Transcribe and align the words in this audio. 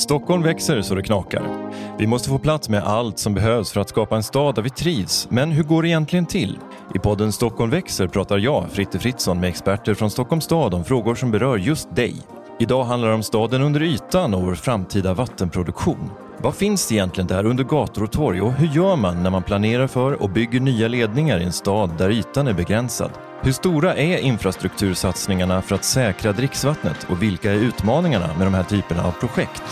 Stockholm 0.00 0.42
växer 0.42 0.82
så 0.82 0.94
det 0.94 1.02
knakar. 1.02 1.72
Vi 1.98 2.06
måste 2.06 2.28
få 2.28 2.38
plats 2.38 2.68
med 2.68 2.84
allt 2.84 3.18
som 3.18 3.34
behövs 3.34 3.72
för 3.72 3.80
att 3.80 3.88
skapa 3.88 4.16
en 4.16 4.22
stad 4.22 4.54
där 4.54 4.62
vi 4.62 4.70
trivs. 4.70 5.28
Men 5.30 5.50
hur 5.50 5.62
går 5.62 5.82
det 5.82 5.88
egentligen 5.88 6.26
till? 6.26 6.58
I 6.94 6.98
podden 6.98 7.32
Stockholm 7.32 7.70
växer 7.70 8.06
pratar 8.06 8.38
jag, 8.38 8.70
Fritte 8.70 8.98
Fritzson, 8.98 9.40
med 9.40 9.48
experter 9.48 9.94
från 9.94 10.10
Stockholms 10.10 10.44
stad 10.44 10.74
om 10.74 10.84
frågor 10.84 11.14
som 11.14 11.30
berör 11.30 11.56
just 11.56 11.96
dig. 11.96 12.16
Idag 12.58 12.84
handlar 12.84 13.08
det 13.08 13.14
om 13.14 13.22
staden 13.22 13.62
under 13.62 13.82
ytan 13.82 14.34
och 14.34 14.42
vår 14.42 14.54
framtida 14.54 15.14
vattenproduktion. 15.14 16.10
Vad 16.38 16.54
finns 16.54 16.88
det 16.88 16.94
egentligen 16.94 17.28
där 17.28 17.46
under 17.46 17.64
gator 17.64 18.02
och 18.02 18.12
torg 18.12 18.40
och 18.40 18.52
hur 18.52 18.68
gör 18.68 18.96
man 18.96 19.22
när 19.22 19.30
man 19.30 19.42
planerar 19.42 19.86
för 19.86 20.22
och 20.22 20.30
bygger 20.30 20.60
nya 20.60 20.88
ledningar 20.88 21.38
i 21.38 21.44
en 21.44 21.52
stad 21.52 21.90
där 21.98 22.10
ytan 22.10 22.48
är 22.48 22.52
begränsad? 22.52 23.10
Hur 23.42 23.52
stora 23.52 23.94
är 23.94 24.18
infrastruktursatsningarna 24.18 25.62
för 25.62 25.74
att 25.74 25.84
säkra 25.84 26.32
dricksvattnet 26.32 27.06
och 27.10 27.22
vilka 27.22 27.52
är 27.52 27.56
utmaningarna 27.56 28.34
med 28.38 28.46
de 28.46 28.54
här 28.54 28.62
typerna 28.62 29.04
av 29.04 29.12
projekt? 29.12 29.62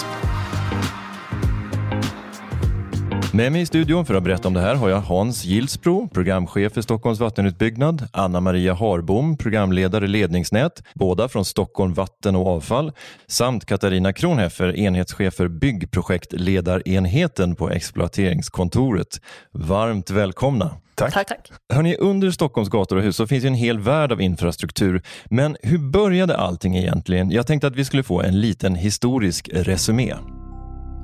Med 3.32 3.52
mig 3.52 3.60
i 3.60 3.66
studion 3.66 4.06
för 4.06 4.14
att 4.14 4.22
berätta 4.22 4.48
om 4.48 4.54
det 4.54 4.60
här 4.60 4.74
har 4.74 4.88
jag 4.88 5.00
Hans 5.00 5.44
Gilsbro, 5.44 6.08
programchef 6.08 6.72
för 6.72 6.82
Stockholms 6.82 7.20
vattenutbyggnad, 7.20 8.08
Anna 8.12 8.40
Maria 8.40 8.74
Harbom, 8.74 9.36
programledare 9.36 10.06
ledningsnät, 10.06 10.82
båda 10.94 11.28
från 11.28 11.44
Stockholm 11.44 11.94
Vatten 11.94 12.36
och 12.36 12.46
Avfall, 12.46 12.92
samt 13.26 13.64
Katarina 13.64 14.12
Kronheffer, 14.12 14.76
enhetschef 14.76 15.34
för 15.34 15.48
byggprojektledarenheten 15.48 17.54
på 17.54 17.70
exploateringskontoret. 17.70 19.20
Varmt 19.52 20.10
välkomna! 20.10 20.70
Tack. 20.98 21.12
tack, 21.12 21.28
tack. 21.28 21.52
Hörrni, 21.72 21.96
under 21.96 22.30
Stockholms 22.30 22.68
gator 22.68 22.96
och 22.96 23.02
hus 23.02 23.16
så 23.16 23.26
finns 23.26 23.44
ju 23.44 23.48
en 23.48 23.54
hel 23.54 23.78
värld 23.78 24.12
av 24.12 24.20
infrastruktur. 24.20 25.02
Men 25.30 25.56
hur 25.62 25.78
började 25.78 26.36
allting 26.36 26.76
egentligen? 26.76 27.30
Jag 27.30 27.46
tänkte 27.46 27.66
att 27.66 27.76
vi 27.76 27.84
skulle 27.84 28.02
få 28.02 28.22
en 28.22 28.40
liten 28.40 28.74
historisk 28.74 29.48
resumé. 29.52 30.14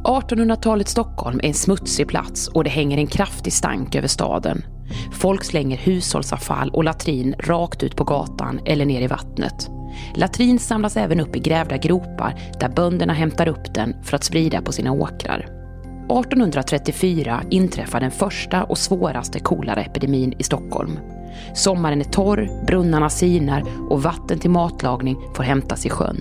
1800-talets 0.04 0.90
Stockholm 0.90 1.40
är 1.42 1.48
en 1.48 1.54
smutsig 1.54 2.08
plats 2.08 2.48
och 2.48 2.64
det 2.64 2.70
hänger 2.70 2.98
en 2.98 3.06
kraftig 3.06 3.52
stank 3.52 3.94
över 3.94 4.08
staden. 4.08 4.64
Folk 5.12 5.44
slänger 5.44 5.76
hushållsavfall 5.76 6.70
och 6.70 6.84
latrin 6.84 7.34
rakt 7.38 7.82
ut 7.82 7.96
på 7.96 8.04
gatan 8.04 8.60
eller 8.66 8.86
ner 8.86 9.02
i 9.02 9.06
vattnet. 9.06 9.68
Latrin 10.16 10.58
samlas 10.58 10.96
även 10.96 11.20
upp 11.20 11.36
i 11.36 11.40
grävda 11.40 11.76
gropar 11.76 12.40
där 12.60 12.68
bönderna 12.68 13.12
hämtar 13.12 13.48
upp 13.48 13.74
den 13.74 13.94
för 14.04 14.16
att 14.16 14.24
sprida 14.24 14.62
på 14.62 14.72
sina 14.72 14.92
åkrar. 14.92 15.63
1834 16.04 17.42
inträffar 17.50 18.00
den 18.00 18.10
första 18.10 18.64
och 18.64 18.78
svåraste 18.78 19.40
kolaraepidemin 19.40 20.34
i 20.38 20.42
Stockholm. 20.42 20.98
Sommaren 21.54 22.00
är 22.00 22.04
torr, 22.04 22.66
brunnarna 22.66 23.10
sinar 23.10 23.64
och 23.90 24.02
vatten 24.02 24.38
till 24.38 24.50
matlagning 24.50 25.16
får 25.34 25.42
hämtas 25.42 25.86
i 25.86 25.90
sjön. 25.90 26.20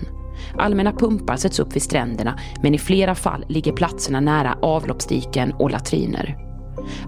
Allmänna 0.58 0.92
pumpar 0.92 1.36
sätts 1.36 1.58
upp 1.58 1.76
vid 1.76 1.82
stränderna 1.82 2.38
men 2.62 2.74
i 2.74 2.78
flera 2.78 3.14
fall 3.14 3.44
ligger 3.48 3.72
platserna 3.72 4.20
nära 4.20 4.58
avloppsdiken 4.62 5.52
och 5.52 5.70
latriner. 5.70 6.36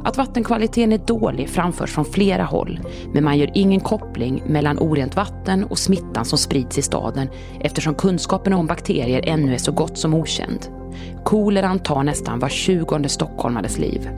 Att 0.04 0.16
vattenkvaliteten 0.16 0.92
är 0.92 0.98
dålig 0.98 1.48
framförs 1.48 1.90
från 1.90 2.04
flera 2.04 2.44
håll 2.44 2.80
men 3.14 3.24
man 3.24 3.38
gör 3.38 3.50
ingen 3.54 3.80
koppling 3.80 4.42
mellan 4.46 4.78
orent 4.78 5.16
vatten 5.16 5.64
och 5.64 5.78
smittan 5.78 6.24
som 6.24 6.38
sprids 6.38 6.78
i 6.78 6.82
staden 6.82 7.28
eftersom 7.60 7.94
kunskapen 7.94 8.52
om 8.52 8.66
bakterier 8.66 9.20
ännu 9.24 9.54
är 9.54 9.58
så 9.58 9.72
gott 9.72 9.98
som 9.98 10.14
okänd. 10.14 10.75
Koleran 11.24 11.78
tar 11.78 12.02
nästan 12.02 12.38
var 12.38 12.48
tjugonde 12.48 13.08
stockholmares 13.08 13.78
liv. 13.78 14.10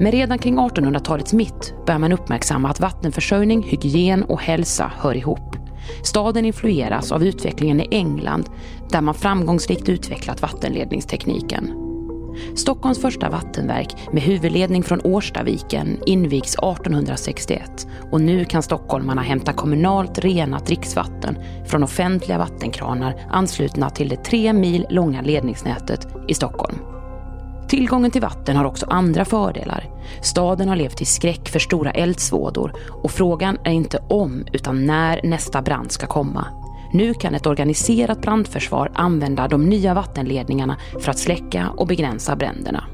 Men 0.00 0.12
redan 0.12 0.38
kring 0.38 0.58
1800-talets 0.58 1.32
mitt 1.32 1.74
börjar 1.86 1.98
man 1.98 2.12
uppmärksamma 2.12 2.68
att 2.68 2.80
vattenförsörjning, 2.80 3.62
hygien 3.62 4.22
och 4.22 4.40
hälsa 4.40 4.92
hör 4.96 5.16
ihop. 5.16 5.56
Staden 6.02 6.44
influeras 6.44 7.12
av 7.12 7.24
utvecklingen 7.24 7.80
i 7.80 7.88
England 7.90 8.50
där 8.90 9.00
man 9.00 9.14
framgångsrikt 9.14 9.88
utvecklat 9.88 10.42
vattenledningstekniken. 10.42 11.83
Stockholms 12.56 13.00
första 13.00 13.30
vattenverk 13.30 13.96
med 14.12 14.22
huvudledning 14.22 14.82
från 14.82 15.00
Årstaviken 15.04 16.00
invigs 16.06 16.54
1861 16.54 17.86
och 18.10 18.20
nu 18.20 18.44
kan 18.44 18.62
stockholmarna 18.62 19.22
hämta 19.22 19.52
kommunalt 19.52 20.18
renat 20.18 20.66
dricksvatten 20.66 21.38
från 21.66 21.82
offentliga 21.82 22.38
vattenkranar 22.38 23.26
anslutna 23.30 23.90
till 23.90 24.08
det 24.08 24.24
tre 24.24 24.52
mil 24.52 24.86
långa 24.90 25.22
ledningsnätet 25.22 26.06
i 26.28 26.34
Stockholm. 26.34 26.78
Tillgången 27.68 28.10
till 28.10 28.22
vatten 28.22 28.56
har 28.56 28.64
också 28.64 28.86
andra 28.90 29.24
fördelar. 29.24 29.90
Staden 30.22 30.68
har 30.68 30.76
levt 30.76 31.00
i 31.00 31.04
skräck 31.04 31.48
för 31.48 31.58
stora 31.58 31.90
eldsvådor 31.90 32.72
och 33.02 33.10
frågan 33.10 33.58
är 33.64 33.72
inte 33.72 33.98
om 34.08 34.44
utan 34.52 34.86
när 34.86 35.20
nästa 35.24 35.62
brand 35.62 35.92
ska 35.92 36.06
komma. 36.06 36.63
Nu 36.94 37.14
kan 37.14 37.34
ett 37.34 37.46
organiserat 37.46 38.22
brandförsvar 38.22 38.90
använda 38.94 39.48
de 39.48 39.66
nya 39.66 39.94
vattenledningarna 39.94 40.76
för 41.00 41.10
att 41.10 41.18
släcka 41.18 41.70
och 41.76 41.86
begränsa 41.86 42.36
bränderna. 42.36 42.84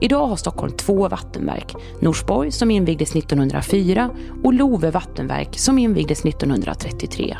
Idag 0.00 0.26
har 0.26 0.36
Stockholm 0.36 0.72
två 0.76 1.08
vattenverk, 1.08 1.74
Norsborg 2.00 2.50
som 2.50 2.70
invigdes 2.70 3.16
1904 3.16 4.10
och 4.44 4.54
Love 4.54 4.90
vattenverk 4.90 5.58
som 5.58 5.78
invigdes 5.78 6.24
1933. 6.24 7.36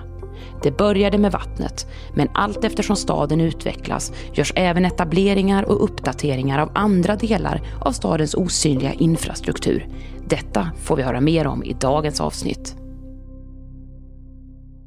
Det 0.63 0.79
började 0.79 1.19
med 1.19 1.33
vattnet, 1.33 1.87
men 2.15 2.29
allt 2.35 2.65
eftersom 2.65 2.97
staden 2.97 3.41
utvecklas 3.41 4.13
görs 4.35 4.53
även 4.57 4.85
etableringar 4.85 5.63
och 5.63 5.85
uppdateringar 5.85 6.59
av 6.59 6.71
andra 6.75 7.17
delar 7.17 7.63
av 7.81 7.93
stadens 7.93 8.35
osynliga 8.35 8.93
infrastruktur. 8.93 9.89
Detta 10.29 10.71
får 10.83 10.97
vi 10.97 11.03
höra 11.03 11.21
mer 11.21 11.47
om 11.47 11.65
i 11.65 11.73
dagens 11.73 12.21
avsnitt. 12.21 12.77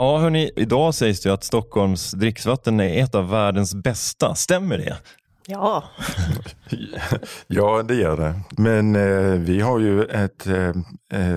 Ja, 0.01 0.17
hörni, 0.17 0.51
idag 0.55 0.93
sägs 0.93 1.21
det 1.21 1.33
att 1.33 1.43
Stockholms 1.43 2.11
dricksvatten 2.11 2.79
är 2.79 3.03
ett 3.03 3.15
av 3.15 3.29
världens 3.29 3.75
bästa. 3.75 4.35
Stämmer 4.35 4.77
det? 4.77 4.97
Ja. 5.47 5.83
ja, 7.47 7.83
det 7.83 7.95
gör 7.95 8.17
det. 8.17 8.41
Men 8.57 8.95
eh, 8.95 9.39
vi 9.39 9.61
har 9.61 9.79
ju 9.79 10.03
ett, 10.03 10.47
eh, 10.47 10.69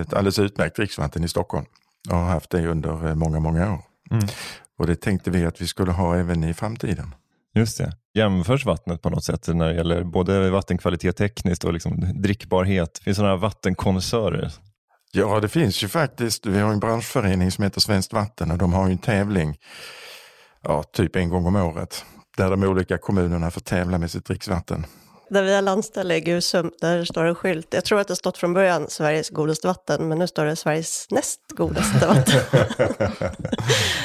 ett 0.00 0.14
alldeles 0.14 0.38
utmärkt 0.38 0.76
dricksvatten 0.76 1.24
i 1.24 1.28
Stockholm 1.28 1.66
och 2.10 2.16
har 2.16 2.24
haft 2.24 2.50
det 2.50 2.66
under 2.66 3.08
eh, 3.08 3.14
många, 3.14 3.40
många 3.40 3.72
år. 3.72 3.80
Mm. 4.10 4.26
Och 4.78 4.86
det 4.86 4.96
tänkte 4.96 5.30
vi 5.30 5.46
att 5.46 5.60
vi 5.60 5.66
skulle 5.66 5.92
ha 5.92 6.16
även 6.16 6.44
i 6.44 6.54
framtiden. 6.54 7.14
Just 7.54 7.78
det. 7.78 7.92
Jämförs 8.14 8.66
vattnet 8.66 9.02
på 9.02 9.10
något 9.10 9.24
sätt 9.24 9.48
när 9.48 9.68
det 9.68 9.74
gäller 9.74 10.04
både 10.04 10.50
vattenkvalitet 10.50 11.16
tekniskt 11.16 11.64
och 11.64 11.72
liksom 11.72 12.22
drickbarhet? 12.22 12.98
Finns 12.98 13.16
det 13.16 13.22
några 13.22 13.36
vattenkonnässörer? 13.36 14.52
Ja, 15.16 15.40
det 15.40 15.48
finns 15.48 15.82
ju 15.82 15.88
faktiskt. 15.88 16.46
Vi 16.46 16.60
har 16.60 16.72
en 16.72 16.80
branschförening 16.80 17.50
som 17.50 17.64
heter 17.64 17.80
Svenskt 17.80 18.12
Vatten 18.12 18.50
och 18.50 18.58
de 18.58 18.72
har 18.72 18.84
en 18.84 18.98
tävling 18.98 19.58
ja, 20.62 20.82
typ 20.82 21.16
en 21.16 21.28
gång 21.28 21.46
om 21.46 21.56
året 21.56 22.04
där 22.36 22.50
de 22.50 22.62
olika 22.62 22.98
kommunerna 22.98 23.50
får 23.50 23.60
tävla 23.60 23.98
med 23.98 24.10
sitt 24.10 24.24
dricksvatten. 24.24 24.86
Där 25.30 25.42
vi 25.42 25.54
har 25.54 25.62
landställe 25.62 26.16
i 26.16 26.20
Gusum, 26.20 26.70
där 26.80 27.04
står 27.04 27.24
en 27.24 27.34
skylt. 27.34 27.66
Jag 27.70 27.84
tror 27.84 28.00
att 28.00 28.08
det 28.08 28.16
stått 28.16 28.38
från 28.38 28.54
början 28.54 28.86
Sveriges 28.88 29.30
godaste 29.30 29.66
vatten, 29.66 30.08
men 30.08 30.18
nu 30.18 30.26
står 30.26 30.44
det 30.44 30.56
Sveriges 30.56 31.06
näst 31.10 31.40
godaste 31.48 32.06
vatten. 32.06 32.40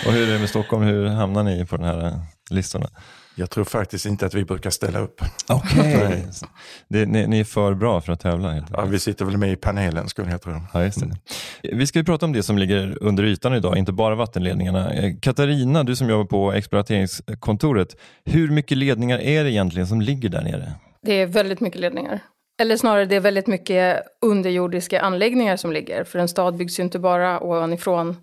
och 0.06 0.12
hur 0.12 0.28
är 0.28 0.34
det 0.34 0.40
med 0.40 0.50
Stockholm? 0.50 0.84
Hur 0.84 1.08
hamnar 1.08 1.44
ni 1.44 1.66
på 1.66 1.78
den 1.78 1.86
här 1.86 2.20
listorna? 2.50 2.90
Jag 3.40 3.50
tror 3.50 3.64
faktiskt 3.64 4.06
inte 4.06 4.26
att 4.26 4.34
vi 4.34 4.46
brukar 4.46 4.70
ställa 4.70 5.00
upp. 5.00 5.22
Okej, 5.50 5.98
okay. 6.90 7.06
ni, 7.06 7.28
ni, 7.28 7.40
är 7.40 7.44
för 7.44 7.74
bra 7.74 8.02
för 8.02 8.14
att 8.14 8.20
tävla? 8.20 8.52
Helt 8.52 8.68
ja, 8.74 8.86
vi 8.86 9.00
sitter 9.00 9.26
väl 9.26 9.38
med 9.38 9.52
i 9.52 9.56
panelen 9.56 10.10
skulle 10.10 10.32
jag 10.32 10.42
tro. 10.42 10.62
Ja, 10.74 10.84
just 10.84 11.00
det. 11.00 11.18
Vi 11.76 11.88
ska 11.88 12.00
ju 12.00 12.06
prata 12.06 12.26
om 12.26 12.34
det 12.34 12.44
som 12.44 12.58
ligger 12.58 13.04
under 13.04 13.24
ytan 13.24 13.54
idag, 13.54 13.78
inte 13.78 13.92
bara 13.92 14.16
vattenledningarna. 14.16 14.92
Katarina, 15.22 15.84
du 15.84 15.96
som 15.96 16.10
jobbar 16.10 16.26
på 16.26 16.54
exploateringskontoret, 16.54 17.96
hur 18.26 18.52
mycket 18.52 18.78
ledningar 18.78 19.20
är 19.20 19.44
det 19.44 19.52
egentligen 19.52 19.88
som 19.88 20.02
ligger 20.02 20.30
där 20.30 20.42
nere? 20.42 20.72
Det 21.02 21.14
är 21.14 21.26
väldigt 21.26 21.60
mycket 21.60 21.82
ledningar. 21.82 22.20
Eller 22.62 22.78
snarare 22.78 23.06
det 23.06 23.16
är 23.16 23.20
väldigt 23.20 23.48
mycket 23.48 24.04
underjordiska 24.22 25.02
anläggningar 25.02 25.58
som 25.58 25.72
ligger. 25.72 26.04
För 26.04 26.20
en 26.20 26.28
stad 26.28 26.58
byggs 26.58 26.80
ju 26.80 26.84
inte 26.84 27.00
bara 27.00 27.40
ovanifrån 27.40 28.16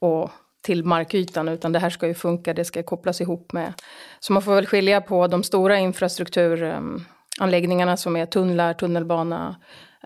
och 0.00 0.30
till 0.68 0.84
markytan 0.84 1.48
utan 1.48 1.72
det 1.72 1.78
här 1.78 1.90
ska 1.90 2.06
ju 2.06 2.14
funka, 2.14 2.54
det 2.54 2.64
ska 2.64 2.82
kopplas 2.82 3.20
ihop 3.20 3.52
med. 3.52 3.72
Så 4.20 4.32
man 4.32 4.42
får 4.42 4.54
väl 4.54 4.66
skilja 4.66 5.00
på 5.00 5.26
de 5.26 5.42
stora 5.42 5.78
infrastrukturanläggningarna 5.78 7.90
ehm, 7.90 7.96
som 7.96 8.16
är 8.16 8.26
tunnlar, 8.26 8.74
tunnelbana, 8.74 9.56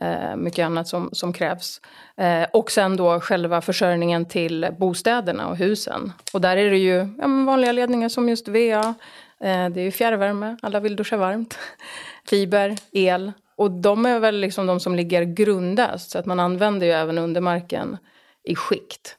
eh, 0.01 0.37
mycket 0.37 0.67
annat 0.67 0.89
som, 0.89 1.11
som 1.13 1.33
krävs. 1.33 1.81
Eh, 2.17 2.47
och 2.53 2.71
sen 2.71 2.97
då 2.97 3.21
själva 3.21 3.61
försörjningen 3.61 4.25
till 4.25 4.69
bostäderna 4.79 5.49
och 5.49 5.57
husen. 5.57 6.13
Och 6.33 6.41
där 6.41 6.57
är 6.57 6.71
det 6.71 6.79
ju 6.79 7.09
ja, 7.19 7.27
vanliga 7.47 7.73
ledningar 7.73 8.09
som 8.09 8.29
just 8.29 8.49
VA, 8.49 8.95
eh, 9.41 9.69
det 9.69 9.81
är 9.81 9.85
ju 9.85 9.91
fjärrvärme, 9.91 10.57
alla 10.63 10.81
vill 10.81 10.97
duscha 10.97 11.17
varmt. 11.17 11.59
Fiber, 12.29 12.77
el. 12.93 13.33
Och 13.57 13.71
de 13.71 14.07
är 14.07 14.21
väl 14.21 14.41
liksom 14.41 14.67
de 14.67 14.81
som 14.81 14.95
ligger 14.95 15.23
grundast. 15.23 16.11
Så 16.11 16.19
att 16.19 16.27
man 16.27 16.41
använder 16.41 16.87
ju 16.87 16.93
även 16.93 17.19
undermarken 17.19 17.97
i 18.45 18.55
skikt. 18.55 19.19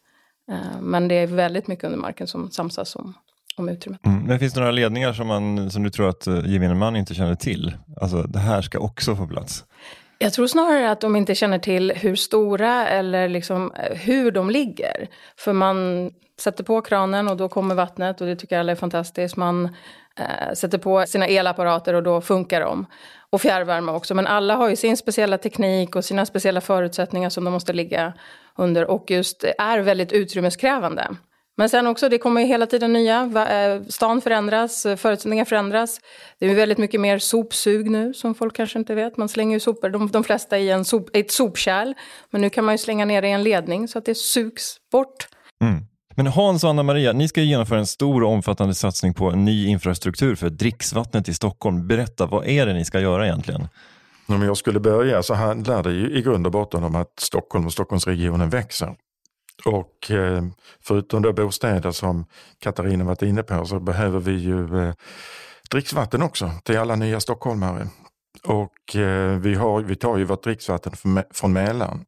Eh, 0.51 0.81
men 0.81 1.07
det 1.07 1.15
är 1.15 1.27
väldigt 1.27 1.67
mycket 1.67 1.83
under 1.83 1.99
marken 1.99 2.27
som 2.27 2.51
samsas 2.51 2.95
om, 2.95 3.13
om 3.57 3.69
utrymmet. 3.69 4.05
Mm. 4.05 4.23
Men 4.23 4.39
finns 4.39 4.53
det 4.53 4.59
några 4.59 4.71
ledningar 4.71 5.13
som, 5.13 5.27
man, 5.27 5.71
som 5.71 5.83
du 5.83 5.89
tror 5.89 6.09
att 6.09 6.27
eh, 6.27 6.45
gemene 6.45 6.75
man 6.75 6.95
inte 6.95 7.13
känner 7.13 7.35
till? 7.35 7.73
Alltså 8.01 8.23
det 8.23 8.39
här 8.39 8.61
ska 8.61 8.79
också 8.79 9.15
få 9.15 9.27
plats? 9.27 9.65
Jag 10.17 10.33
tror 10.33 10.47
snarare 10.47 10.91
att 10.91 11.01
de 11.01 11.15
inte 11.15 11.35
känner 11.35 11.59
till 11.59 11.91
hur 11.95 12.15
stora 12.15 12.87
eller 12.87 13.29
liksom 13.29 13.71
eh, 13.71 13.97
hur 13.97 14.31
de 14.31 14.49
ligger. 14.49 15.07
För 15.37 15.53
man 15.53 16.09
sätter 16.39 16.63
på 16.63 16.81
kranen 16.81 17.27
och 17.27 17.37
då 17.37 17.49
kommer 17.49 17.75
vattnet 17.75 18.21
och 18.21 18.27
det 18.27 18.35
tycker 18.35 18.59
alla 18.59 18.71
är 18.71 18.75
fantastiskt. 18.75 19.35
Man 19.35 19.75
eh, 20.19 20.53
sätter 20.53 20.77
på 20.77 21.05
sina 21.07 21.27
elapparater 21.27 21.93
och 21.93 22.03
då 22.03 22.21
funkar 22.21 22.61
de. 22.61 22.85
Och 23.29 23.41
fjärrvärme 23.41 23.91
också. 23.91 24.15
Men 24.15 24.27
alla 24.27 24.55
har 24.55 24.69
ju 24.69 24.75
sin 24.75 24.97
speciella 24.97 25.37
teknik 25.37 25.95
och 25.95 26.05
sina 26.05 26.25
speciella 26.25 26.61
förutsättningar 26.61 27.29
som 27.29 27.43
de 27.43 27.51
måste 27.51 27.73
ligga 27.73 28.13
under 28.57 28.85
och 28.85 29.11
just 29.11 29.43
är 29.57 29.79
väldigt 29.79 30.11
utrymmeskrävande. 30.11 31.07
Men 31.57 31.69
sen 31.69 31.87
också, 31.87 32.09
det 32.09 32.17
kommer 32.17 32.41
ju 32.41 32.47
hela 32.47 32.65
tiden 32.65 32.93
nya. 32.93 33.21
Eh, 33.49 33.81
stan 33.87 34.21
förändras, 34.21 34.85
eh, 34.85 34.95
förutsättningar 34.95 35.45
förändras. 35.45 36.01
Det 36.39 36.45
är 36.45 36.55
väldigt 36.55 36.77
mycket 36.77 37.01
mer 37.01 37.19
sopsug 37.19 37.91
nu, 37.91 38.13
som 38.13 38.35
folk 38.35 38.55
kanske 38.55 38.79
inte 38.79 38.95
vet. 38.95 39.17
Man 39.17 39.29
slänger 39.29 39.55
ju 39.55 39.59
sopor, 39.59 39.89
de, 39.89 40.07
de 40.07 40.23
flesta 40.23 40.59
i 40.59 40.69
en 40.69 40.85
sop, 40.85 41.09
ett 41.13 41.31
sopkärl. 41.31 41.93
Men 42.29 42.41
nu 42.41 42.49
kan 42.49 42.65
man 42.65 42.73
ju 42.73 42.77
slänga 42.77 43.05
ner 43.05 43.21
det 43.21 43.27
i 43.27 43.31
en 43.31 43.43
ledning 43.43 43.87
så 43.87 43.97
att 43.97 44.05
det 44.05 44.15
sugs 44.15 44.77
bort. 44.91 45.27
Mm. 45.63 45.85
Men 46.15 46.27
Hans 46.27 46.63
och 46.63 46.69
Anna-Maria, 46.69 47.13
ni 47.13 47.27
ska 47.27 47.41
genomföra 47.41 47.79
en 47.79 47.87
stor 47.87 48.23
och 48.23 48.29
omfattande 48.29 48.75
satsning 48.75 49.13
på 49.13 49.29
en 49.29 49.45
ny 49.45 49.67
infrastruktur 49.67 50.35
för 50.35 50.49
dricksvattnet 50.49 51.29
i 51.29 51.33
Stockholm. 51.33 51.87
Berätta, 51.87 52.25
vad 52.25 52.47
är 52.47 52.65
det 52.65 52.73
ni 52.73 52.85
ska 52.85 52.99
göra 52.99 53.25
egentligen? 53.25 53.67
Om 54.27 54.41
jag 54.41 54.57
skulle 54.57 54.79
börja 54.79 55.23
så 55.23 55.33
handlar 55.33 55.83
det 55.83 55.91
ju 55.91 56.17
i 56.17 56.21
grund 56.21 56.45
och 56.45 56.51
botten 56.51 56.83
om 56.83 56.95
att 56.95 57.19
Stockholm 57.19 57.65
och 57.65 57.73
Stockholmsregionen 57.73 58.49
växer. 58.49 58.95
Och 59.65 60.11
eh, 60.11 60.43
förutom 60.81 61.21
då 61.21 61.33
bostäder 61.33 61.91
som 61.91 62.25
Katarina 62.59 63.03
varit 63.03 63.21
inne 63.21 63.43
på 63.43 63.65
så 63.65 63.79
behöver 63.79 64.19
vi 64.19 64.31
ju 64.31 64.87
eh, 64.87 64.93
dricksvatten 65.71 66.21
också 66.21 66.51
till 66.63 66.77
alla 66.77 66.95
nya 66.95 67.19
stockholmare. 67.19 67.87
Och 68.43 68.95
eh, 68.95 69.37
vi, 69.39 69.55
har, 69.55 69.81
vi 69.81 69.95
tar 69.95 70.17
ju 70.17 70.23
vårt 70.23 70.43
dricksvatten 70.43 70.93
från 71.33 71.53
Mälaren. 71.53 72.05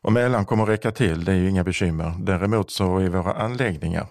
Och 0.00 0.12
Mälaren 0.12 0.44
kommer 0.44 0.62
att 0.62 0.68
räcka 0.68 0.90
till, 0.90 1.24
det 1.24 1.32
är 1.32 1.36
ju 1.36 1.48
inga 1.48 1.64
bekymmer. 1.64 2.14
Däremot 2.18 2.70
så 2.70 2.98
är 2.98 3.08
våra 3.08 3.32
anläggningar 3.32 4.06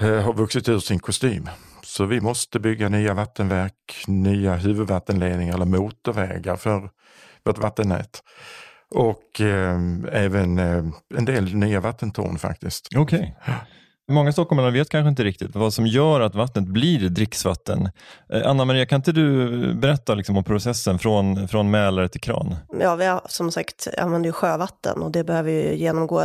har 0.00 0.32
vuxit 0.32 0.68
ur 0.68 0.78
sin 0.78 0.98
kostym. 0.98 1.48
Så 1.82 2.04
vi 2.04 2.20
måste 2.20 2.60
bygga 2.60 2.88
nya 2.88 3.14
vattenverk, 3.14 4.04
nya 4.06 4.54
huvudvattenledningar 4.54 5.54
eller 5.54 5.66
motorvägar 5.66 6.56
för 6.56 6.90
vårt 7.44 7.58
vattennät. 7.58 8.22
Och 8.90 9.40
eh, 9.40 9.78
även 10.12 10.58
eh, 10.58 10.84
en 11.14 11.24
del 11.24 11.54
nya 11.54 11.80
vattentorn 11.80 12.38
faktiskt. 12.38 12.88
Okej. 12.96 13.36
Okay. 13.42 13.54
Många 14.10 14.32
stockholmare 14.32 14.70
vet 14.70 14.88
kanske 14.88 15.08
inte 15.08 15.24
riktigt 15.24 15.56
vad 15.56 15.74
som 15.74 15.86
gör 15.86 16.20
att 16.20 16.34
vattnet 16.34 16.64
blir 16.64 17.08
dricksvatten. 17.08 17.90
Eh, 18.32 18.50
Anna-Maria, 18.50 18.86
kan 18.86 18.96
inte 18.96 19.12
du 19.12 19.74
berätta 19.74 20.14
liksom 20.14 20.36
om 20.36 20.44
processen 20.44 20.98
från, 20.98 21.48
från 21.48 21.70
mälare 21.70 22.08
till 22.08 22.20
kran? 22.20 22.56
Ja, 22.80 22.96
vi 22.96 23.06
har 23.06 23.22
som 23.28 23.50
sagt 23.50 23.88
använder 23.98 24.28
ju 24.28 24.32
sjövatten 24.32 25.02
och 25.02 25.10
det 25.10 25.24
behöver 25.24 25.50
ju 25.50 25.74
genomgå 25.74 26.22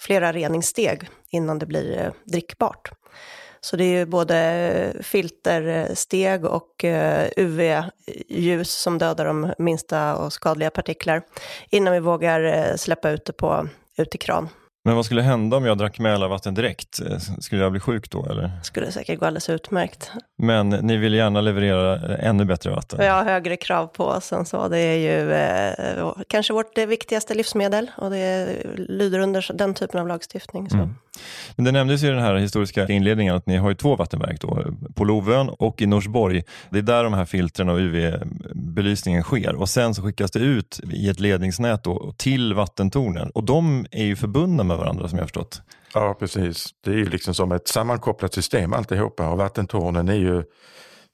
flera 0.00 0.32
reningssteg 0.32 1.08
innan 1.30 1.58
det 1.58 1.66
blir 1.66 2.00
eh, 2.00 2.12
drickbart. 2.24 2.90
Så 3.60 3.76
det 3.76 3.84
är 3.84 3.98
ju 3.98 4.06
både 4.06 4.92
filtersteg 5.02 6.44
och 6.44 6.84
eh, 6.84 7.28
UV-ljus 7.36 8.70
som 8.70 8.98
dödar 8.98 9.24
de 9.24 9.52
minsta 9.58 10.16
och 10.16 10.32
skadliga 10.32 10.70
partiklar 10.70 11.22
innan 11.70 11.92
vi 11.92 12.00
vågar 12.00 12.76
släppa 12.76 13.10
ut 13.10 13.24
det 13.24 13.32
på, 13.32 13.68
ut 13.96 14.14
i 14.14 14.18
kran. 14.18 14.48
Men 14.84 14.96
vad 14.96 15.04
skulle 15.04 15.22
hända 15.22 15.56
om 15.56 15.64
jag 15.64 15.78
drack 15.78 15.98
Mälarvatten 15.98 16.54
direkt? 16.54 17.00
Eh, 17.00 17.18
skulle 17.18 17.62
jag 17.62 17.72
bli 17.72 17.80
sjuk 17.80 18.10
då 18.10 18.26
eller? 18.26 18.50
Skulle 18.62 18.92
säkert 18.92 19.20
gå 19.20 19.26
alldeles 19.26 19.48
utmärkt. 19.48 20.10
Men 20.40 20.68
ni 20.68 20.96
vill 20.96 21.14
gärna 21.14 21.40
leverera 21.40 22.16
ännu 22.16 22.44
bättre 22.44 22.70
vatten? 22.70 23.10
Har 23.10 23.24
högre 23.24 23.56
krav 23.56 23.86
på 23.86 24.04
oss 24.04 24.32
än 24.32 24.44
så. 24.44 24.68
Det 24.68 24.78
är 24.78 24.96
ju 24.96 25.32
eh, 25.32 26.12
kanske 26.28 26.52
vårt 26.52 26.78
viktigaste 26.78 27.34
livsmedel 27.34 27.90
och 27.96 28.10
det 28.10 28.56
lyder 28.76 29.18
under 29.18 29.50
den 29.54 29.74
typen 29.74 30.00
av 30.00 30.08
lagstiftning. 30.08 30.68
Mm. 30.72 30.94
Men 31.56 31.64
det 31.64 31.72
nämndes 31.72 32.02
i 32.02 32.06
den 32.06 32.18
här 32.18 32.34
historiska 32.34 32.88
inledningen 32.88 33.34
att 33.34 33.46
ni 33.46 33.56
har 33.56 33.68
ju 33.68 33.74
två 33.74 33.96
vattenverk 33.96 34.40
då, 34.40 34.64
på 34.94 35.04
Lovön 35.04 35.48
och 35.48 35.82
i 35.82 35.86
Norsborg. 35.86 36.42
Det 36.70 36.78
är 36.78 36.82
där 36.82 37.04
de 37.04 37.12
här 37.12 37.24
filtren 37.24 37.68
och 37.68 37.78
UV-belysningen 37.78 39.22
sker 39.22 39.54
och 39.54 39.68
sen 39.68 39.94
så 39.94 40.02
skickas 40.02 40.30
det 40.30 40.38
ut 40.38 40.80
i 40.92 41.08
ett 41.08 41.20
ledningsnät 41.20 41.84
då, 41.84 42.14
till 42.16 42.54
vattentornen 42.54 43.30
och 43.30 43.44
de 43.44 43.86
är 43.90 44.04
ju 44.04 44.16
förbundna 44.16 44.64
med 44.64 44.76
varandra 44.76 45.08
som 45.08 45.18
jag 45.18 45.26
förstått. 45.26 45.62
Ja, 45.94 46.14
precis. 46.18 46.74
Det 46.84 46.90
är 46.90 46.94
ju 46.94 47.04
liksom 47.04 47.34
som 47.34 47.52
ett 47.52 47.68
sammankopplat 47.68 48.34
system 48.34 48.72
alltihopa 48.72 49.28
och 49.28 49.38
vattentornen 49.38 50.08
är 50.08 50.14
ju, 50.14 50.44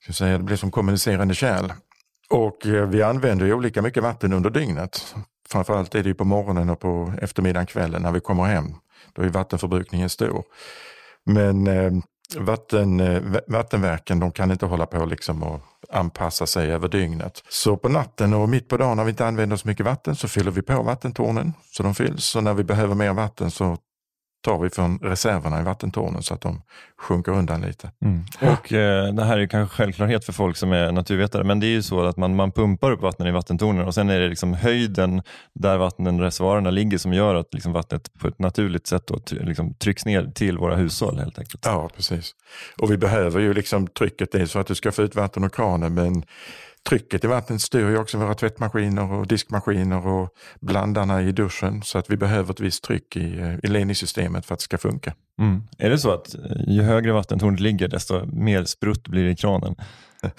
ska 0.03 0.12
säga, 0.12 0.38
det 0.38 0.44
blir 0.44 0.56
som 0.56 0.71
kommunicerande 0.71 1.35
kärl. 1.35 1.73
Och 2.31 2.67
eh, 2.67 2.88
vi 2.88 3.03
använder 3.03 3.47
ju 3.47 3.55
olika 3.55 3.82
mycket 3.82 4.03
vatten 4.03 4.32
under 4.32 4.50
dygnet. 4.50 5.15
Framförallt 5.49 5.94
är 5.94 6.03
det 6.03 6.09
ju 6.09 6.15
på 6.15 6.25
morgonen 6.25 6.71
och 6.71 6.81
på 6.81 7.12
eftermiddagen, 7.23 7.67
kvällen 7.67 8.03
när 8.03 8.12
vi 8.12 8.21
kommer 8.21 8.44
hem. 8.44 8.75
Då 9.12 9.23
är 9.23 9.29
vattenförbrukningen 9.29 10.09
stor. 10.09 10.44
Men 11.25 11.67
eh, 11.67 11.93
vatten, 12.37 13.00
eh, 13.00 13.23
vattenverken 13.47 14.20
de 14.20 14.32
kan 14.32 14.50
inte 14.50 14.67
hålla 14.67 14.87
på 14.87 15.05
liksom 15.05 15.43
och 15.43 15.61
anpassa 15.91 16.47
sig 16.47 16.73
över 16.73 16.88
dygnet. 16.88 17.43
Så 17.49 17.77
på 17.77 17.88
natten 17.88 18.35
och 18.35 18.49
mitt 18.49 18.69
på 18.69 18.77
dagen 18.77 18.97
när 18.97 19.05
vi 19.05 19.11
inte 19.11 19.27
använder 19.27 19.56
så 19.56 19.69
mycket 19.69 19.87
vatten 19.87 20.17
så 20.17 20.29
fyller 20.29 20.50
vi 20.50 20.62
på 20.62 20.82
vattentornen 20.82 21.53
så 21.70 21.82
de 21.82 21.94
fylls. 21.94 22.25
Så 22.25 22.41
när 22.41 22.55
vi 22.55 22.65
behöver 22.65 22.94
mer 22.94 23.12
vatten 23.12 23.50
så 23.50 23.79
tar 24.44 24.58
vi 24.58 24.70
från 24.70 24.99
reserverna 24.99 25.61
i 25.61 25.64
vattentornen 25.64 26.23
så 26.23 26.35
att 26.35 26.41
de 26.41 26.62
sjunker 26.99 27.32
undan 27.32 27.61
lite. 27.61 27.91
Mm. 28.05 28.25
Och 28.41 28.73
eh, 28.73 29.14
Det 29.14 29.25
här 29.25 29.38
är 29.38 29.46
kanske 29.46 29.76
självklarhet 29.76 30.25
för 30.25 30.32
folk 30.32 30.56
som 30.56 30.73
är 30.73 30.93
naturvetare, 30.93 31.44
men 31.44 31.61
det 31.61 31.67
är 31.67 31.70
ju 31.70 31.82
så 31.82 32.05
att 32.05 32.17
man, 32.17 32.37
man 32.37 32.52
pumpar 32.52 32.91
upp 32.91 33.02
vatten 33.02 33.26
i 33.26 33.31
vattentornen 33.31 33.87
och 33.87 33.94
sen 33.94 34.11
är 34.11 34.20
det 34.20 34.29
liksom 34.29 34.55
höjden 34.55 35.23
där 35.55 35.76
vattenreservoarerna 35.76 36.70
ligger 36.70 36.99
som 36.99 37.12
gör 37.12 37.35
att 37.35 37.55
liksom 37.55 37.73
vattnet 37.73 38.11
på 38.19 38.29
ett 38.29 38.38
naturligt 38.38 38.87
sätt 38.87 39.06
då, 39.06 39.20
liksom 39.31 39.75
trycks 39.75 40.05
ner 40.05 40.32
till 40.35 40.58
våra 40.58 40.76
hushåll 40.76 41.19
helt 41.19 41.38
enkelt. 41.38 41.67
Ja, 41.67 41.91
precis. 41.96 42.32
Och 42.79 42.91
vi 42.91 42.96
behöver 42.96 43.41
ju 43.41 43.55
liksom 43.55 43.87
trycket, 43.87 44.32
det 44.32 44.41
är 44.41 44.46
så 44.46 44.58
att 44.58 44.67
du 44.67 44.75
ska 44.75 44.93
få 44.93 45.02
ut 45.02 45.14
vatten 45.14 45.44
ur 45.44 45.49
kranen, 45.49 45.94
men 45.94 46.25
trycket 46.89 47.25
i 47.25 47.27
vattnet 47.27 47.61
styr 47.61 47.89
ju 47.89 47.99
också 47.99 48.19
våra 48.19 48.35
tvättmaskiner 48.35 49.13
och 49.13 49.27
diskmaskiner 49.27 50.07
och 50.07 50.29
blandarna 50.61 51.23
i 51.23 51.33
duschen 51.33 51.83
så 51.83 51.99
att 51.99 52.11
vi 52.11 52.17
behöver 52.17 52.53
ett 52.53 52.61
visst 52.61 52.85
tryck 52.85 53.17
i, 53.17 53.41
eh, 53.41 53.55
i 53.63 53.67
ledningssystemet 53.67 54.47
för 54.47 54.55
att 54.55 54.59
det 54.61 54.65
ska 54.65 54.79
funka. 54.79 55.15
Mm. 55.39 55.63
Är 55.79 55.91
det 55.91 55.99
så 55.99 56.11
att 56.11 56.35
eh, 56.35 56.41
ju 56.67 56.83
högre 56.83 57.13
vattentornet 57.13 57.61
ligger 57.61 57.89
desto 57.89 58.27
mer 58.27 58.65
sprutt 58.65 59.09
blir 59.09 59.25
det 59.25 59.31
i 59.31 59.37
kranen? 59.37 59.75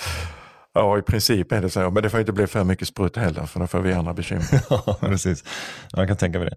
Ja, 0.77 0.97
i 0.97 1.01
princip 1.01 1.51
är 1.51 1.61
det 1.61 1.69
så, 1.69 1.91
men 1.91 2.03
det 2.03 2.09
får 2.09 2.19
inte 2.19 2.31
bli 2.31 2.47
för 2.47 2.63
mycket 2.63 2.87
sprutt 2.87 3.17
heller 3.17 3.45
för 3.45 3.59
då 3.59 3.67
får 3.67 3.79
vi 3.79 3.93
andra 3.93 4.13
bekymmer. 4.13 4.45
ja, 4.69 4.97
precis. 4.99 5.43
Jag 5.91 6.07
kan 6.07 6.17
tänka 6.17 6.39
mig 6.39 6.49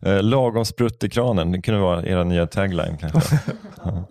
det. 0.00 0.10
Eh, 0.10 0.22
lagom 0.22 0.64
sprutt 0.64 1.04
i 1.04 1.08
kranen, 1.08 1.52
det 1.52 1.62
kunde 1.62 1.80
vara 1.80 2.06
era 2.06 2.24
nya 2.24 2.46
tagline 2.46 2.96
kanske. 2.98 3.38
ja. 3.84 4.08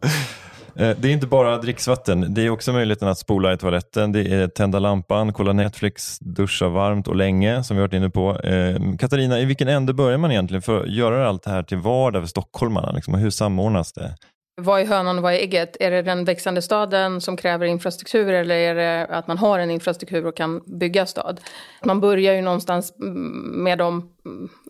Eh, 0.75 0.97
det 0.97 1.07
är 1.07 1.11
inte 1.11 1.27
bara 1.27 1.57
dricksvatten, 1.57 2.33
det 2.33 2.41
är 2.45 2.49
också 2.49 2.73
möjligheten 2.73 3.07
att 3.07 3.17
spola 3.17 3.53
i 3.53 3.57
toaletten, 3.57 4.11
det 4.11 4.19
är 4.19 4.47
tända 4.47 4.79
lampan, 4.79 5.33
kolla 5.33 5.53
Netflix, 5.53 6.19
duscha 6.19 6.67
varmt 6.67 7.07
och 7.07 7.15
länge 7.15 7.63
som 7.63 7.77
vi 7.77 7.81
varit 7.81 7.93
inne 7.93 8.09
på. 8.09 8.39
Eh, 8.39 8.97
Katarina, 8.99 9.39
i 9.39 9.45
vilken 9.45 9.67
ände 9.67 9.93
börjar 9.93 10.17
man 10.17 10.31
egentligen 10.31 10.61
för 10.61 10.81
att 10.81 10.89
göra 10.89 11.27
allt 11.27 11.43
det 11.43 11.51
här 11.51 11.63
till 11.63 11.77
vardag 11.77 12.21
för 12.23 12.27
stockholmarna? 12.27 12.91
Liksom, 12.91 13.13
hur 13.13 13.29
samordnas 13.29 13.93
det? 13.93 14.15
Vad 14.61 14.81
är 14.81 14.85
hönan 14.85 15.17
och 15.17 15.23
vad 15.23 15.33
är 15.33 15.37
ägget? 15.37 15.77
Är 15.79 15.91
det 15.91 16.01
den 16.01 16.25
växande 16.25 16.61
staden 16.61 17.21
som 17.21 17.37
kräver 17.37 17.65
infrastruktur 17.65 18.33
eller 18.33 18.55
är 18.55 18.75
det 18.75 19.05
att 19.05 19.27
man 19.27 19.37
har 19.37 19.59
en 19.59 19.71
infrastruktur 19.71 20.25
och 20.25 20.37
kan 20.37 20.61
bygga 20.79 21.05
stad? 21.05 21.41
Man 21.83 21.99
börjar 21.99 22.33
ju 22.33 22.41
någonstans 22.41 22.93
mm, 23.01 23.63
med 23.63 23.77
de 23.77 24.14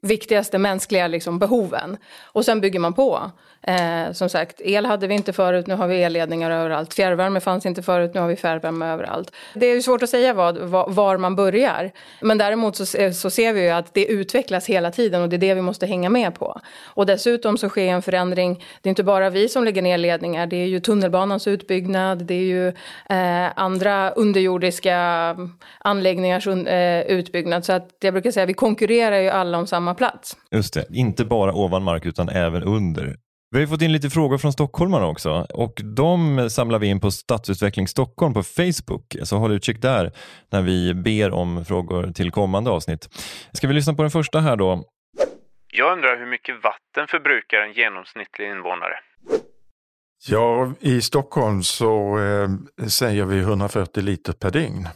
viktigaste 0.02 0.58
mänskliga 0.58 1.08
liksom, 1.08 1.40
behoven 1.40 1.98
och 2.24 2.46
sen 2.46 2.62
bygger 2.62 2.80
man 2.80 2.94
på. 2.94 3.32
Eh, 3.68 4.12
som 4.12 4.30
sagt, 4.30 4.62
el 4.62 4.86
hade 4.86 5.08
vi 5.08 5.14
inte 5.14 5.34
förut, 5.34 5.68
nu 5.68 5.76
har 5.76 5.88
vi 5.88 6.04
elledningar 6.04 6.52
överallt. 6.52 6.94
Fjärrvärme 6.94 7.40
fanns 7.40 7.66
inte 7.66 7.84
förut, 7.84 8.12
nu 8.14 8.20
har 8.20 8.28
vi 8.28 8.36
fjärrvärme 8.36 8.86
överallt. 8.86 9.32
Det 9.54 9.66
är 9.66 9.76
ju 9.76 9.82
svårt 9.82 10.04
att 10.04 10.10
säga 10.10 10.34
vad, 10.34 10.58
var 10.88 11.18
man 11.18 11.36
börjar. 11.36 11.92
Men 12.22 12.38
däremot 12.38 12.76
så, 12.76 12.86
så 13.14 13.30
ser 13.30 13.54
vi 13.54 13.62
ju 13.62 13.70
att 13.70 13.94
det 13.94 14.06
utvecklas 14.06 14.66
hela 14.66 14.92
tiden 14.92 15.22
och 15.22 15.30
det 15.30 15.36
är 15.36 15.38
det 15.38 15.54
vi 15.54 15.62
måste 15.62 15.86
hänga 15.86 16.10
med 16.10 16.36
på. 16.36 16.62
Och 16.86 17.06
dessutom 17.06 17.58
så 17.58 17.70
sker 17.70 17.88
en 17.88 18.02
förändring. 18.02 18.64
Det 18.82 18.88
är 18.88 18.90
inte 18.90 19.04
bara 19.04 19.30
vi 19.30 19.50
som 19.50 19.64
lägger 19.64 19.82
ner 19.82 19.98
ledningar, 19.98 20.48
det 20.48 20.58
är 20.58 20.68
ju 20.68 20.80
tunnelbanans 20.80 21.48
utbyggnad, 21.48 22.26
det 22.26 22.34
är 22.34 22.40
ju 22.40 22.68
eh, 23.10 23.52
andra 23.56 24.12
underjordiska 24.12 24.96
anläggningars 25.80 26.48
eh, 26.48 27.02
utbyggnad. 27.02 27.66
Så 27.66 27.74
att 27.74 27.90
jag 28.00 28.14
brukar 28.14 28.32
säga, 28.32 28.46
vi 28.46 28.54
konkurrerar 28.54 29.20
ju 29.20 29.30
alla 29.30 29.45
om 29.54 29.68
samma 29.68 29.96
plats. 29.96 30.38
Just 30.52 30.74
det, 30.74 30.86
inte 30.90 31.26
bara 31.26 31.54
ovan 31.54 31.84
mark 31.84 32.06
utan 32.06 32.30
även 32.30 32.64
under. 32.64 33.16
Vi 33.52 33.60
har 33.60 33.68
fått 33.68 33.82
in 33.82 33.92
lite 33.92 34.10
frågor 34.10 34.38
från 34.38 34.54
stockholmare 34.54 35.06
också 35.06 35.48
och 35.54 35.82
de 35.84 36.50
samlar 36.50 36.80
vi 36.80 36.88
in 36.88 37.00
på 37.00 37.12
Stadsutveckling 37.12 37.88
Stockholm 37.88 38.34
på 38.34 38.44
Facebook. 38.44 39.16
Så 39.24 39.38
håll 39.38 39.52
utkik 39.52 39.82
där 39.82 40.12
när 40.50 40.62
vi 40.62 40.94
ber 40.94 41.32
om 41.32 41.66
frågor 41.66 42.12
till 42.12 42.32
kommande 42.32 42.70
avsnitt. 42.72 43.10
Ska 43.54 43.68
vi 43.68 43.74
lyssna 43.74 43.94
på 43.94 44.02
den 44.02 44.12
första 44.12 44.40
här 44.40 44.56
då? 44.56 44.84
Jag 45.74 45.94
undrar 45.94 46.20
hur 46.20 46.26
mycket 46.26 46.56
vatten 46.64 47.08
förbrukar 47.08 47.58
en 47.58 47.74
genomsnittlig 47.74 48.50
invånare? 48.50 48.96
Ja, 50.28 50.74
i 50.80 51.02
Stockholm 51.02 51.64
så 51.64 52.20
eh, 52.20 52.88
säger 52.88 53.26
vi 53.26 53.40
140 53.40 54.04
liter 54.04 54.34
per 54.34 54.52
dygn 54.52 54.88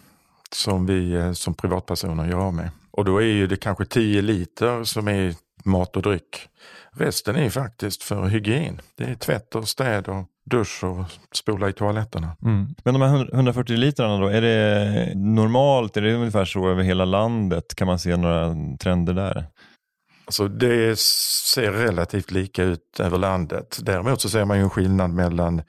som 0.51 0.85
vi 0.85 1.13
eh, 1.13 1.31
som 1.31 1.53
privatpersoner 1.53 2.25
gör 2.29 2.39
av 2.39 2.53
med. 2.53 2.69
Och 2.91 3.05
då 3.05 3.17
är 3.17 3.25
ju 3.25 3.47
det 3.47 3.57
kanske 3.57 3.85
10 3.85 4.21
liter 4.21 4.83
som 4.83 5.07
är 5.07 5.35
mat 5.63 5.95
och 5.95 6.01
dryck. 6.01 6.49
Resten 6.91 7.35
är 7.35 7.49
faktiskt 7.49 8.03
för 8.03 8.27
hygien. 8.27 8.81
Det 8.97 9.03
är 9.03 9.15
tvätt 9.15 9.55
och 9.55 9.67
städ 9.67 10.07
och 10.07 10.25
dusch 10.45 10.83
och 10.83 11.05
spola 11.33 11.69
i 11.69 11.73
toaletterna. 11.73 12.37
Mm. 12.41 12.67
Men 12.83 12.93
de 12.93 13.01
här 13.01 13.33
140 13.33 13.77
litrarna 13.77 14.17
då, 14.17 14.27
är 14.27 14.41
det 14.41 15.13
normalt? 15.15 15.97
Är 15.97 16.01
det 16.01 16.13
ungefär 16.13 16.45
så 16.45 16.69
över 16.69 16.83
hela 16.83 17.05
landet? 17.05 17.75
Kan 17.75 17.87
man 17.87 17.99
se 17.99 18.17
några 18.17 18.55
trender 18.79 19.13
där? 19.13 19.45
Alltså 20.25 20.47
det 20.47 20.99
ser 20.99 21.71
relativt 21.71 22.31
lika 22.31 22.63
ut 22.63 22.99
över 22.99 23.17
landet. 23.17 23.79
Däremot 23.81 24.21
så 24.21 24.29
ser 24.29 24.45
man 24.45 24.57
ju 24.57 24.63
en 24.63 24.69
skillnad 24.69 25.09
mellan 25.09 25.61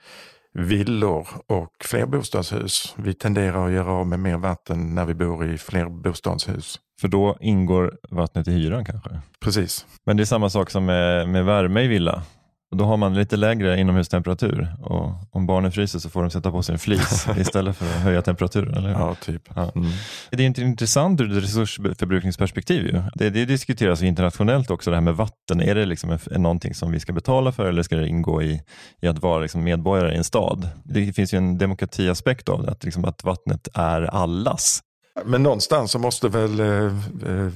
villor 0.53 1.27
och 1.47 1.71
flerbostadshus. 1.83 2.95
Vi 2.97 3.13
tenderar 3.13 3.65
att 3.65 3.73
göra 3.73 3.91
av 3.91 4.07
med 4.07 4.19
mer 4.19 4.37
vatten 4.37 4.95
när 4.95 5.05
vi 5.05 5.13
bor 5.13 5.45
i 5.45 5.57
flerbostadshus. 5.57 6.79
För 7.01 7.07
då 7.07 7.37
ingår 7.39 7.97
vattnet 8.09 8.47
i 8.47 8.51
hyran 8.51 8.85
kanske? 8.85 9.09
Precis. 9.39 9.85
Men 10.05 10.17
det 10.17 10.23
är 10.23 10.25
samma 10.25 10.49
sak 10.49 10.69
som 10.69 10.85
med, 10.85 11.29
med 11.29 11.45
värme 11.45 11.81
i 11.81 11.87
villa? 11.87 12.23
Och 12.71 12.77
då 12.77 12.85
har 12.85 12.97
man 12.97 13.13
lite 13.13 13.37
lägre 13.37 13.79
inomhustemperatur 13.79 14.75
och 14.81 15.13
om 15.31 15.45
barnen 15.45 15.71
fryser 15.71 15.99
så 15.99 16.09
får 16.09 16.21
de 16.21 16.29
sätta 16.29 16.51
på 16.51 16.63
sig 16.63 16.73
en 16.73 16.79
flis 16.79 17.27
istället 17.37 17.77
för 17.77 17.85
att 17.85 18.01
höja 18.01 18.21
temperaturen. 18.21 18.73
Eller? 18.73 18.89
Ja, 18.89 19.15
typ. 19.15 19.41
Ja. 19.55 19.71
Mm. 19.75 19.89
Det 20.29 20.43
är 20.43 20.47
inte 20.47 20.61
intressant 20.61 21.21
ur 21.21 21.37
ett 21.37 21.43
resursförbrukningsperspektiv. 21.43 22.85
Ju. 22.85 23.03
Det, 23.15 23.29
det 23.29 23.45
diskuteras 23.45 24.01
internationellt 24.01 24.71
också, 24.71 24.89
det 24.89 24.95
här 24.95 25.01
med 25.01 25.15
vatten. 25.15 25.61
Är 25.61 25.75
det 25.75 25.85
liksom 25.85 26.17
en, 26.31 26.41
någonting 26.41 26.75
som 26.75 26.91
vi 26.91 26.99
ska 26.99 27.13
betala 27.13 27.51
för 27.51 27.65
eller 27.65 27.83
ska 27.83 27.95
det 27.95 28.07
ingå 28.07 28.41
i, 28.41 28.61
i 29.01 29.07
att 29.07 29.21
vara 29.21 29.39
liksom 29.39 29.63
medborgare 29.63 30.13
i 30.13 30.17
en 30.17 30.23
stad? 30.23 30.69
Det 30.83 31.13
finns 31.13 31.33
ju 31.33 31.37
en 31.37 31.57
demokratiaspekt 31.57 32.49
av 32.49 32.63
det, 32.63 32.71
att, 32.71 32.83
liksom 32.83 33.05
att 33.05 33.23
vattnet 33.23 33.67
är 33.73 34.01
allas. 34.01 34.81
Men 35.25 35.43
någonstans 35.43 35.91
så 35.91 35.99
måste 35.99 36.29
väl 36.29 36.59
eh, 36.59 36.85
eh, 37.25 37.51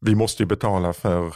vi 0.00 0.14
måste 0.14 0.42
ju 0.42 0.46
betala 0.46 0.92
för, 0.92 1.34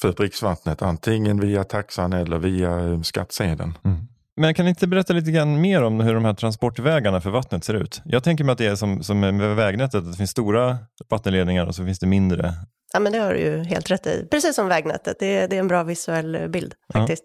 för 0.00 0.12
dricksvattnet, 0.12 0.82
antingen 0.82 1.40
via 1.40 1.64
taxan 1.64 2.12
eller 2.12 2.38
via 2.38 2.78
eh, 2.78 3.00
skattsedeln. 3.00 3.78
Mm. 3.84 4.08
Men 4.36 4.54
kan 4.54 4.64
ni 4.64 4.68
inte 4.68 4.86
berätta 4.86 5.12
lite 5.12 5.30
grann 5.30 5.60
mer 5.60 5.82
om 5.82 6.00
hur 6.00 6.14
de 6.14 6.24
här 6.24 6.34
transportvägarna 6.34 7.20
för 7.20 7.30
vattnet 7.30 7.64
ser 7.64 7.74
ut? 7.74 8.02
Jag 8.04 8.24
tänker 8.24 8.44
mig 8.44 8.52
att 8.52 8.58
det 8.58 8.66
är 8.66 8.76
som, 8.76 9.02
som 9.02 9.20
med 9.20 9.56
vägnätet, 9.56 9.94
att 9.94 10.10
det 10.10 10.16
finns 10.16 10.30
stora 10.30 10.78
vattenledningar 11.08 11.66
och 11.66 11.74
så 11.74 11.84
finns 11.84 11.98
det 11.98 12.06
mindre. 12.06 12.54
Ja, 12.92 13.00
men 13.00 13.12
det 13.12 13.18
har 13.18 13.32
du 13.32 13.40
ju 13.40 13.64
helt 13.64 13.90
rätt 13.90 14.06
i. 14.06 14.26
Precis 14.30 14.56
som 14.56 14.68
vägnätet, 14.68 15.16
det 15.20 15.36
är, 15.38 15.48
det 15.48 15.56
är 15.56 15.60
en 15.60 15.68
bra 15.68 15.82
visuell 15.82 16.48
bild 16.48 16.74
faktiskt. 16.92 17.24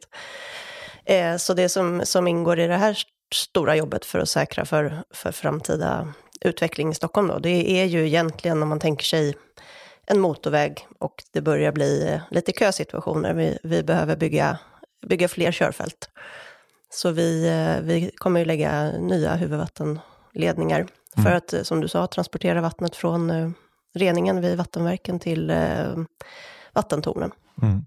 Ja. 1.05 1.13
Eh, 1.13 1.37
så 1.37 1.53
det 1.53 1.69
som, 1.69 2.01
som 2.03 2.27
ingår 2.27 2.59
i 2.59 2.67
det 2.67 2.77
här 2.77 2.97
stora 3.35 3.75
jobbet 3.75 4.05
för 4.05 4.19
att 4.19 4.29
säkra 4.29 4.65
för, 4.65 5.03
för 5.13 5.31
framtida 5.31 6.13
utveckling 6.41 6.89
i 6.89 6.95
Stockholm, 6.95 7.27
då, 7.27 7.39
det 7.39 7.81
är 7.81 7.85
ju 7.85 8.07
egentligen 8.07 8.63
om 8.63 8.69
man 8.69 8.79
tänker 8.79 9.05
sig 9.05 9.35
en 10.05 10.19
motorväg 10.19 10.87
och 10.99 11.23
det 11.31 11.41
börjar 11.41 11.71
bli 11.71 12.07
eh, 12.07 12.21
lite 12.31 12.51
kösituationer. 12.51 13.33
Vi, 13.33 13.57
vi 13.63 13.83
behöver 13.83 14.15
bygga, 14.15 14.57
bygga 15.07 15.27
fler 15.27 15.51
körfält. 15.51 16.09
Så 16.89 17.11
vi, 17.11 17.47
eh, 17.47 17.83
vi 17.83 18.11
kommer 18.15 18.39
ju 18.39 18.45
lägga 18.45 18.91
nya 18.91 19.35
huvudvattenledningar 19.35 20.87
för 21.13 21.21
mm. 21.21 21.37
att, 21.37 21.53
eh, 21.53 21.61
som 21.61 21.81
du 21.81 21.87
sa, 21.87 22.07
transportera 22.07 22.61
vattnet 22.61 22.95
från 22.95 23.53
reningen 23.93 24.41
vid 24.41 24.57
vattenverken 24.57 25.19
till 25.19 25.53
vattentornen. 26.73 27.31
Mm. 27.61 27.85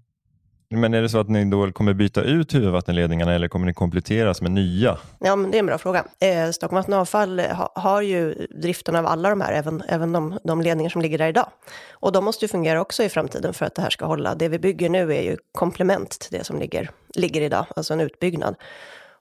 Men 0.73 0.93
är 0.93 1.01
det 1.01 1.09
så 1.09 1.19
att 1.19 1.29
ni 1.29 1.45
då 1.45 1.71
kommer 1.71 1.93
byta 1.93 2.21
ut 2.21 2.53
huvudvattenledningarna 2.53 3.33
eller 3.33 3.47
kommer 3.47 3.65
ni 3.65 3.73
kompletteras 3.73 4.41
med 4.41 4.51
nya? 4.51 4.97
Ja, 5.19 5.35
men 5.35 5.51
det 5.51 5.57
är 5.57 5.59
en 5.59 5.65
bra 5.65 5.77
fråga. 5.77 6.05
Eh, 6.19 6.51
Stockholm 6.51 6.75
Vatten 6.75 6.93
Avfall 6.93 7.39
ha, 7.39 7.71
har 7.75 8.01
ju 8.01 8.47
driften 8.49 8.95
av 8.95 9.05
alla 9.05 9.29
de 9.29 9.41
här, 9.41 9.53
även, 9.53 9.83
även 9.87 10.11
de, 10.11 10.39
de, 10.43 10.61
ledningar 10.61 10.89
som 10.89 11.01
ligger 11.01 11.17
där 11.17 11.27
idag. 11.27 11.49
Och 11.91 12.11
de 12.11 12.25
måste 12.25 12.45
ju 12.45 12.49
fungera 12.49 12.81
också 12.81 13.03
i 13.03 13.09
framtiden 13.09 13.53
för 13.53 13.65
att 13.65 13.75
det 13.75 13.81
här 13.81 13.89
ska 13.89 14.05
hålla. 14.05 14.35
Det 14.35 14.49
vi 14.49 14.59
bygger 14.59 14.89
nu 14.89 15.13
är 15.15 15.21
ju 15.21 15.37
komplement 15.51 16.19
till 16.19 16.37
det 16.37 16.43
som 16.43 16.59
ligger, 16.59 16.89
ligger 17.15 17.41
idag, 17.41 17.65
alltså 17.75 17.93
en 17.93 18.01
utbyggnad. 18.01 18.55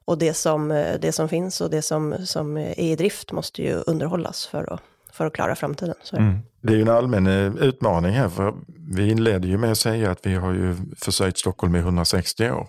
Och 0.04 0.18
det 0.18 0.34
som, 0.34 0.70
eh, 0.70 1.00
det 1.00 1.12
som 1.12 1.28
finns 1.28 1.60
och 1.60 1.70
det 1.70 1.82
som, 1.82 2.26
som 2.26 2.56
är 2.56 2.80
i 2.80 2.96
drift 2.96 3.32
måste 3.32 3.62
ju 3.62 3.74
underhållas 3.86 4.46
för 4.46 4.72
att 4.72 4.80
för 5.12 5.26
att 5.26 5.32
klara 5.32 5.54
framtiden. 5.54 5.94
Så. 6.02 6.16
Mm. 6.16 6.38
Det 6.62 6.72
är 6.72 6.76
ju 6.76 6.82
en 6.82 6.88
allmän 6.88 7.26
eh, 7.26 7.64
utmaning 7.64 8.12
här, 8.12 8.28
för 8.28 8.54
vi 8.88 9.10
inledde 9.10 9.48
ju 9.48 9.58
med 9.58 9.72
att 9.72 9.78
säga 9.78 10.10
att 10.10 10.26
vi 10.26 10.34
har 10.34 10.52
ju 10.52 10.76
försörjt 10.96 11.38
Stockholm 11.38 11.76
i 11.76 11.78
160 11.78 12.50
år. 12.50 12.68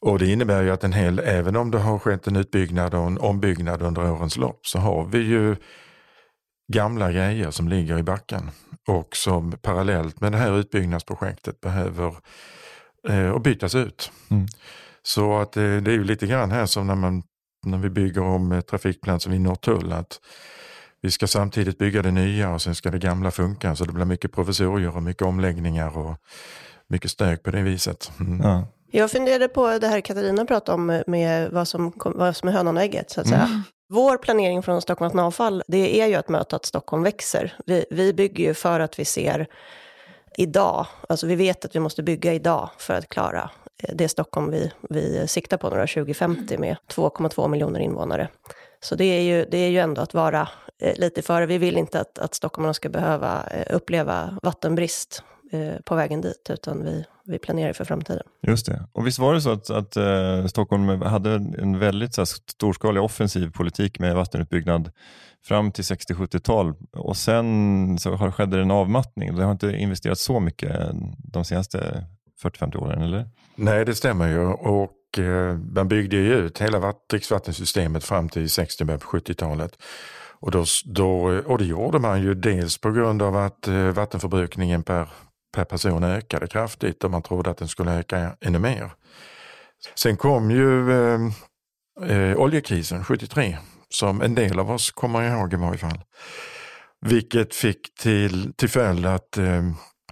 Och 0.00 0.18
det 0.18 0.26
innebär 0.26 0.62
ju 0.62 0.70
att 0.70 0.84
en 0.84 0.92
hel, 0.92 1.18
även 1.18 1.56
om 1.56 1.70
det 1.70 1.78
har 1.78 1.98
skett 1.98 2.26
en 2.26 2.36
utbyggnad 2.36 2.94
och 2.94 3.06
en 3.06 3.18
ombyggnad 3.18 3.82
under 3.82 4.12
årens 4.12 4.36
lopp, 4.36 4.66
så 4.66 4.78
har 4.78 5.04
vi 5.04 5.18
ju 5.18 5.56
gamla 6.72 7.12
grejer 7.12 7.50
som 7.50 7.68
ligger 7.68 7.98
i 7.98 8.02
backen 8.02 8.50
och 8.88 9.16
som 9.16 9.52
parallellt 9.52 10.20
med 10.20 10.32
det 10.32 10.38
här 10.38 10.58
utbyggnadsprojektet 10.58 11.60
behöver 11.60 12.14
eh, 13.08 13.38
bytas 13.38 13.74
ut. 13.74 14.12
Mm. 14.30 14.46
Så 15.02 15.38
att 15.38 15.56
eh, 15.56 15.62
det 15.62 15.90
är 15.90 15.94
ju 15.94 16.04
lite 16.04 16.26
grann 16.26 16.50
här 16.50 16.66
som 16.66 16.86
när, 16.86 16.94
man, 16.94 17.22
när 17.66 17.78
vi 17.78 17.90
bygger 17.90 18.22
om 18.22 18.52
eh, 18.52 18.60
trafikplatsen 18.60 19.32
vid 19.32 19.40
Norrtull, 19.40 19.92
att 19.92 20.20
vi 21.02 21.10
ska 21.10 21.26
samtidigt 21.26 21.78
bygga 21.78 22.02
det 22.02 22.10
nya 22.10 22.50
och 22.50 22.62
sen 22.62 22.74
ska 22.74 22.90
det 22.90 22.98
gamla 22.98 23.30
funka. 23.30 23.76
Så 23.76 23.84
det 23.84 23.92
blir 23.92 24.04
mycket 24.04 24.32
provisorier 24.32 24.96
och 24.96 25.02
mycket 25.02 25.22
omläggningar 25.22 25.98
och 25.98 26.16
mycket 26.88 27.10
stök 27.10 27.42
på 27.42 27.50
det 27.50 27.62
viset. 27.62 28.12
Mm. 28.20 28.40
Ja. 28.40 28.66
Jag 28.90 29.10
funderade 29.10 29.48
på 29.48 29.78
det 29.78 29.86
här 29.86 30.00
Katarina 30.00 30.44
pratade 30.44 30.74
om 30.74 31.02
med 31.06 31.50
vad 31.50 31.68
som, 31.68 31.92
vad 31.96 32.36
som 32.36 32.48
är 32.48 32.52
hönan 32.52 32.76
och 32.76 32.82
ägget, 32.82 33.10
så 33.10 33.20
att 33.20 33.28
säga. 33.28 33.42
Mm. 33.42 33.62
Vår 33.88 34.18
planering 34.18 34.62
från 34.62 34.82
Stockholm 34.82 35.08
Vatten 35.08 35.20
Avfall, 35.20 35.62
det 35.68 36.00
är 36.00 36.06
ju 36.06 36.14
att 36.14 36.28
möta 36.28 36.56
att 36.56 36.64
Stockholm 36.64 37.02
växer. 37.02 37.54
Vi, 37.66 37.84
vi 37.90 38.12
bygger 38.12 38.44
ju 38.44 38.54
för 38.54 38.80
att 38.80 38.98
vi 38.98 39.04
ser 39.04 39.46
idag, 40.36 40.86
alltså 41.08 41.26
vi 41.26 41.34
vet 41.34 41.64
att 41.64 41.74
vi 41.74 41.80
måste 41.80 42.02
bygga 42.02 42.32
idag 42.32 42.70
för 42.78 42.94
att 42.94 43.08
klara 43.08 43.50
det 43.94 44.08
Stockholm 44.08 44.50
vi, 44.50 44.72
vi 44.90 45.28
siktar 45.28 45.56
på 45.56 45.70
några 45.70 45.86
2050 45.86 46.58
med 46.58 46.76
2,2 46.94 47.48
miljoner 47.48 47.80
invånare. 47.80 48.28
Så 48.82 48.94
det 48.94 49.04
är 49.04 49.22
ju, 49.22 49.46
det 49.50 49.58
är 49.58 49.68
ju 49.68 49.78
ändå 49.78 50.02
att 50.02 50.14
vara 50.14 50.48
eh, 50.82 50.98
lite 50.98 51.22
före. 51.22 51.46
Vi 51.46 51.58
vill 51.58 51.76
inte 51.76 52.00
att, 52.00 52.18
att 52.18 52.34
stockholmarna 52.34 52.74
ska 52.74 52.88
behöva 52.88 53.42
eh, 53.50 53.76
uppleva 53.76 54.38
vattenbrist 54.42 55.22
eh, 55.52 55.80
på 55.84 55.94
vägen 55.94 56.20
dit, 56.20 56.50
utan 56.50 56.84
vi, 56.84 57.04
vi 57.24 57.38
planerar 57.38 57.72
för 57.72 57.84
framtiden. 57.84 58.22
Just 58.46 58.66
det. 58.66 58.86
Och 58.92 59.06
visst 59.06 59.18
var 59.18 59.34
det 59.34 59.40
så 59.40 59.50
att, 59.52 59.70
att 59.70 59.96
eh, 59.96 60.46
Stockholm 60.46 61.02
hade 61.02 61.30
en 61.34 61.78
väldigt 61.78 62.14
så 62.14 62.20
här, 62.20 62.26
storskalig 62.26 63.02
offensiv 63.02 63.50
politik 63.50 63.98
med 63.98 64.14
vattenutbyggnad 64.14 64.90
fram 65.44 65.72
till 65.72 65.84
60-70-tal 65.84 66.74
och 66.92 67.16
sen 67.16 67.98
så 67.98 68.14
har, 68.14 68.30
skedde 68.30 68.56
det 68.56 68.62
en 68.62 68.70
avmattning. 68.70 69.36
Det 69.36 69.44
har 69.44 69.52
inte 69.52 69.68
investerats 69.68 70.24
så 70.24 70.40
mycket 70.40 70.76
de 71.18 71.44
senaste 71.44 72.06
40-50 72.42 72.76
åren, 72.76 73.02
eller? 73.02 73.28
Nej, 73.56 73.84
det 73.84 73.94
stämmer 73.94 74.28
ju. 74.28 74.46
Och 74.46 74.90
Eh, 75.18 75.58
man 75.74 75.88
byggde 75.88 76.16
ju 76.16 76.34
ut 76.34 76.60
hela 76.60 76.94
dricksvattensystemet 77.10 78.04
fram 78.04 78.28
till 78.28 78.50
60 78.50 78.84
på 78.84 78.92
70-talet. 78.92 79.82
Och, 80.40 80.50
då, 80.50 80.64
då, 80.84 81.42
och 81.46 81.58
det 81.58 81.64
gjorde 81.64 81.98
man 81.98 82.22
ju 82.22 82.34
dels 82.34 82.78
på 82.78 82.90
grund 82.90 83.22
av 83.22 83.36
att 83.36 83.68
eh, 83.68 83.88
vattenförbrukningen 83.88 84.82
per, 84.82 85.08
per 85.54 85.64
person 85.64 86.04
ökade 86.04 86.46
kraftigt 86.46 87.04
och 87.04 87.10
man 87.10 87.22
trodde 87.22 87.50
att 87.50 87.58
den 87.58 87.68
skulle 87.68 87.92
öka 87.98 88.36
ännu 88.40 88.58
mer. 88.58 88.90
Sen 89.94 90.16
kom 90.16 90.50
ju 90.50 90.92
eh, 90.92 91.20
eh 92.08 92.36
oljekrisen 92.36 93.04
73 93.04 93.58
som 93.88 94.22
en 94.22 94.34
del 94.34 94.58
av 94.58 94.70
oss 94.70 94.90
kommer 94.90 95.22
ihåg 95.22 95.52
i 95.52 95.56
varje 95.56 95.78
fall. 95.78 96.00
Vilket 97.00 97.54
fick 97.54 97.94
till, 97.94 98.52
till 98.54 98.68
följd 98.68 99.06
att 99.06 99.38
eh, 99.38 99.62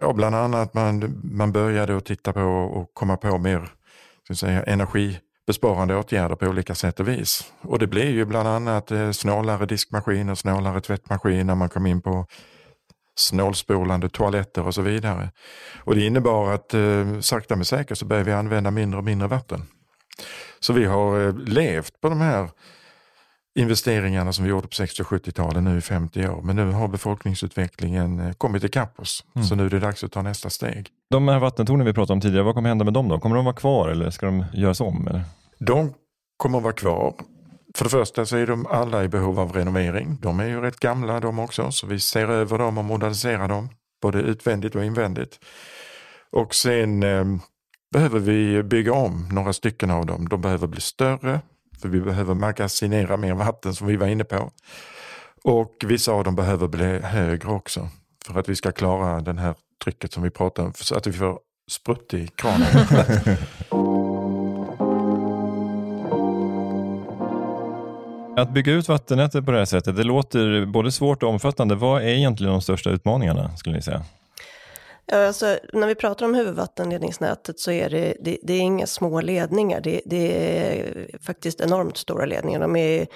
ja, 0.00 0.12
bland 0.12 0.36
annat 0.36 0.74
man, 0.74 1.20
man 1.24 1.52
började 1.52 1.96
att 1.96 2.04
titta 2.04 2.32
på 2.32 2.40
och 2.40 2.90
komma 2.94 3.16
på 3.16 3.38
mer 3.38 3.72
ska 4.36 4.46
säga, 4.46 4.62
energibesparande 4.62 5.96
åtgärder 5.96 6.36
på 6.36 6.46
olika 6.46 6.74
sätt 6.74 7.00
och 7.00 7.08
vis. 7.08 7.52
Och 7.62 7.78
det 7.78 7.86
blev 7.86 8.10
ju 8.10 8.24
bland 8.24 8.48
annat 8.48 8.90
eh, 8.90 9.10
snålare 9.10 9.66
diskmaskiner, 9.66 10.34
snålare 10.34 10.80
tvättmaskiner, 10.80 11.54
man 11.54 11.68
kom 11.68 11.86
in 11.86 12.02
på 12.02 12.26
snålspolande 13.16 14.08
toaletter 14.08 14.66
och 14.66 14.74
så 14.74 14.82
vidare. 14.82 15.30
Och 15.84 15.94
det 15.94 16.06
innebar 16.06 16.52
att 16.52 16.74
eh, 16.74 17.20
sakta 17.20 17.56
men 17.56 17.64
säkert 17.64 17.98
så 17.98 18.04
började 18.04 18.30
vi 18.30 18.36
använda 18.36 18.70
mindre 18.70 18.98
och 18.98 19.04
mindre 19.04 19.28
vatten. 19.28 19.62
Så 20.60 20.72
vi 20.72 20.84
har 20.84 21.26
eh, 21.26 21.34
levt 21.34 22.00
på 22.00 22.08
de 22.08 22.20
här 22.20 22.50
investeringarna 23.58 24.32
som 24.32 24.44
vi 24.44 24.50
gjorde 24.50 24.68
på 24.68 24.74
60 24.74 25.02
och 25.02 25.08
70-talen 25.08 25.64
nu 25.64 25.78
i 25.78 25.80
50 25.80 26.28
år. 26.28 26.42
Men 26.42 26.56
nu 26.56 26.70
har 26.70 26.88
befolkningsutvecklingen 26.88 28.20
eh, 28.20 28.32
kommit 28.32 28.64
ikapp 28.64 29.00
oss. 29.00 29.24
Mm. 29.34 29.46
Så 29.46 29.54
nu 29.54 29.66
är 29.66 29.70
det 29.70 29.80
dags 29.80 30.04
att 30.04 30.12
ta 30.12 30.22
nästa 30.22 30.50
steg. 30.50 30.88
De 31.10 31.28
här 31.28 31.38
vattentornen 31.38 31.86
vi 31.86 31.92
pratade 31.92 32.12
om 32.12 32.20
tidigare, 32.20 32.44
vad 32.44 32.54
kommer 32.54 32.68
hända 32.68 32.84
med 32.84 32.94
dem 32.94 33.08
då? 33.08 33.20
Kommer 33.20 33.36
de 33.36 33.44
vara 33.44 33.54
kvar 33.54 33.88
eller 33.88 34.10
ska 34.10 34.26
de 34.26 34.44
göras 34.52 34.80
om? 34.80 35.08
Eller? 35.08 35.22
De 35.58 35.94
kommer 36.36 36.58
att 36.58 36.64
vara 36.64 36.74
kvar. 36.74 37.14
För 37.74 37.84
det 37.84 37.90
första 37.90 38.26
så 38.26 38.36
är 38.36 38.46
de 38.46 38.66
alla 38.66 39.04
i 39.04 39.08
behov 39.08 39.40
av 39.40 39.52
renovering. 39.52 40.18
De 40.20 40.40
är 40.40 40.46
ju 40.46 40.60
rätt 40.60 40.80
gamla 40.80 41.20
de 41.20 41.38
också, 41.38 41.70
så 41.70 41.86
vi 41.86 42.00
ser 42.00 42.28
över 42.28 42.58
dem 42.58 42.78
och 42.78 42.84
moderniserar 42.84 43.48
dem, 43.48 43.68
både 44.02 44.18
utvändigt 44.18 44.74
och 44.74 44.84
invändigt. 44.84 45.38
Och 46.32 46.54
sen 46.54 47.02
eh, 47.02 47.24
behöver 47.92 48.18
vi 48.18 48.62
bygga 48.62 48.92
om 48.92 49.28
några 49.32 49.52
stycken 49.52 49.90
av 49.90 50.06
dem. 50.06 50.28
De 50.28 50.40
behöver 50.40 50.66
bli 50.66 50.80
större, 50.80 51.40
för 51.80 51.88
vi 51.88 52.00
behöver 52.00 52.34
magasinera 52.34 53.16
mer 53.16 53.34
vatten 53.34 53.74
som 53.74 53.86
vi 53.86 53.96
var 53.96 54.06
inne 54.06 54.24
på. 54.24 54.50
Och 55.44 55.84
vissa 55.86 56.12
av 56.12 56.24
dem 56.24 56.36
behöver 56.36 56.68
bli 56.68 56.98
högre 56.98 57.48
också. 57.48 57.88
för 58.26 58.40
att 58.40 58.48
vi 58.48 58.56
ska 58.56 58.72
klara 58.72 59.20
det 59.20 59.40
här 59.40 59.54
trycket 59.84 60.12
som 60.12 60.22
vi 60.22 60.30
pratar 60.30 60.62
om, 60.62 60.72
så 60.74 60.96
att 60.96 61.06
vi 61.06 61.12
får 61.12 61.38
sprutt 61.70 62.14
i 62.14 62.28
kranen. 62.28 62.66
Att 68.36 68.54
bygga 68.54 68.72
ut 68.72 68.88
vattennätet 68.88 69.44
på 69.44 69.50
det 69.50 69.58
här 69.58 69.64
sättet, 69.64 69.96
det 69.96 70.04
låter 70.04 70.66
både 70.66 70.92
svårt 70.92 71.22
och 71.22 71.28
omfattande. 71.28 71.74
Vad 71.74 72.02
är 72.02 72.06
egentligen 72.06 72.52
de 72.52 72.62
största 72.62 72.90
utmaningarna 72.90 73.56
skulle 73.56 73.76
ni 73.76 73.82
säga? 73.82 74.04
Alltså, 75.12 75.58
när 75.72 75.86
vi 75.86 75.94
pratar 75.94 76.26
om 76.26 76.34
huvudvattenledningsnätet 76.34 77.60
så 77.60 77.70
är 77.70 77.90
det, 77.90 78.14
det, 78.20 78.38
det 78.42 78.52
är 78.52 78.60
inga 78.60 78.86
små 78.86 79.20
ledningar. 79.20 79.80
Det, 79.80 80.00
det, 80.04 80.58
är 80.68 81.08
faktiskt 81.20 81.60
enormt 81.60 81.96
stora 81.96 82.26
ledningar. 82.26 82.60
De 82.60 82.76
är 82.76 83.06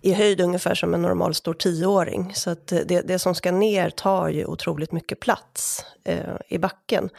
i 0.00 0.12
höjd 0.12 0.40
ungefär 0.40 0.74
som 0.74 0.94
en 0.94 1.02
normal 1.02 1.34
stor 1.34 1.54
tioåring. 1.54 2.34
Så 2.34 2.50
att 2.50 2.66
det, 2.66 3.00
det 3.00 3.18
som 3.18 3.34
ska 3.34 3.52
ner 3.52 3.90
tar 3.90 4.28
ju 4.28 4.44
otroligt 4.44 4.92
mycket 4.92 5.20
plats 5.20 5.84
eh, 6.04 6.36
i 6.48 6.58
backen. 6.58 7.10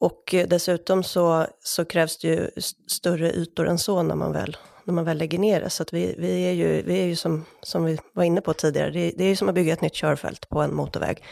Och 0.00 0.34
eh, 0.34 0.48
dessutom 0.48 1.04
så, 1.04 1.46
så 1.62 1.84
krävs 1.84 2.18
det 2.18 2.28
ju 2.28 2.50
större 2.86 3.32
ytor 3.32 3.68
än 3.68 3.78
så 3.78 4.02
när 4.02 4.14
man 4.14 4.32
väl, 4.32 4.56
när 4.84 4.94
man 4.94 5.04
väl 5.04 5.18
lägger 5.18 5.38
ner 5.38 5.60
det. 5.60 5.70
Så 5.70 5.82
att 5.82 5.92
vi, 5.92 6.14
vi 6.18 6.42
är 6.42 6.52
ju, 6.52 6.82
vi 6.82 7.00
är 7.00 7.06
ju 7.06 7.16
som, 7.16 7.44
som 7.62 7.84
vi 7.84 7.98
var 8.12 8.24
inne 8.24 8.40
på 8.40 8.52
tidigare, 8.54 8.90
det, 8.90 9.12
det 9.16 9.24
är 9.24 9.28
ju 9.28 9.36
som 9.36 9.48
att 9.48 9.54
bygga 9.54 9.72
ett 9.72 9.80
nytt 9.80 9.94
körfält 9.94 10.48
på 10.48 10.60
en 10.60 10.74
motorväg. 10.74 11.22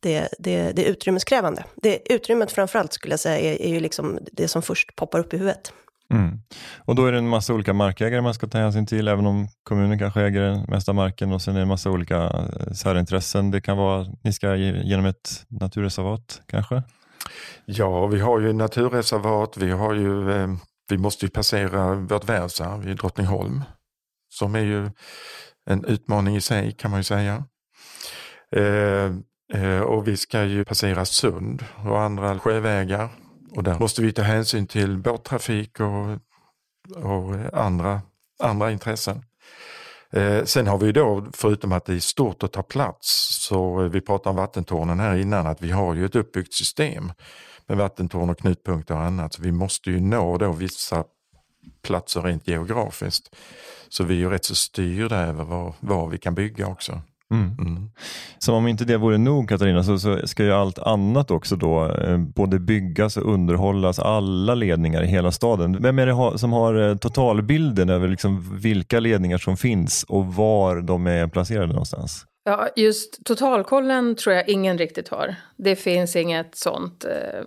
Det, 0.00 0.28
det, 0.38 0.72
det 0.72 0.86
är 0.86 0.90
utrymmeskrävande. 0.90 1.64
Det, 1.82 2.12
utrymmet 2.12 2.52
framförallt 2.52 2.92
skulle 2.92 3.12
jag 3.12 3.20
säga 3.20 3.52
är, 3.52 3.62
är 3.62 3.68
ju 3.68 3.80
liksom 3.80 4.18
det 4.32 4.48
som 4.48 4.62
först 4.62 4.96
poppar 4.96 5.18
upp 5.18 5.34
i 5.34 5.36
huvudet. 5.36 5.72
Mm. 6.14 6.40
Och 6.78 6.94
då 6.94 7.06
är 7.06 7.12
det 7.12 7.18
en 7.18 7.28
massa 7.28 7.54
olika 7.54 7.72
markägare 7.72 8.20
man 8.20 8.34
ska 8.34 8.46
ta 8.46 8.58
hänsyn 8.58 8.86
till, 8.86 9.08
även 9.08 9.26
om 9.26 9.48
kommunen 9.62 9.98
kanske 9.98 10.22
äger 10.22 10.40
den 10.40 10.64
mesta 10.68 10.92
marken 10.92 11.32
och 11.32 11.42
sen 11.42 11.54
är 11.54 11.58
det 11.58 11.62
en 11.62 11.68
massa 11.68 11.90
olika 11.90 12.16
eh, 12.16 12.72
särintressen. 12.72 13.50
Det 13.50 13.60
kan 13.60 13.76
vara, 13.76 14.06
ni 14.24 14.32
ska 14.32 14.56
genom 14.56 15.06
ett 15.06 15.44
naturreservat 15.48 16.42
kanske? 16.46 16.82
Ja, 17.64 18.06
vi 18.06 18.20
har 18.20 18.40
ju 18.40 18.52
naturreservat, 18.52 19.56
vi, 19.56 19.70
har 19.70 19.94
ju, 19.94 20.32
eh, 20.32 20.48
vi 20.90 20.98
måste 20.98 21.26
ju 21.26 21.30
passera 21.30 21.94
vårt 21.94 22.28
världsarv 22.28 22.88
i 22.88 22.94
Drottningholm, 22.94 23.62
som 24.28 24.54
är 24.54 24.60
ju 24.60 24.90
en 25.70 25.84
utmaning 25.84 26.36
i 26.36 26.40
sig 26.40 26.72
kan 26.72 26.90
man 26.90 27.00
ju 27.00 27.04
säga. 27.04 27.44
Eh, 29.52 29.80
och 29.80 30.08
vi 30.08 30.16
ska 30.16 30.44
ju 30.44 30.64
passera 30.64 31.04
sund 31.04 31.64
och 31.84 32.00
andra 32.00 32.38
sjövägar 32.38 33.08
och 33.50 33.62
där 33.62 33.78
måste 33.78 34.02
vi 34.02 34.12
ta 34.12 34.22
hänsyn 34.22 34.66
till 34.66 34.98
båttrafik 34.98 35.80
och, 35.80 36.18
och 37.04 37.34
andra, 37.52 38.02
andra 38.42 38.70
intressen. 38.70 39.24
Eh, 40.12 40.44
sen 40.44 40.66
har 40.66 40.78
vi 40.78 40.92
då, 40.92 41.26
förutom 41.32 41.72
att 41.72 41.84
det 41.84 41.94
är 41.94 42.00
stort 42.00 42.42
att 42.42 42.52
ta 42.52 42.62
plats, 42.62 43.28
så 43.40 43.88
vi 43.88 44.00
pratade 44.00 44.30
om 44.30 44.36
vattentornen 44.36 45.00
här 45.00 45.16
innan, 45.16 45.46
att 45.46 45.62
vi 45.62 45.70
har 45.70 45.94
ju 45.94 46.04
ett 46.04 46.16
uppbyggt 46.16 46.54
system 46.54 47.12
med 47.66 47.78
vattentorn 47.78 48.30
och 48.30 48.38
knutpunkter 48.38 48.94
och 48.94 49.02
annat. 49.02 49.34
Så 49.34 49.42
vi 49.42 49.52
måste 49.52 49.90
ju 49.90 50.00
nå 50.00 50.38
då 50.38 50.52
vissa 50.52 51.04
platser 51.82 52.22
rent 52.22 52.48
geografiskt. 52.48 53.36
Så 53.88 54.04
vi 54.04 54.14
är 54.14 54.18
ju 54.18 54.30
rätt 54.30 54.44
så 54.44 54.54
styrda 54.54 55.16
över 55.16 55.44
var, 55.44 55.74
var 55.80 56.06
vi 56.06 56.18
kan 56.18 56.34
bygga 56.34 56.66
också. 56.66 57.02
Mm. 57.34 57.56
Mm. 57.58 57.90
Som 58.38 58.54
om 58.54 58.68
inte 58.68 58.84
det 58.84 58.96
vore 58.96 59.18
nog 59.18 59.48
Katarina 59.48 59.82
så, 59.82 59.98
så, 59.98 60.26
ska 60.26 60.44
ju 60.44 60.52
allt 60.52 60.78
annat 60.78 61.30
också 61.30 61.56
då 61.56 61.92
eh, 61.92 62.18
både 62.18 62.58
byggas 62.58 63.16
och 63.16 63.32
underhållas, 63.32 63.98
alla 63.98 64.54
ledningar 64.54 65.02
i 65.02 65.06
hela 65.06 65.32
staden. 65.32 65.82
Vem 65.82 65.98
är 65.98 66.06
det 66.06 66.38
som 66.38 66.52
har 66.52 66.88
eh, 66.88 66.96
totalbilden 66.96 67.90
över 67.90 68.08
liksom 68.08 68.58
vilka 68.60 69.00
ledningar 69.00 69.38
som 69.38 69.56
finns 69.56 70.04
och 70.08 70.26
var 70.26 70.80
de 70.80 71.06
är 71.06 71.28
placerade 71.28 71.72
någonstans? 71.72 72.24
Ja, 72.44 72.68
just 72.76 73.24
totalkollen 73.24 74.16
tror 74.16 74.34
jag 74.34 74.48
ingen 74.48 74.78
riktigt 74.78 75.08
har. 75.08 75.34
Det 75.56 75.76
finns 75.76 76.16
inget 76.16 76.56
sånt 76.56 77.04
eh, 77.04 77.42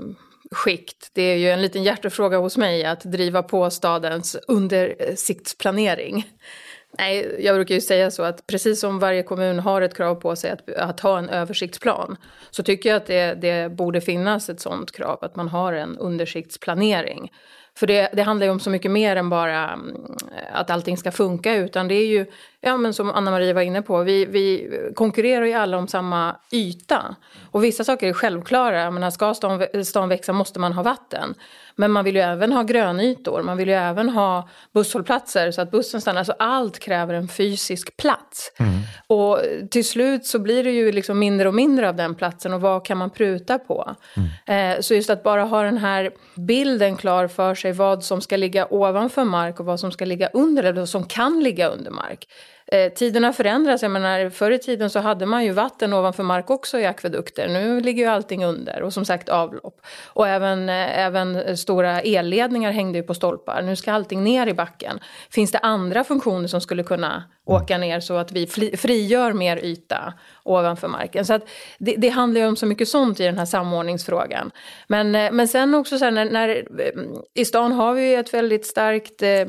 skikt. 0.52 1.12
Det 1.14 1.22
är 1.22 1.36
ju 1.36 1.50
en 1.50 1.62
liten 1.62 1.84
hjärtefråga 1.84 2.38
hos 2.38 2.58
mig 2.58 2.86
att 2.86 3.04
driva 3.04 3.44
på 3.44 3.70
stadens 3.70 4.38
undersiktsplanering. 4.48 6.26
Nej, 6.98 7.36
jag 7.40 7.56
brukar 7.56 7.76
ju 7.76 7.82
säga 7.82 8.12
så 8.12 8.24
att 8.24 8.48
precis 8.48 8.80
som 8.80 9.00
varje 9.00 9.24
kommun 9.24 9.60
har 9.60 9.82
ett 9.82 9.98
krav 9.98 10.16
på 10.16 10.36
sig 10.36 10.52
att, 10.52 10.70
att 10.70 11.00
ha 11.00 11.18
en 11.18 11.30
översiktsplan 11.30 12.18
så 12.52 12.64
tycker 12.64 12.90
jag 12.90 12.98
att 12.98 13.06
det, 13.06 13.34
det 13.34 13.72
borde 13.72 14.02
finnas 14.02 14.50
ett 14.50 14.60
sådant 14.60 14.92
krav, 14.92 15.18
att 15.22 15.36
man 15.36 15.48
har 15.48 15.74
en 15.74 15.98
undersiktsplanering. 15.98 17.32
För 17.76 17.88
det, 17.88 18.10
det, 18.14 18.22
handlar 18.22 18.46
ju 18.46 18.52
om 18.52 18.60
så 18.60 18.70
mycket 18.70 18.92
mer 18.92 19.16
än 19.16 19.30
bara 19.30 19.70
mm, 19.70 19.96
att 20.54 20.70
allting 20.70 20.98
ska 20.98 21.12
funka 21.12 21.56
utan 21.56 21.88
det 21.88 21.96
är 21.96 22.08
ju, 22.08 22.26
ja 22.62 22.78
men 22.78 22.94
som 22.94 23.10
Anna-Marie 23.10 23.54
var 23.54 23.62
inne 23.62 23.82
på, 23.82 24.04
vi, 24.04 24.26
vi 24.26 24.72
konkurrerar 24.96 25.46
ju 25.46 25.54
alla 25.54 25.78
om 25.78 25.88
samma 25.88 26.36
yta. 26.52 27.16
Och 27.52 27.64
vissa 27.64 27.84
saker 27.84 28.08
är 28.08 28.14
självklara, 28.14 28.82
jag 28.82 28.94
menar 28.94 29.10
ska 29.10 29.34
stan, 29.34 29.66
stan 29.86 30.10
växa 30.10 30.34
måste 30.34 30.60
man 30.60 30.74
ha 30.74 30.84
vatten. 30.84 31.36
Men 31.76 31.92
man 31.92 32.06
vill 32.06 32.16
ju 32.16 32.22
även 32.22 32.52
ha 32.52 32.64
grönytor, 32.64 33.42
man 33.42 33.58
vill 33.58 33.68
ju 33.68 33.74
även 33.74 34.10
ha 34.10 34.50
busshållplatser 34.74 35.52
så 35.52 35.62
att 35.62 35.72
bussen 35.72 36.02
stannar. 36.02 36.24
Så 36.24 36.34
allt 36.40 36.80
kräver 36.80 37.14
en 37.14 37.28
fysisk 37.28 37.98
plats. 37.98 38.52
Mm. 38.60 38.72
Och 39.08 39.40
till 39.72 39.88
slut 39.88 40.26
så 40.26 40.40
blir 40.40 40.64
det 40.64 40.72
ju 40.72 40.92
liksom 40.92 41.20
mindre 41.20 41.48
och 41.48 41.54
mindre 41.54 41.90
av 41.90 41.96
den 41.96 42.16
platsen 42.16 42.54
och 42.54 42.62
vad 42.62 42.86
kan 42.86 42.98
man 42.98 43.10
pruta 43.10 43.60
på? 43.60 43.96
Mm. 44.46 44.78
Eh, 44.78 44.82
så 44.82 44.94
just 44.94 45.10
att 45.10 45.24
bara 45.24 45.44
ha 45.44 45.64
den 45.64 45.78
här 45.78 46.12
bilden 46.36 46.98
klar 46.98 47.28
för 47.28 47.56
sig 47.56 47.72
vad 47.72 48.04
som 48.04 48.22
ska 48.22 48.38
ligga 48.38 48.68
ovanför 48.70 49.24
mark 49.24 49.60
och 49.60 49.66
vad 49.66 49.80
som 49.80 49.92
ska 49.92 50.06
ligga 50.06 50.28
under 50.28 50.64
eller 50.64 50.80
vad 50.80 50.90
som 50.90 51.04
kan 51.04 51.40
ligga 51.44 51.68
under 51.68 51.92
mark. 51.92 52.28
Eh, 52.74 52.94
tiderna 52.94 53.34
förändras. 53.34 53.82
Jag 53.82 53.92
menar, 53.92 54.30
förr 54.30 54.52
i 54.52 54.60
tiden 54.60 54.90
så 54.90 55.00
hade 55.00 55.26
man 55.26 55.46
ju 55.46 55.52
vatten 55.52 55.94
ovanför 55.94 56.24
mark 56.24 56.50
också 56.50 56.80
i 56.80 56.86
akvedukter. 56.86 57.48
Nu 57.48 57.80
ligger 57.80 58.04
ju 58.04 58.10
allting 58.10 58.46
under 58.46 58.82
och 58.82 58.94
som 58.94 59.06
sagt 59.06 59.30
avlopp. 59.30 59.82
Och 60.08 60.28
även, 60.28 60.70
eh, 60.70 61.00
även 61.00 61.58
stora 61.58 62.02
elledningar 62.02 62.72
hängde 62.72 62.98
ju 62.98 63.04
på 63.04 63.14
stolpar. 63.14 63.62
Nu 63.62 63.76
ska 63.76 63.92
allting 63.92 64.24
ner 64.24 64.48
i 64.48 64.54
backen. 64.54 65.00
Finns 65.30 65.52
det 65.52 65.58
andra 65.58 66.04
funktioner 66.04 66.48
som 66.48 66.62
skulle 66.62 66.84
kunna 66.84 67.24
åka 67.46 67.78
ner 67.78 68.00
så 68.00 68.18
att 68.18 68.32
vi 68.32 68.48
frigör 68.78 69.34
mer 69.34 69.66
yta 69.66 70.14
ovanför 70.44 70.88
marken. 70.88 71.26
Så 71.26 71.34
att 71.34 71.50
det, 71.80 71.96
det 71.98 72.10
handlar 72.10 72.42
ju 72.42 72.48
om 72.48 72.56
så 72.56 72.66
mycket 72.66 72.88
sånt 72.88 73.20
i 73.20 73.24
den 73.24 73.38
här 73.38 73.46
samordningsfrågan. 73.46 74.52
Men, 74.88 75.16
eh, 75.16 75.32
men 75.32 75.48
sen 75.48 75.76
också 75.76 75.98
så 75.98 76.06
här, 76.06 76.12
när, 76.12 76.26
när, 76.26 76.50
eh, 76.50 77.02
i 77.34 77.46
stan 77.46 77.72
har 77.72 77.94
vi 77.94 78.10
ju 78.10 78.16
ett 78.16 78.34
väldigt 78.34 78.66
starkt 78.66 79.22
eh, 79.22 79.46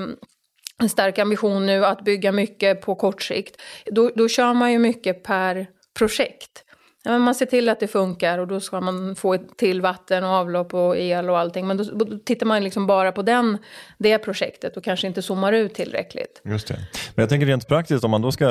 en 0.82 0.88
stark 0.88 1.18
ambition 1.18 1.66
nu 1.66 1.84
att 1.84 2.04
bygga 2.04 2.32
mycket 2.32 2.80
på 2.80 2.94
kort 2.94 3.22
sikt, 3.22 3.60
då, 3.86 4.10
då 4.14 4.28
kör 4.28 4.54
man 4.54 4.72
ju 4.72 4.78
mycket 4.78 5.22
per 5.22 5.66
projekt. 5.94 6.64
Ja, 7.04 7.18
man 7.18 7.34
ser 7.34 7.46
till 7.46 7.68
att 7.68 7.80
det 7.80 7.88
funkar 7.88 8.38
och 8.38 8.46
då 8.46 8.60
ska 8.60 8.80
man 8.80 9.16
få 9.16 9.38
till 9.56 9.80
vatten 9.80 10.24
och 10.24 10.30
avlopp 10.30 10.74
och 10.74 10.96
el 10.96 11.30
och 11.30 11.38
allting. 11.38 11.66
Men 11.66 11.76
då, 11.76 11.84
då 11.84 12.18
tittar 12.24 12.46
man 12.46 12.64
liksom 12.64 12.86
bara 12.86 13.12
på 13.12 13.22
den, 13.22 13.58
det 13.98 14.18
projektet 14.18 14.76
och 14.76 14.84
kanske 14.84 15.06
inte 15.06 15.22
zoomar 15.22 15.52
ut 15.52 15.74
tillräckligt. 15.74 16.40
Just 16.44 16.68
det. 16.68 16.74
Men 17.14 17.22
jag 17.22 17.28
tänker 17.28 17.46
rent 17.46 17.68
praktiskt, 17.68 18.04
om 18.04 18.10
man 18.10 18.22
då 18.22 18.32
ska 18.32 18.46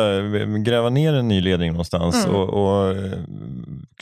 gräva 0.66 0.90
ner 0.90 1.14
en 1.14 1.28
ny 1.28 1.42
ledning 1.42 1.72
någonstans 1.72 2.26
mm. 2.26 2.36
och, 2.36 2.50
och 2.50 2.92
eh, 2.92 3.12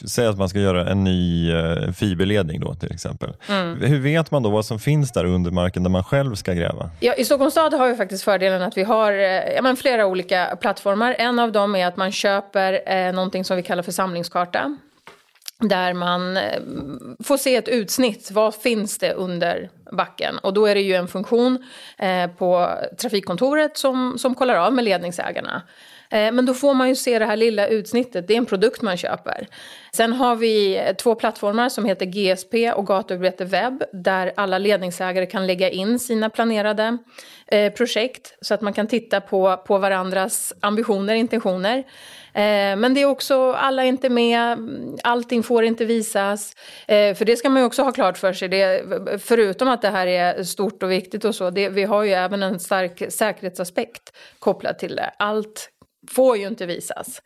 säga 0.07 0.29
att 0.29 0.38
man 0.38 0.49
ska 0.49 0.59
göra 0.59 0.89
en 0.89 1.03
ny 1.03 1.53
uh, 1.53 1.91
fiberledning 1.91 2.59
då 2.59 2.73
till 2.73 2.91
exempel. 2.91 3.29
Mm. 3.49 3.81
Hur 3.81 3.99
vet 3.99 4.31
man 4.31 4.43
då 4.43 4.49
vad 4.49 4.65
som 4.65 4.79
finns 4.79 5.12
där 5.12 5.25
under 5.25 5.51
marken 5.51 5.83
där 5.83 5.89
man 5.89 6.03
själv 6.03 6.35
ska 6.35 6.53
gräva? 6.53 6.89
Ja, 6.99 7.13
I 7.13 7.25
Stockholms 7.25 7.53
stad 7.53 7.73
har 7.73 7.88
vi 7.88 7.95
faktiskt 7.95 8.23
fördelen 8.23 8.62
att 8.62 8.77
vi 8.77 8.83
har 8.83 9.12
eh, 9.12 9.19
ja, 9.55 9.75
flera 9.75 10.05
olika 10.05 10.57
plattformar. 10.62 11.15
En 11.19 11.39
av 11.39 11.51
dem 11.51 11.75
är 11.75 11.88
att 11.88 11.97
man 11.97 12.12
köper 12.12 12.81
eh, 12.85 13.13
någonting 13.13 13.45
som 13.45 13.57
vi 13.57 13.63
kallar 13.63 13.83
för 13.83 13.91
samlingskarta 13.91 14.38
karta 14.39 14.78
där 15.60 15.93
man 15.93 16.38
eh, 16.38 16.62
får 17.23 17.38
se 17.38 17.56
ett 17.56 17.67
utsnitt. 17.67 18.32
Vad 18.32 18.56
finns 18.56 18.97
det 18.97 19.13
under 19.13 19.69
backen? 19.91 20.38
Och 20.38 20.54
då 20.54 20.65
är 20.65 20.75
det 20.75 20.82
ju 20.82 20.93
en 20.93 21.08
funktion 21.08 21.63
eh, 21.97 22.28
på 22.28 22.69
trafikkontoret 22.97 23.78
som, 23.78 24.17
som 24.17 24.36
kollar 24.36 24.56
av 24.56 24.73
med 24.73 24.84
ledningsägarna. 24.84 25.62
Eh, 26.10 26.32
men 26.32 26.45
då 26.45 26.54
får 26.54 26.73
man 26.73 26.89
ju 26.89 26.95
se 26.95 27.19
det 27.19 27.25
här 27.25 27.36
lilla 27.36 27.67
utsnittet, 27.67 28.28
det 28.28 28.34
är 28.34 28.38
en 28.38 28.45
produkt 28.45 28.82
man 28.82 28.97
köper. 28.97 29.47
Sen 29.93 30.13
har 30.13 30.36
vi 30.36 30.82
två 30.97 31.15
plattformar 31.15 31.69
som 31.69 31.86
heter 31.86 32.06
GSP 32.06 32.71
och 32.71 32.88
Gatuarbete 32.88 33.45
webb 33.45 33.84
där 33.93 34.34
alla 34.36 34.58
ledningsägare 34.58 35.25
kan 35.25 35.47
lägga 35.47 35.69
in 35.69 35.99
sina 35.99 36.30
planerade 36.30 36.97
projekt 37.78 38.38
så 38.41 38.54
att 38.54 38.62
man 38.62 38.73
kan 38.73 38.88
titta 38.88 39.21
på, 39.21 39.58
på 39.58 39.78
varandras 39.78 40.54
ambitioner, 40.60 41.15
intentioner. 41.15 41.84
Eh, 42.33 42.75
men 42.75 42.93
det 42.93 43.01
är 43.01 43.05
också, 43.05 43.51
alla 43.51 43.83
är 43.83 43.87
inte 43.87 44.09
med, 44.09 44.57
allting 45.03 45.43
får 45.43 45.63
inte 45.63 45.85
visas. 45.85 46.53
Eh, 46.87 47.15
för 47.15 47.25
det 47.25 47.35
ska 47.35 47.49
man 47.49 47.61
ju 47.61 47.65
också 47.65 47.83
ha 47.83 47.91
klart 47.91 48.17
för 48.17 48.33
sig. 48.33 48.47
Det, 48.47 48.83
förutom 49.21 49.67
att 49.67 49.81
det 49.81 49.89
här 49.89 50.07
är 50.07 50.43
stort 50.43 50.83
och 50.83 50.91
viktigt 50.91 51.25
och 51.25 51.35
så, 51.35 51.49
det, 51.49 51.69
vi 51.69 51.83
har 51.83 52.03
ju 52.03 52.11
även 52.11 52.43
en 52.43 52.59
stark 52.59 53.03
säkerhetsaspekt 53.09 54.13
kopplat 54.39 54.79
till 54.79 54.95
det. 54.95 55.13
Allt 55.17 55.69
får 56.09 56.37
ju 56.37 56.47
inte 56.47 56.65
visas. 56.65 57.21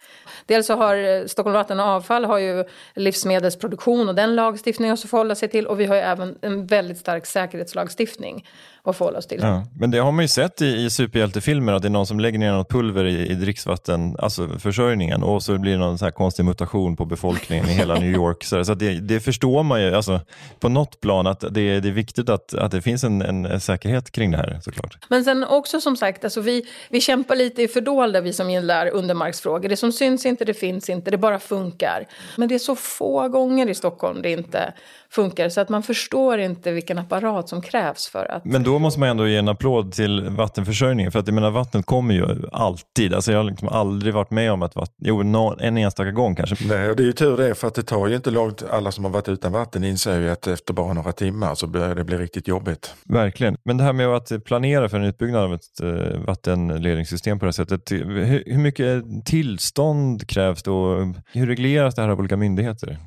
Dels 0.46 0.68
så 0.68 0.74
har 0.76 0.96
eh, 0.96 1.26
Stockholm 1.26 1.54
Vatten 1.54 1.80
och 1.80 1.86
Avfall 1.86 2.26
har 2.26 2.38
ju 2.38 2.66
livsmedelsproduktion 2.96 4.10
och 4.10 4.16
den 4.16 4.36
lagstiftningen 4.36 4.94
att 4.94 5.02
förhålla 5.02 5.36
sig 5.36 5.50
till 5.50 5.68
och 5.68 5.80
vi 5.80 5.86
har 5.86 5.96
ju 5.96 6.02
även 6.02 6.38
en 6.42 6.66
väldigt 6.66 6.98
stark 6.98 7.26
säkerhetslagstiftning 7.26 8.46
att 8.86 8.98
förhålla 8.98 9.18
oss 9.18 9.28
till. 9.28 9.40
Ja, 9.42 9.64
men 9.80 9.92
det 9.92 9.98
har 9.98 10.12
man 10.12 10.24
ju 10.24 10.28
sett 10.28 10.62
i, 10.62 10.66
i 10.66 10.90
superhjältefilmer 10.90 11.74
att 11.74 11.82
det 11.82 11.88
är 11.88 11.90
någon 11.90 12.08
som 12.08 12.20
lägger 12.20 12.40
ner 12.40 12.52
något 12.52 12.70
pulver 12.70 13.06
i, 13.06 13.28
i 13.28 13.34
dricksvatten, 13.34 14.16
alltså 14.20 14.50
försörjningen 14.60 15.24
och 15.24 15.44
så 15.44 15.58
blir 15.58 15.72
det 15.72 15.78
någon 15.78 15.98
så 15.98 16.06
här 16.06 16.12
konstig 16.12 16.46
mutation 16.46 16.96
på 16.96 17.06
befolkningen 17.06 17.70
i 17.70 17.72
hela 17.72 17.94
New 18.00 18.12
York. 18.12 18.44
Så, 18.44 18.66
så 18.66 18.74
det, 18.74 19.00
det, 19.00 19.20
förstår 19.20 19.64
man 19.64 19.82
ju 19.82 19.96
alltså, 19.96 20.20
på 20.60 20.70
något 20.70 21.02
plan 21.02 21.28
att 21.28 21.40
det, 21.40 21.80
det 21.80 21.90
är 21.90 21.94
viktigt 21.94 22.30
att, 22.30 22.54
att 22.54 22.72
det 22.72 22.82
finns 22.82 23.04
en, 23.04 23.22
en, 23.22 23.60
säkerhet 23.60 24.12
kring 24.12 24.32
det 24.32 24.38
här 24.38 24.60
såklart. 24.64 24.98
Men 25.10 25.24
sen 25.24 25.44
också 25.44 25.82
som 25.82 25.98
sagt, 25.98 26.24
alltså 26.24 26.42
vi, 26.42 26.66
vi 26.90 27.02
kämpar 27.02 27.36
lite 27.36 27.62
i 27.62 27.68
fördolda 27.68 28.22
vi 28.22 28.34
som 28.34 28.50
gillar 28.50 28.88
undermarksfrågor. 28.88 29.70
Det 29.70 29.78
som 29.78 29.92
syns 29.92 30.26
inte, 30.26 30.46
det 30.46 30.54
finns 30.54 30.90
inte, 30.90 31.12
det 31.12 31.18
bara 31.18 31.40
funkar. 31.40 32.08
Men 32.38 32.50
det 32.50 32.56
är 32.56 32.60
så 32.60 32.76
få 32.76 33.28
gånger 33.28 33.70
i 33.70 33.76
Stockholm 33.76 34.22
det 34.22 34.32
inte 34.32 34.74
funkar 35.10 35.50
så 35.50 35.62
att 35.62 35.70
man 35.70 35.84
förstår 35.84 36.40
inte 36.40 36.72
vilken 36.72 36.98
apparat 36.98 37.50
som 37.50 37.62
krävs 37.62 38.08
för 38.08 38.32
att... 38.32 38.46
Men 38.46 38.64
då 38.64 38.73
måste 38.80 39.00
man 39.00 39.10
ändå 39.10 39.28
ge 39.28 39.38
en 39.38 39.50
applåd 39.50 39.92
till 39.92 40.30
vattenförsörjningen 40.30 41.12
för 41.12 41.20
att 41.20 41.28
jag 41.28 41.34
menar 41.34 41.52
vattnet 41.52 41.86
kommer 41.86 42.14
ju 42.14 42.50
alltid. 42.52 43.14
Alltså 43.14 43.32
jag 43.32 43.40
har 43.40 43.44
liksom 43.44 43.68
aldrig 43.68 44.14
varit 44.14 44.32
med 44.32 44.52
om 44.52 44.62
att 44.62 44.76
vatten, 44.76 44.96
jo 45.00 45.22
en 45.60 45.78
enstaka 45.78 46.12
gång 46.12 46.36
kanske. 46.36 46.56
Nej, 46.68 46.96
det 46.96 47.04
är 47.04 47.06
ju 47.06 47.14
tur 47.14 47.38
det 47.38 47.56
för 47.56 47.68
att 47.68 47.76
det 47.76 47.84
tar 47.84 48.08
ju 48.08 48.16
inte 48.16 48.32
långt, 48.32 48.64
alla 48.72 48.92
som 48.92 49.04
har 49.04 49.12
varit 49.12 49.30
utan 49.30 49.52
vatten 49.52 49.84
inser 49.84 50.20
ju 50.20 50.30
att 50.30 50.48
efter 50.48 50.74
bara 50.74 50.94
några 50.94 51.12
timmar 51.12 51.56
så 51.56 51.68
börjar 51.68 51.96
det 51.96 52.04
bli 52.04 52.18
riktigt 52.18 52.48
jobbigt. 52.48 52.96
Verkligen, 53.04 53.58
men 53.66 53.78
det 53.78 53.84
här 53.84 53.94
med 53.94 54.08
att 54.08 54.46
planera 54.46 54.90
för 54.90 54.98
en 54.98 55.04
utbyggnad 55.04 55.44
av 55.44 55.54
ett 55.54 55.82
uh, 55.84 56.26
vattenledningssystem 56.26 57.40
på 57.40 57.46
det 57.46 57.48
här 57.48 57.66
sättet, 57.66 57.92
hur 57.92 58.58
mycket 58.58 59.04
tillstånd 59.26 60.28
krävs 60.28 60.64
då? 60.64 61.14
Hur 61.34 61.48
regleras 61.48 61.96
det 61.96 62.02
här 62.02 62.10
av 62.10 62.20
olika 62.20 62.38
myndigheter? 62.38 62.98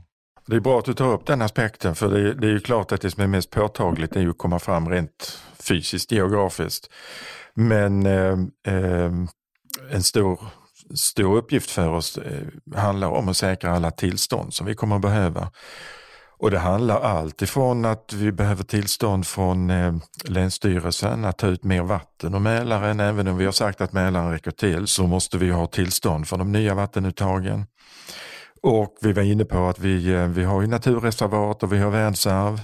Det 0.46 0.56
är 0.56 0.60
bra 0.60 0.78
att 0.78 0.84
du 0.84 0.94
tar 0.94 1.12
upp 1.12 1.26
den 1.26 1.42
aspekten 1.42 1.94
för 1.94 2.08
det 2.08 2.20
är, 2.20 2.34
det 2.34 2.46
är 2.46 2.50
ju 2.50 2.60
klart 2.60 2.92
att 2.92 3.00
det 3.00 3.10
som 3.10 3.22
är 3.22 3.26
mest 3.26 3.50
påtagligt 3.50 4.16
är 4.16 4.20
ju 4.20 4.30
att 4.30 4.38
komma 4.38 4.58
fram 4.58 4.88
rent 4.88 5.38
fysiskt, 5.58 6.12
geografiskt. 6.12 6.90
Men 7.54 8.06
eh, 8.06 8.38
eh, 8.66 9.12
en 9.90 10.02
stor, 10.02 10.40
stor 10.94 11.36
uppgift 11.36 11.70
för 11.70 11.88
oss 11.88 12.18
eh, 12.18 12.78
handlar 12.78 13.08
om 13.08 13.28
att 13.28 13.36
säkra 13.36 13.70
alla 13.70 13.90
tillstånd 13.90 14.54
som 14.54 14.66
vi 14.66 14.74
kommer 14.74 14.96
att 14.96 15.02
behöva. 15.02 15.50
Och 16.38 16.50
det 16.50 16.58
handlar 16.58 17.00
allt 17.00 17.42
ifrån 17.42 17.84
att 17.84 18.12
vi 18.12 18.32
behöver 18.32 18.64
tillstånd 18.64 19.26
från 19.26 19.70
eh, 19.70 19.94
Länsstyrelsen 20.24 21.24
att 21.24 21.38
ta 21.38 21.46
ut 21.46 21.64
mer 21.64 21.82
vatten 21.82 22.34
ur 22.34 22.38
Mälaren. 22.38 23.00
Även 23.00 23.28
om 23.28 23.36
vi 23.36 23.44
har 23.44 23.52
sagt 23.52 23.80
att 23.80 23.92
Mälaren 23.92 24.32
räcker 24.32 24.50
till 24.50 24.86
så 24.86 25.06
måste 25.06 25.38
vi 25.38 25.50
ha 25.50 25.66
tillstånd 25.66 26.28
för 26.28 26.36
de 26.36 26.52
nya 26.52 26.74
vattenuttagen. 26.74 27.66
Och 28.66 28.96
vi 29.00 29.12
var 29.12 29.22
inne 29.22 29.44
på 29.44 29.68
att 29.68 29.78
vi, 29.78 30.14
eh, 30.14 30.26
vi 30.26 30.44
har 30.44 30.60
ju 30.60 30.66
naturreservat 30.66 31.62
och 31.62 31.72
vi 31.72 31.78
har 31.78 31.90
världsarv. 31.90 32.60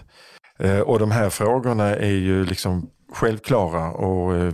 Eh, 0.59 0.81
och 0.81 0.99
de 0.99 1.11
här 1.11 1.31
frågorna 1.31 1.85
är 1.85 2.11
ju 2.11 2.45
liksom 2.45 2.91
självklara 3.13 3.91
och 3.91 4.37
eh, 4.37 4.53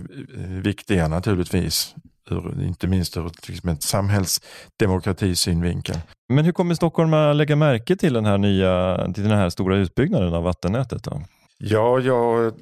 viktiga 0.63 1.07
naturligtvis. 1.07 1.95
Ur, 2.29 2.63
inte 2.63 2.87
minst 2.87 3.17
ur 3.17 3.31
liksom 3.47 3.69
ett 3.69 3.83
samhällsdemokratisynvinkel. 3.83 5.95
Men 6.33 6.45
hur 6.45 6.51
kommer 6.51 6.75
Stockholm 6.75 7.13
att 7.13 7.35
lägga 7.35 7.55
märke 7.55 7.95
till 7.95 8.13
den 8.13 8.25
här, 8.25 8.37
nya, 8.37 8.97
till 9.13 9.23
den 9.23 9.37
här 9.37 9.49
stora 9.49 9.77
utbyggnaden 9.77 10.33
av 10.33 10.43
vattennätet? 10.43 11.03
Då? 11.03 11.21
Ja, 11.57 11.99
jag 11.99 12.53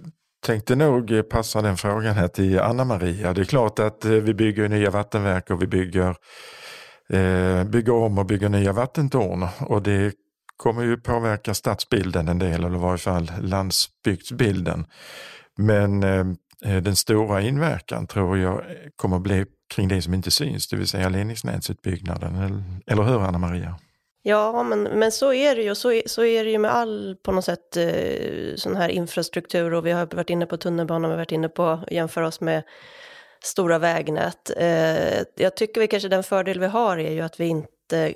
tänkte 0.46 0.76
nog 0.76 1.30
passa 1.30 1.62
den 1.62 1.78
frågan 1.78 2.16
här 2.16 2.28
till 2.28 2.60
Anna 2.60 2.86
Maria. 2.86 3.34
Det 3.34 3.42
är 3.42 3.46
klart 3.46 3.80
att 3.80 4.06
vi 4.06 4.34
bygger 4.34 4.70
nya 4.70 4.90
vattenverk 4.90 5.50
och 5.50 5.62
vi 5.62 5.68
bygger 5.68 6.16
eh, 7.10 7.64
bygga 7.64 7.94
om 7.94 8.18
och 8.18 8.26
bygga 8.26 8.50
nya 8.50 8.74
vattentorn 8.74 9.48
och 9.60 9.84
det 9.84 10.14
kommer 10.58 10.84
ju 10.84 10.98
påverka 10.98 11.54
stadsbilden 11.54 12.28
en 12.28 12.40
del, 12.40 12.64
eller 12.64 12.78
i 12.78 12.82
varje 12.82 12.98
fall 12.98 13.32
landsbygdsbilden. 13.42 14.86
Men 15.58 16.04
eh, 16.04 16.26
eh, 16.66 16.82
den 16.82 16.96
stora 16.96 17.42
inverkan 17.42 18.08
tror 18.08 18.38
jag 18.38 18.62
kommer 18.96 19.20
bli 19.20 19.46
kring 19.76 19.88
det 19.88 20.02
som 20.02 20.14
inte 20.14 20.32
syns, 20.32 20.68
det 20.68 20.76
vill 20.76 20.88
säga 20.88 21.10
ledningsnätsutbyggnaden. 21.10 22.36
Eller, 22.36 22.64
eller 22.88 23.04
hur 23.04 23.22
Anna 23.22 23.38
Maria? 23.38 23.76
Ja, 24.22 24.64
men, 24.64 24.84
men 24.84 25.12
så 25.12 25.34
är 25.34 25.56
det 25.56 25.62
ju. 25.62 25.76
Så 25.76 25.92
är, 25.92 26.02
så 26.06 26.24
är 26.24 26.44
det 26.44 26.50
ju 26.50 26.58
med 26.58 26.72
all 26.72 27.16
på 27.24 27.32
något 27.32 27.46
sätt 27.46 27.78
eh, 27.78 28.56
sån 28.56 28.76
här 28.76 28.90
infrastruktur 28.90 29.74
och 29.74 29.86
vi 29.86 29.92
har 29.92 30.16
varit 30.16 30.30
inne 30.30 30.46
på 30.46 30.58
tunnelbanan, 30.58 31.10
vi 31.10 31.14
har 31.14 31.18
varit 31.18 31.32
inne 31.32 31.50
på 31.50 31.64
att 31.64 31.92
jämföra 31.92 32.28
oss 32.28 32.42
med 32.42 32.64
stora 33.42 33.80
vägnät. 33.80 34.52
Eh, 34.58 35.24
jag 35.36 35.56
tycker 35.56 35.82
vi 35.82 35.88
kanske 35.88 36.10
den 36.10 36.24
fördel 36.24 36.60
vi 36.60 36.68
har 36.68 36.98
är 36.98 37.12
ju 37.12 37.22
att 37.22 37.40
vi 37.40 37.46
inte 37.46 38.14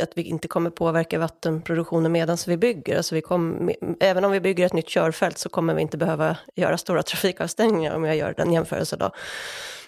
att 0.00 0.10
vi 0.14 0.22
inte 0.22 0.48
kommer 0.48 0.70
påverka 0.70 1.18
vattenproduktionen 1.18 2.12
medan 2.12 2.38
vi 2.46 2.56
bygger. 2.56 2.96
Alltså 2.96 3.14
vi 3.14 3.20
kom, 3.20 3.70
även 4.00 4.24
om 4.24 4.32
vi 4.32 4.40
bygger 4.40 4.66
ett 4.66 4.72
nytt 4.72 4.88
körfält 4.88 5.38
så 5.38 5.48
kommer 5.48 5.74
vi 5.74 5.82
inte 5.82 5.96
behöva 5.96 6.36
göra 6.54 6.78
stora 6.78 7.02
trafikavstängningar 7.02 7.94
om 7.94 8.04
jag 8.04 8.16
gör 8.16 8.34
den 8.36 8.52
jämförelsen 8.52 8.98
då. 8.98 9.10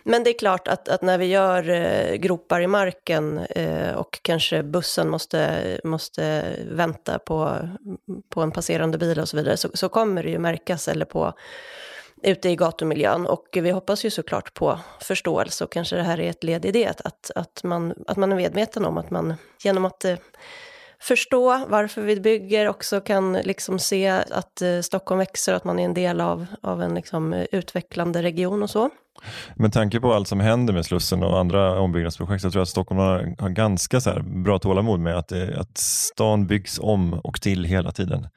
Men 0.03 0.25
det 0.25 0.31
är 0.31 0.39
klart 0.39 0.69
att, 0.69 0.89
att 0.89 1.03
när 1.03 1.19
vi 1.19 1.27
gör 1.27 1.71
eh, 1.71 2.15
gropar 2.15 2.61
i 2.61 2.67
marken 2.67 3.39
eh, 3.39 3.95
och 3.95 4.19
kanske 4.23 4.63
bussen 4.63 5.09
måste, 5.09 5.81
måste 5.85 6.45
vänta 6.71 7.19
på, 7.19 7.69
på 8.29 8.43
en 8.43 8.51
passerande 8.51 8.99
bil 8.99 9.21
och 9.21 9.29
så 9.29 9.37
vidare 9.37 9.57
så, 9.57 9.69
så 9.75 9.89
kommer 9.89 10.23
det 10.23 10.31
ju 10.31 10.39
märkas 10.39 10.89
eller 10.89 11.05
på 11.05 11.35
ute 12.23 12.49
i 12.49 12.57
gatumiljön. 12.57 13.27
Och 13.27 13.49
vi 13.53 13.71
hoppas 13.71 14.05
ju 14.05 14.11
såklart 14.11 14.55
på 14.55 14.79
förståelse 15.01 15.65
och 15.65 15.73
kanske 15.73 15.97
det 15.97 16.03
här 16.03 16.21
är 16.21 16.31
ett 16.31 16.45
led 16.45 16.65
i 16.65 16.71
det, 16.71 17.01
att, 17.05 17.31
att, 17.35 17.63
man, 17.65 17.95
att 18.07 18.17
man 18.17 18.33
är 18.33 18.37
medveten 18.37 18.85
om 18.85 18.99
att 18.99 19.11
man 19.11 19.35
genom 19.61 19.85
att 19.85 20.05
eh, 20.05 20.17
förstå 21.01 21.67
varför 21.69 22.03
vi 22.03 22.21
bygger 22.21 22.69
också 22.69 23.01
kan 23.01 23.33
liksom 23.33 23.79
se 23.79 24.09
att 24.09 24.63
eh, 24.63 24.81
Stockholm 24.81 25.19
växer 25.19 25.53
och 25.53 25.57
att 25.57 25.65
man 25.65 25.79
är 25.79 25.85
en 25.85 25.95
del 25.95 26.21
av, 26.21 26.47
av 26.61 26.83
en 26.83 26.95
liksom 26.95 27.33
eh, 27.33 27.47
utvecklande 27.53 28.23
region 28.23 28.63
och 28.63 28.71
så. 28.71 28.91
Med 29.55 29.73
tanke 29.73 30.01
på 30.01 30.15
allt 30.15 30.29
som 30.29 30.41
händer 30.41 30.75
med 30.75 30.85
Slussen 30.85 31.23
och 31.23 31.39
andra 31.39 31.81
ombyggnadsprojekt 31.81 32.43
så 32.43 32.51
tror 32.51 32.61
jag 32.61 32.63
att 32.63 32.69
Stockholm 32.69 33.01
har, 33.39 33.49
ganska 33.49 34.01
så 34.01 34.23
bra 34.23 34.59
tålamod 34.59 35.01
med 35.01 35.17
att, 35.17 35.33
eh, 35.33 35.49
att 35.57 35.79
stan 35.79 36.47
byggs 36.47 36.79
om 36.83 37.15
och 37.15 37.41
till 37.41 37.65
hela 37.65 37.93
tiden. 37.93 38.29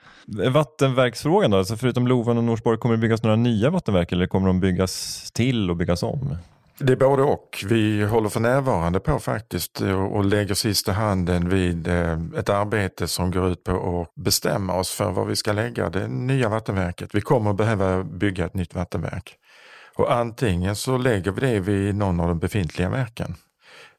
Vattenverksfrågan 0.52 1.52
då, 1.52 1.58
alltså 1.58 1.78
förutom 1.78 2.08
Loven 2.08 2.38
och 2.38 2.43
Norsborg, 2.43 2.78
kommer 2.78 2.96
det 2.96 3.02
byggas 3.02 3.24
några 3.24 3.36
nya 3.36 3.69
vattenverk 3.69 4.12
eller 4.12 4.28
kommer 4.28 4.48
de 4.48 4.60
byggas 4.60 5.32
till 5.32 5.69
och 5.69 5.78
byggas 5.78 6.04
om? 6.04 6.38
Det 6.78 6.93
är 6.93 6.98
både 6.98 7.24
och. 7.24 7.65
Vi 7.69 8.04
håller 8.04 8.30
för 8.30 8.39
närvarande 8.39 9.00
på 9.00 9.19
faktiskt 9.19 9.82
och 10.12 10.26
lägger 10.26 10.54
sista 10.54 10.91
handen 10.91 11.50
vid 11.50 11.88
eh, 11.88 12.19
ett 12.38 12.50
arbete 12.50 13.08
som 13.08 13.32
går 13.32 13.52
ut 13.52 13.63
på 13.63 14.02
att 14.02 14.24
bestämma 14.24 14.76
oss 14.76 14.91
för 14.91 15.12
var 15.12 15.26
vi 15.26 15.36
ska 15.36 15.54
lägga 15.54 15.89
det 15.89 16.08
nya 16.08 16.50
vattenverket. 16.50 17.15
Vi 17.15 17.22
kommer 17.22 17.54
behöva 17.54 18.04
bygga 18.04 18.46
ett 18.46 18.54
nytt 18.54 18.76
vattenverk. 18.76 19.38
Och 19.95 20.13
antingen 20.13 20.75
så 20.75 20.97
lägger 20.97 21.32
vi 21.32 21.41
det 21.41 21.60
vid 21.60 21.95
någon 21.95 22.19
av 22.19 22.27
de 22.27 22.39
befintliga 22.39 22.89
verken 22.89 23.36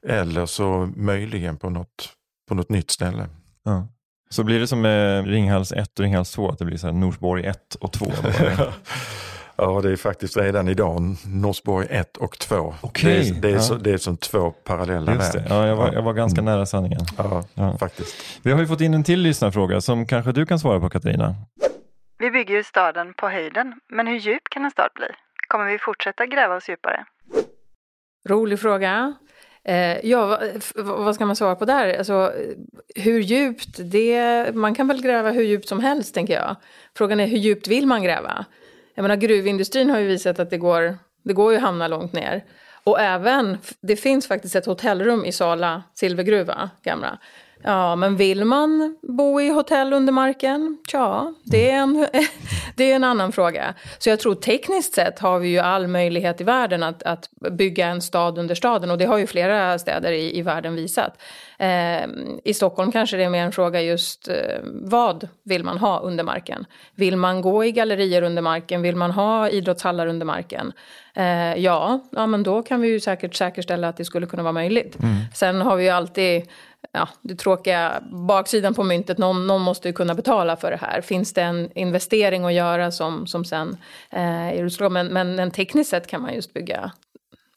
eller 0.06 0.46
så 0.46 0.92
möjligen 0.96 1.56
på 1.56 1.70
något, 1.70 2.08
på 2.48 2.54
något 2.54 2.68
nytt 2.68 2.90
ställe. 2.90 3.28
Ja. 3.64 3.88
Så 4.30 4.44
blir 4.44 4.60
det 4.60 4.66
som 4.66 4.80
med 4.80 5.26
Ringhals 5.26 5.72
1 5.72 5.98
och 5.98 6.02
Ringhals 6.02 6.32
2, 6.32 6.48
att 6.48 6.58
det 6.58 6.64
blir 6.64 6.76
så 6.76 6.86
här 6.86 6.94
Norsborg 6.94 7.46
1 7.46 7.74
och 7.74 7.92
2? 7.92 8.06
ja, 9.56 9.80
det 9.82 9.90
är 9.90 9.96
faktiskt 9.96 10.36
redan 10.36 10.68
idag 10.68 11.16
Norsborg 11.26 11.86
1 11.90 12.16
och 12.16 12.38
2. 12.38 12.74
Okay. 12.82 13.12
Det, 13.12 13.28
är, 13.28 13.34
det, 13.34 13.48
är 13.48 13.52
ja. 13.52 13.60
så, 13.60 13.74
det 13.74 13.90
är 13.90 13.98
som 13.98 14.16
två 14.16 14.50
parallella 14.50 15.14
verk. 15.14 15.46
Ja, 15.48 15.66
jag, 15.66 15.76
var, 15.76 15.92
jag 15.92 16.02
var 16.02 16.12
ganska 16.12 16.40
mm. 16.40 16.54
nära 16.54 16.66
sanningen. 16.66 17.00
Ja, 17.18 17.44
ja, 17.54 17.78
faktiskt. 17.78 18.14
Vi 18.42 18.52
har 18.52 18.60
ju 18.60 18.66
fått 18.66 18.80
in 18.80 18.94
en 18.94 19.04
till 19.04 19.20
lyssnarfråga 19.20 19.80
som 19.80 20.06
kanske 20.06 20.32
du 20.32 20.46
kan 20.46 20.58
svara 20.58 20.80
på 20.80 20.88
Katarina. 20.88 21.34
Vi 22.18 22.30
bygger 22.30 22.54
ju 22.54 22.64
staden 22.64 23.14
på 23.16 23.28
höjden, 23.28 23.74
men 23.88 24.06
hur 24.06 24.18
djup 24.18 24.42
kan 24.50 24.64
en 24.64 24.70
stad 24.70 24.90
bli? 24.94 25.06
Kommer 25.54 25.72
vi 25.72 25.78
fortsätta 25.78 26.26
gräva 26.26 26.56
oss 26.56 26.68
djupare? 26.68 27.04
Rolig 28.28 28.60
fråga. 28.60 29.14
Eh, 29.64 30.06
ja, 30.06 30.40
vad 30.74 31.14
ska 31.14 31.26
man 31.26 31.36
svara 31.36 31.56
på 31.56 31.64
där? 31.64 31.98
Alltså, 31.98 32.32
hur 32.94 33.20
djupt? 33.20 33.78
Det, 33.78 34.54
man 34.54 34.74
kan 34.74 34.88
väl 34.88 35.02
gräva 35.02 35.30
hur 35.30 35.42
djupt 35.42 35.68
som 35.68 35.80
helst, 35.80 36.14
tänker 36.14 36.34
jag. 36.34 36.56
Frågan 36.96 37.20
är 37.20 37.26
hur 37.26 37.38
djupt 37.38 37.68
vill 37.68 37.86
man 37.86 38.02
gräva? 38.02 38.44
Jag 38.94 39.02
menar, 39.02 39.16
gruvindustrin 39.16 39.90
har 39.90 39.98
ju 39.98 40.06
visat 40.06 40.38
att 40.38 40.50
det 40.50 40.58
går, 40.58 40.98
det 41.24 41.32
går 41.32 41.52
ju 41.52 41.56
att 41.56 41.62
hamna 41.64 41.88
långt 41.88 42.12
ner. 42.12 42.44
Och 42.84 43.00
även, 43.00 43.58
det 43.80 43.96
finns 43.96 44.28
faktiskt 44.28 44.56
ett 44.56 44.66
hotellrum 44.66 45.24
i 45.24 45.32
Sala 45.32 45.82
silvergruva, 45.94 46.70
gamla, 46.82 47.18
Ja, 47.66 47.96
men 47.96 48.16
vill 48.16 48.44
man 48.44 48.96
bo 49.02 49.40
i 49.40 49.48
hotell 49.48 49.92
under 49.92 50.12
marken? 50.12 50.78
Ja, 50.92 51.32
det 51.44 51.70
är, 51.70 51.76
en, 51.76 52.06
det 52.76 52.92
är 52.92 52.96
en 52.96 53.04
annan 53.04 53.32
fråga. 53.32 53.74
Så 53.98 54.08
jag 54.08 54.20
tror 54.20 54.34
tekniskt 54.34 54.94
sett 54.94 55.18
har 55.18 55.38
vi 55.38 55.48
ju 55.48 55.58
all 55.58 55.86
möjlighet 55.86 56.40
i 56.40 56.44
världen 56.44 56.82
att, 56.82 57.02
att 57.02 57.30
bygga 57.50 57.86
en 57.86 58.02
stad 58.02 58.38
under 58.38 58.54
staden 58.54 58.90
och 58.90 58.98
det 58.98 59.04
har 59.04 59.18
ju 59.18 59.26
flera 59.26 59.78
städer 59.78 60.12
i, 60.12 60.38
i 60.38 60.42
världen 60.42 60.74
visat. 60.74 61.18
Eh, 61.58 62.08
I 62.44 62.54
Stockholm 62.54 62.92
kanske 62.92 63.16
det 63.16 63.24
är 63.24 63.30
mer 63.30 63.44
en 63.44 63.52
fråga 63.52 63.82
just 63.82 64.28
eh, 64.28 64.34
vad 64.64 65.28
vill 65.42 65.64
man 65.64 65.78
ha 65.78 66.00
under 66.00 66.24
marken? 66.24 66.66
Vill 66.94 67.16
man 67.16 67.40
gå 67.40 67.64
i 67.64 67.72
gallerier 67.72 68.22
under 68.22 68.42
marken? 68.42 68.82
Vill 68.82 68.96
man 68.96 69.10
ha 69.10 69.48
idrottshallar 69.48 70.06
under 70.06 70.26
marken? 70.26 70.72
Eh, 71.14 71.54
ja, 71.54 72.00
ja, 72.10 72.26
men 72.26 72.42
då 72.42 72.62
kan 72.62 72.80
vi 72.80 72.88
ju 72.88 73.00
säkert 73.00 73.34
säkerställa 73.34 73.88
att 73.88 73.96
det 73.96 74.04
skulle 74.04 74.26
kunna 74.26 74.42
vara 74.42 74.52
möjligt. 74.52 75.02
Mm. 75.02 75.14
Sen 75.34 75.60
har 75.60 75.76
vi 75.76 75.84
ju 75.84 75.90
alltid 75.90 76.48
ja, 76.92 77.08
det 77.22 77.34
tråkiga 77.34 78.02
baksidan 78.10 78.74
på 78.74 78.82
myntet, 78.82 79.18
någon, 79.18 79.46
någon, 79.46 79.62
måste 79.62 79.88
ju 79.88 79.92
kunna 79.92 80.14
betala 80.14 80.56
för 80.56 80.70
det 80.70 80.76
här. 80.76 81.00
Finns 81.00 81.32
det 81.32 81.42
en 81.42 81.70
investering 81.74 82.44
att 82.44 82.52
göra 82.52 82.90
som, 82.90 83.26
som 83.26 83.44
sen 83.44 83.76
eh, 84.10 84.90
men, 84.90 85.08
men 85.08 85.50
tekniskt 85.50 85.90
sett 85.90 86.06
kan 86.06 86.22
man 86.22 86.34
just 86.34 86.54
bygga 86.54 86.92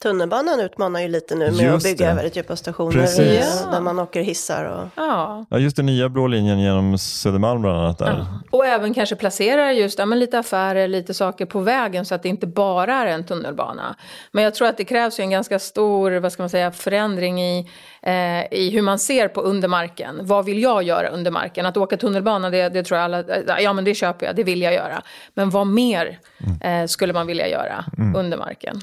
Tunnelbanan 0.01 0.59
utmanar 0.59 0.99
ju 0.99 1.07
lite 1.07 1.35
nu 1.35 1.51
med 1.51 1.59
just 1.59 1.75
att 1.75 1.83
bygga 1.83 2.09
det. 2.09 2.13
väldigt 2.13 2.35
djupa 2.35 2.55
stationer 2.55 2.91
Precis. 2.91 3.65
där 3.71 3.81
man 3.81 3.99
åker 3.99 4.21
hissar. 4.21 4.65
Och... 4.65 4.87
Ja. 4.95 5.45
ja, 5.49 5.59
just 5.59 5.75
den 5.75 5.85
nya 5.85 6.09
blå 6.09 6.27
linjen 6.27 6.59
genom 6.59 6.97
Södermalm 6.97 7.61
bland 7.61 7.77
annat. 7.77 7.97
Där. 7.97 8.07
Ja. 8.07 8.41
Och 8.51 8.65
även 8.65 8.93
kanske 8.93 9.15
placera 9.15 9.73
just 9.73 9.99
ja, 9.99 10.05
men 10.05 10.19
lite 10.19 10.39
affärer, 10.39 10.87
lite 10.87 11.13
saker 11.13 11.45
på 11.45 11.59
vägen 11.59 12.05
så 12.05 12.15
att 12.15 12.23
det 12.23 12.29
inte 12.29 12.47
bara 12.47 12.93
är 12.93 13.05
en 13.05 13.23
tunnelbana. 13.23 13.95
Men 14.31 14.43
jag 14.43 14.55
tror 14.55 14.67
att 14.67 14.77
det 14.77 14.85
krävs 14.85 15.19
ju 15.19 15.21
en 15.21 15.29
ganska 15.29 15.59
stor 15.59 16.19
vad 16.19 16.31
ska 16.31 16.43
man 16.43 16.49
säga, 16.49 16.71
förändring 16.71 17.41
i, 17.41 17.69
eh, 18.01 18.53
i 18.53 18.69
hur 18.73 18.81
man 18.81 18.99
ser 18.99 19.27
på 19.27 19.41
undermarken. 19.41 20.19
Vad 20.21 20.45
vill 20.45 20.61
jag 20.61 20.83
göra 20.83 21.07
under 21.07 21.31
marken? 21.31 21.65
Att 21.65 21.77
åka 21.77 21.97
tunnelbana, 21.97 22.49
det, 22.49 22.69
det 22.69 22.83
tror 22.83 22.99
jag 22.99 23.05
alla, 23.05 23.23
ja 23.61 23.73
men 23.73 23.83
det 23.83 23.95
köper 23.95 24.25
jag, 24.25 24.35
det 24.35 24.43
vill 24.43 24.61
jag 24.61 24.73
göra. 24.73 25.01
Men 25.33 25.49
vad 25.49 25.67
mer 25.67 26.19
mm. 26.39 26.81
eh, 26.81 26.87
skulle 26.87 27.13
man 27.13 27.27
vilja 27.27 27.47
göra 27.47 27.85
mm. 27.97 28.15
under 28.15 28.37
marken? 28.37 28.81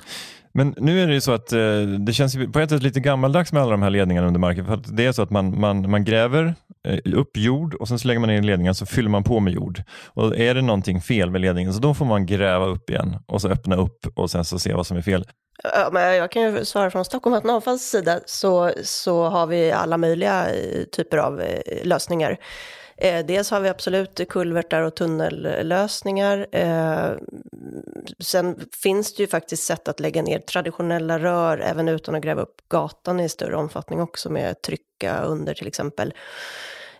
Men 0.56 0.74
nu 0.76 1.02
är 1.02 1.06
det 1.06 1.14
ju 1.14 1.20
så 1.20 1.32
att 1.32 1.52
eh, 1.52 1.80
det 1.80 2.12
känns 2.12 2.36
på 2.52 2.60
ett 2.60 2.70
sätt 2.70 2.82
lite 2.82 3.00
gammaldags 3.00 3.52
med 3.52 3.62
alla 3.62 3.70
de 3.70 3.82
här 3.82 3.90
ledningarna 3.90 4.26
under 4.26 4.40
marken. 4.40 4.66
För 4.66 4.80
det 4.86 5.06
är 5.06 5.12
så 5.12 5.22
att 5.22 5.30
man, 5.30 5.60
man, 5.60 5.90
man 5.90 6.04
gräver 6.04 6.54
eh, 6.88 6.98
upp 7.14 7.36
jord 7.36 7.74
och 7.74 7.88
sen 7.88 7.98
så 7.98 8.08
lägger 8.08 8.20
man 8.20 8.28
ner 8.28 8.42
ledningen 8.42 8.74
så 8.74 8.86
fyller 8.86 9.10
man 9.10 9.24
på 9.24 9.40
med 9.40 9.52
jord. 9.52 9.82
Och 10.06 10.36
Är 10.36 10.54
det 10.54 10.62
någonting 10.62 11.00
fel 11.00 11.30
med 11.30 11.40
ledningen 11.40 11.72
så 11.74 11.80
då 11.80 11.94
får 11.94 12.04
man 12.04 12.26
gräva 12.26 12.66
upp 12.66 12.90
igen 12.90 13.16
och 13.26 13.40
så 13.40 13.48
öppna 13.48 13.76
upp 13.76 14.06
och 14.14 14.30
sen 14.30 14.44
så 14.44 14.58
se 14.58 14.74
vad 14.74 14.86
som 14.86 14.96
är 14.96 15.02
fel. 15.02 15.24
Ja, 15.62 15.88
men 15.92 16.16
jag 16.16 16.30
kan 16.30 16.42
ju 16.42 16.64
svara 16.64 16.90
från 16.90 17.04
Stockholm 17.04 17.34
Vatten 17.34 17.50
Avfalls 17.50 17.82
sida 17.82 18.20
så, 18.26 18.72
så 18.82 19.24
har 19.24 19.46
vi 19.46 19.72
alla 19.72 19.96
möjliga 19.96 20.50
eh, 20.50 20.84
typer 20.92 21.18
av 21.18 21.40
eh, 21.40 21.86
lösningar. 21.86 22.38
Eh, 22.96 23.26
dels 23.26 23.50
har 23.50 23.60
vi 23.60 23.68
absolut 23.68 24.28
kulvertar 24.28 24.82
och 24.82 24.94
tunnellösningar. 24.94 26.46
Eh, 26.52 27.10
sen 28.18 28.60
finns 28.82 29.14
det 29.14 29.22
ju 29.22 29.26
faktiskt 29.26 29.62
sätt 29.62 29.88
att 29.88 30.00
lägga 30.00 30.22
ner 30.22 30.38
traditionella 30.38 31.18
rör 31.18 31.58
även 31.58 31.88
utan 31.88 32.14
att 32.14 32.22
gräva 32.22 32.42
upp 32.42 32.68
gatan 32.68 33.20
i 33.20 33.28
större 33.28 33.56
omfattning 33.56 34.00
också 34.00 34.30
med 34.30 34.62
trycka 34.62 35.20
under 35.22 35.54
till 35.54 35.66
exempel. 35.66 36.14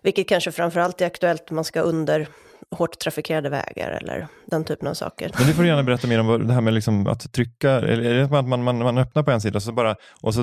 Vilket 0.03 0.29
kanske 0.29 0.53
framförallt 0.53 1.01
är 1.01 1.07
aktuellt 1.07 1.51
om 1.51 1.55
man 1.55 1.65
ska 1.65 1.81
under 1.81 2.29
hårt 2.75 2.99
trafikerade 2.99 3.49
vägar 3.49 3.91
eller 3.91 4.27
den 4.47 4.65
typen 4.65 4.89
av 4.89 4.95
saker. 4.95 5.31
Men 5.39 5.47
du 5.47 5.53
får 5.53 5.67
gärna 5.67 5.83
berätta 5.83 6.07
mer 6.07 6.21
om 6.21 6.47
det 6.47 6.55
här 6.55 6.61
med 6.61 6.75
liksom 6.75 7.07
att 7.07 7.33
trycka, 7.33 7.71
eller 7.71 8.05
är 8.05 8.15
det 8.15 8.25
att 8.25 8.49
man, 8.49 8.63
man, 8.63 8.79
man 8.79 8.99
öppnar 8.99 9.23
på 9.23 9.31
en 9.31 9.41
sida 9.41 9.61
så 9.61 9.73
bara, 9.73 9.97
och 10.21 10.35
så 10.35 10.43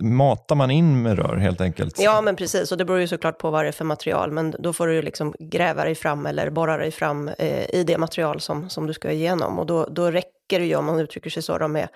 matar 0.00 0.54
man 0.54 0.70
in 0.70 1.02
med 1.02 1.18
rör 1.18 1.36
helt 1.36 1.60
enkelt? 1.60 2.00
Ja, 2.00 2.20
men 2.20 2.36
precis, 2.36 2.72
och 2.72 2.78
det 2.78 2.84
beror 2.84 3.00
ju 3.00 3.08
såklart 3.08 3.38
på 3.38 3.50
vad 3.50 3.64
det 3.64 3.68
är 3.68 3.72
för 3.72 3.84
material, 3.84 4.30
men 4.32 4.54
då 4.58 4.72
får 4.72 4.86
du 4.86 5.02
liksom 5.02 5.34
gräva 5.38 5.84
dig 5.84 5.94
fram 5.94 6.26
eller 6.26 6.50
borra 6.50 6.76
dig 6.76 6.90
fram 6.90 7.28
eh, 7.28 7.74
i 7.74 7.84
det 7.86 7.98
material 7.98 8.40
som, 8.40 8.70
som 8.70 8.86
du 8.86 8.92
ska 8.92 9.10
igenom 9.10 9.58
och 9.58 9.66
då, 9.66 9.86
då 9.90 10.10
räcker 10.10 10.58
det 10.58 10.64
ju, 10.66 10.76
om 10.76 10.84
man 10.84 11.00
uttrycker 11.00 11.30
sig 11.30 11.42
så, 11.42 11.58
då, 11.58 11.68
med 11.68 11.88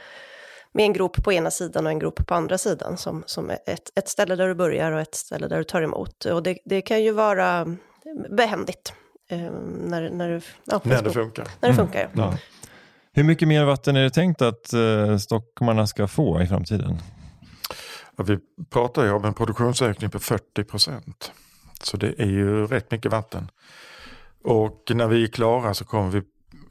med 0.77 0.85
en 0.85 0.93
grop 0.93 1.25
på 1.25 1.33
ena 1.33 1.51
sidan 1.51 1.87
och 1.87 1.93
en 1.93 1.99
grop 1.99 2.27
på 2.27 2.35
andra 2.35 2.59
sidan 2.59 2.97
som, 2.97 3.25
som 3.27 3.51
ett, 3.51 3.91
ett 3.95 4.09
ställe 4.09 4.37
där 4.37 4.49
du 4.49 4.55
börjar 4.55 4.93
och 4.93 5.01
ett 5.01 5.15
ställe 5.15 5.49
där 5.49 5.59
du 5.59 5.65
tar 5.65 5.83
emot. 5.83 6.25
Och 6.25 6.43
det, 6.43 6.59
det 6.65 6.81
kan 6.81 7.03
ju 7.03 7.13
vara 7.13 7.77
behändigt. 8.31 8.93
Eh, 9.29 9.39
när, 9.63 10.11
när, 10.11 10.29
det, 10.29 10.43
ja, 10.65 10.81
när 10.85 11.03
det 11.03 11.11
funkar. 11.11 11.49
När 11.61 11.69
det 11.69 11.75
funkar, 11.75 12.01
mm. 12.01 12.11
ja. 12.15 12.39
Hur 13.13 13.25
mycket 13.25 13.49
mer 13.49 13.65
vatten 13.65 13.97
är 13.97 14.03
det 14.03 14.11
tänkt 14.11 14.43
att 14.43 14.73
eh, 14.73 15.17
stockmarna 15.17 15.87
ska 15.87 16.09
få 16.09 16.43
i 16.43 16.47
framtiden? 16.47 16.99
Ja, 18.17 18.25
vi 18.25 18.39
pratar 18.71 19.05
ju 19.05 19.11
om 19.11 19.25
en 19.25 19.35
produktionsökning 19.35 20.11
på 20.11 20.19
40 20.19 20.65
procent. 20.65 21.33
Så 21.83 21.97
det 21.97 22.21
är 22.21 22.27
ju 22.27 22.67
rätt 22.67 22.91
mycket 22.91 23.13
vatten. 23.13 23.51
Och 24.45 24.93
när 24.95 25.09
vi 25.09 25.23
är 25.23 25.29
klara 25.29 25.75
så 25.75 25.85
kommer 25.85 26.11
vi, 26.11 26.23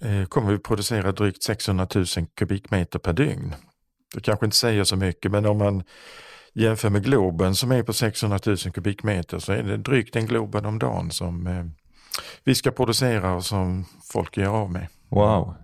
eh, 0.10 0.26
kommer 0.26 0.52
vi 0.52 0.58
producera 0.58 1.12
drygt 1.12 1.44
600 1.44 1.88
000 1.96 2.06
kubikmeter 2.36 3.00
per 3.00 3.14
dygn. 3.14 3.56
Det 4.14 4.22
kanske 4.22 4.46
inte 4.46 4.58
säger 4.58 4.84
så 4.84 4.96
mycket 4.96 5.32
men 5.32 5.46
om 5.46 5.58
man 5.58 5.84
jämför 6.54 6.90
med 6.90 7.04
Globen 7.04 7.56
som 7.56 7.72
är 7.72 7.84
på 7.84 7.94
600 7.94 8.40
000 8.46 8.58
kubikmeter 8.58 9.40
så 9.40 9.52
är 9.52 9.64
det 9.64 9.78
drygt 9.78 10.16
en 10.16 10.26
Globen 10.26 10.66
om 10.66 10.80
dagen 10.80 11.12
som 11.12 11.48
eh, 11.48 11.66
vi 12.44 12.56
ska 12.56 12.72
producera 12.72 13.42
som 13.42 13.86
folk 14.12 14.38
gör 14.38 14.50
av 14.50 14.72
med. 14.72 14.88
Wow. 15.10 15.56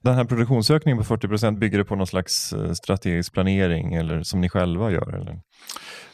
Den 0.00 0.14
här 0.14 0.24
produktionsökningen 0.24 0.98
på 0.98 1.04
40 1.04 1.28
procent, 1.28 1.58
bygger 1.58 1.78
det 1.78 1.84
på 1.84 1.96
någon 1.96 2.06
slags 2.06 2.52
eh, 2.52 2.72
strategisk 2.72 3.32
planering 3.32 3.94
eller 3.94 4.22
som 4.22 4.40
ni 4.40 4.48
själva 4.48 4.90
gör? 4.90 5.14
Eller? 5.14 5.40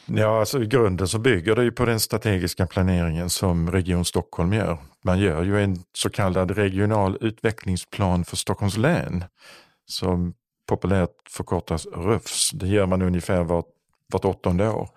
Ja, 0.05 0.39
alltså 0.39 0.63
i 0.63 0.65
grunden 0.65 1.07
så 1.07 1.19
bygger 1.19 1.55
det 1.55 1.63
ju 1.63 1.71
på 1.71 1.85
den 1.85 1.99
strategiska 1.99 2.67
planeringen 2.67 3.29
som 3.29 3.71
Region 3.71 4.05
Stockholm 4.05 4.53
gör. 4.53 4.77
Man 5.03 5.19
gör 5.19 5.43
ju 5.43 5.63
en 5.63 5.77
så 5.93 6.09
kallad 6.09 6.51
regional 6.51 7.17
utvecklingsplan 7.21 8.25
för 8.25 8.37
Stockholms 8.37 8.77
län 8.77 9.23
som 9.85 10.33
populärt 10.67 11.15
förkortas 11.29 11.85
RUFS. 11.85 12.51
Det 12.51 12.67
gör 12.67 12.85
man 12.85 13.01
ungefär 13.01 13.43
vart, 13.43 13.65
vart 14.11 14.25
åttonde 14.25 14.69
år. 14.69 14.89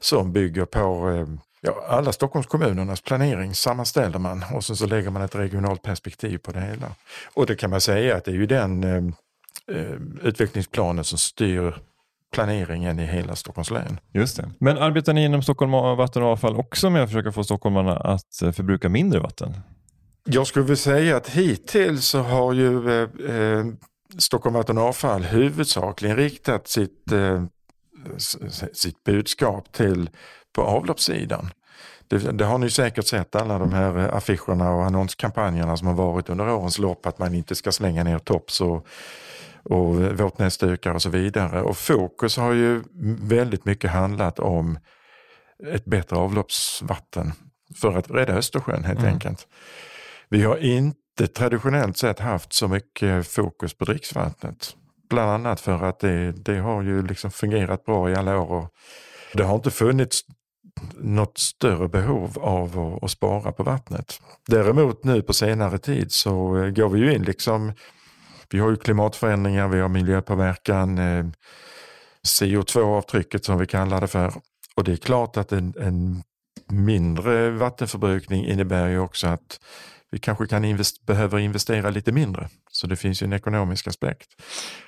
Som 0.00 0.32
bygger 0.32 0.64
på 0.64 1.10
eh, 1.10 1.26
Ja, 1.66 1.84
alla 1.88 2.12
Stockholmskommunernas 2.12 3.00
planering 3.00 3.54
sammanställer 3.54 4.18
man 4.18 4.44
och 4.54 4.64
sen 4.64 4.76
så 4.76 4.86
lägger 4.86 5.10
man 5.10 5.22
ett 5.22 5.34
regionalt 5.34 5.82
perspektiv 5.82 6.38
på 6.38 6.52
det 6.52 6.60
hela. 6.60 6.86
Och 7.34 7.46
det 7.46 7.54
kan 7.54 7.70
man 7.70 7.80
säga 7.80 8.16
att 8.16 8.24
det 8.24 8.30
är 8.30 8.34
ju 8.34 8.46
den 8.46 8.84
eh, 8.84 9.76
eh, 9.76 9.96
utvecklingsplanen 10.22 11.04
som 11.04 11.18
styr 11.18 11.74
planeringen 12.32 12.98
i 12.98 13.06
hela 13.06 13.36
Stockholms 13.36 13.70
län. 13.70 14.00
Just 14.12 14.36
det. 14.36 14.50
Men 14.58 14.78
arbetar 14.78 15.12
ni 15.12 15.24
inom 15.24 15.42
Stockholm 15.42 15.72
Vatten 15.72 16.22
och 16.22 16.28
Avfall 16.28 16.56
också 16.56 16.90
med 16.90 17.02
att 17.02 17.08
försöka 17.08 17.32
få 17.32 17.44
stockholmarna 17.44 17.96
att 17.96 18.42
eh, 18.42 18.52
förbruka 18.52 18.88
mindre 18.88 19.20
vatten? 19.20 19.54
Jag 20.24 20.46
skulle 20.46 20.64
vilja 20.64 20.76
säga 20.76 21.16
att 21.16 21.28
hittills 21.28 22.06
så 22.06 22.18
har 22.18 22.52
ju 22.52 23.02
eh, 23.02 23.08
eh, 23.36 23.64
Stockholm 24.18 24.54
Vatten 24.54 24.78
och 24.78 24.84
Avfall 24.84 25.22
huvudsakligen 25.22 26.16
riktat 26.16 26.68
sitt, 26.68 27.12
eh, 27.12 27.44
sitt 28.72 29.04
budskap 29.04 29.72
till 29.72 30.10
på 30.52 30.62
avloppssidan. 30.62 31.50
Det, 32.08 32.18
det, 32.18 32.44
har 32.44 32.58
ni 32.58 32.70
säkert 32.70 33.06
sett 33.06 33.36
alla 33.36 33.58
de 33.58 33.72
här 33.72 33.98
eh, 33.98 34.14
affischerna 34.16 34.70
och 34.70 34.84
annonskampanjerna 34.84 35.76
som 35.76 35.86
har 35.86 35.94
varit 35.94 36.28
under 36.28 36.48
årens 36.48 36.78
lopp 36.78 37.06
att 37.06 37.18
man 37.18 37.34
inte 37.34 37.54
ska 37.54 37.72
slänga 37.72 38.04
ner 38.04 38.18
tops 38.18 38.60
och, 38.60 38.86
och 39.62 39.94
våtnäsdukar 39.94 40.94
och 40.94 41.02
så 41.02 41.10
vidare. 41.10 41.62
Och 41.62 41.76
fokus 41.76 42.36
har 42.36 42.52
ju 42.52 42.82
väldigt 43.20 43.64
mycket 43.64 43.90
handlat 43.90 44.38
om 44.38 44.78
ett 45.72 45.84
bättre 45.84 46.16
avloppsvatten 46.16 47.32
för 47.80 47.98
att 47.98 48.10
rädda 48.10 48.32
Östersjön 48.32 48.84
helt 48.84 48.98
mm. 48.98 49.12
enkelt. 49.12 49.46
Vi 50.28 50.42
har 50.42 50.56
inte 50.56 51.26
traditionellt 51.34 51.96
sett 51.96 52.18
haft 52.18 52.52
så 52.52 52.68
mycket 52.68 53.28
fokus 53.28 53.74
på 53.74 53.84
dricksvattnet. 53.84 54.76
Bland 55.08 55.30
annat 55.30 55.60
för 55.60 55.84
att 55.84 55.98
det, 55.98 56.32
det 56.32 56.58
har 56.58 56.82
ju 56.82 57.06
liksom 57.06 57.30
fungerat 57.30 57.84
bra 57.84 58.10
i 58.10 58.14
alla 58.14 58.38
år. 58.38 58.70
Och 59.32 59.36
det 59.38 59.44
har 59.44 59.54
inte 59.54 59.70
funnits 59.70 60.20
något 60.96 61.38
större 61.38 61.88
behov 61.88 62.38
av 62.38 62.78
att, 62.78 63.04
att, 63.04 63.10
spara 63.10 63.52
på 63.52 63.62
vattnet. 63.62 64.20
Däremot 64.46 65.04
nu 65.04 65.22
på 65.22 65.32
senare 65.32 65.78
tid 65.78 66.12
så 66.12 66.56
eh, 66.56 66.70
går 66.70 66.88
vi 66.88 67.00
ju 67.00 67.14
in 67.14 67.22
liksom, 67.22 67.72
vi 68.50 68.58
har 68.58 68.70
ju 68.70 68.76
klimatförändringar, 68.76 69.68
vi 69.68 69.80
har 69.80 69.88
miljöpåverkan, 69.88 70.98
eh, 70.98 71.26
CO2-avtrycket 72.26 73.44
som 73.44 73.58
vi 73.58 73.66
kallar 73.66 74.00
det 74.00 74.06
för. 74.06 74.32
Och 74.74 74.84
det 74.84 74.92
är 74.92 74.96
klart 74.96 75.36
att 75.36 75.52
en, 75.52 75.74
en 75.80 76.22
mindre 76.68 77.50
vattenförbrukning 77.50 78.46
innebär 78.46 78.88
ju 78.88 78.98
också 78.98 79.26
att 79.26 79.60
vi 80.16 80.20
kanske 80.20 80.46
kan 80.46 80.64
invest 80.64 81.06
behöver 81.06 81.38
investera 81.38 81.90
lite 81.90 82.12
mindre. 82.12 82.48
Så 82.72 82.86
det 82.86 82.96
finns 82.96 83.22
ju 83.22 83.24
en 83.24 83.32
ekonomisk 83.32 83.86
aspekt. 83.86 84.28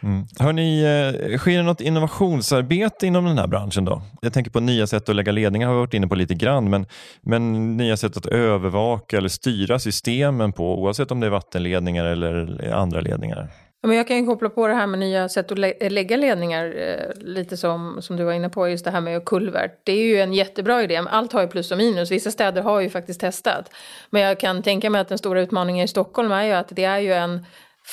Mm. 0.02 0.26
Hörrni, 0.38 0.82
eh, 0.82 1.38
sker 1.38 1.56
det 1.56 1.62
något 1.62 1.80
innovationsarbete 1.80 3.06
inom 3.06 3.24
den 3.24 3.38
här 3.38 3.46
branschen 3.46 3.84
då? 3.84 4.02
Jag 4.22 4.32
tänker 4.32 4.50
på 4.50 4.60
nya 4.60 4.86
sätt 4.86 5.08
att 5.08 5.16
lägga 5.16 5.32
ledningar 5.32 5.68
har 5.68 5.74
vi 5.74 5.80
varit 5.80 5.94
inne 5.94 6.08
på 6.08 6.14
lite 6.14 6.34
grann, 6.34 6.70
men, 6.70 6.86
men 7.20 7.76
nya 7.76 7.96
sätt 7.96 8.16
att 8.16 8.26
övervaka 8.26 9.16
eller 9.16 9.28
styra 9.28 9.78
systemen 9.78 10.52
på 10.52 10.82
oavsett 10.82 11.10
om 11.10 11.20
det 11.20 11.26
är 11.26 11.30
vattenledningar 11.30 12.04
eller 12.04 12.72
andra 12.72 13.00
ledningar. 13.00 13.50
Men 13.82 13.96
jag 13.96 14.08
kan 14.08 14.26
koppla 14.26 14.48
på 14.48 14.68
det 14.68 14.74
här 14.74 14.86
med 14.86 14.98
nya 14.98 15.28
sätt 15.28 15.52
att 15.52 15.58
lä 15.58 15.72
eh, 15.80 15.90
lägga 15.90 16.16
ledningar, 16.16 16.74
eh, 16.76 17.26
lite 17.26 17.56
som, 17.56 18.02
som 18.02 18.16
du 18.16 18.24
var 18.24 18.32
inne 18.32 18.48
på, 18.48 18.68
just 18.68 18.84
det 18.84 18.90
här 18.90 19.00
med 19.00 19.24
kulvert. 19.24 19.80
Det 19.84 19.92
är 19.92 20.04
ju 20.04 20.20
en 20.20 20.32
jättebra 20.32 20.82
idé, 20.82 20.96
allt 20.96 21.32
har 21.32 21.42
ju 21.42 21.48
plus 21.48 21.70
och 21.72 21.78
minus. 21.78 22.10
Vissa 22.10 22.30
städer 22.30 22.62
har 22.62 22.80
ju 22.80 22.90
faktiskt 22.90 23.20
testat. 23.20 23.74
Men 24.10 24.22
jag 24.22 24.40
kan 24.40 24.62
tänka 24.62 24.90
mig 24.90 25.00
att 25.00 25.08
den 25.08 25.18
stora 25.18 25.40
utmaningen 25.40 25.84
i 25.84 25.88
Stockholm 25.88 26.32
är 26.32 26.44
ju 26.44 26.52
att 26.52 26.68
det 26.68 26.84
är 26.84 26.98
ju 26.98 27.12
en, 27.12 27.46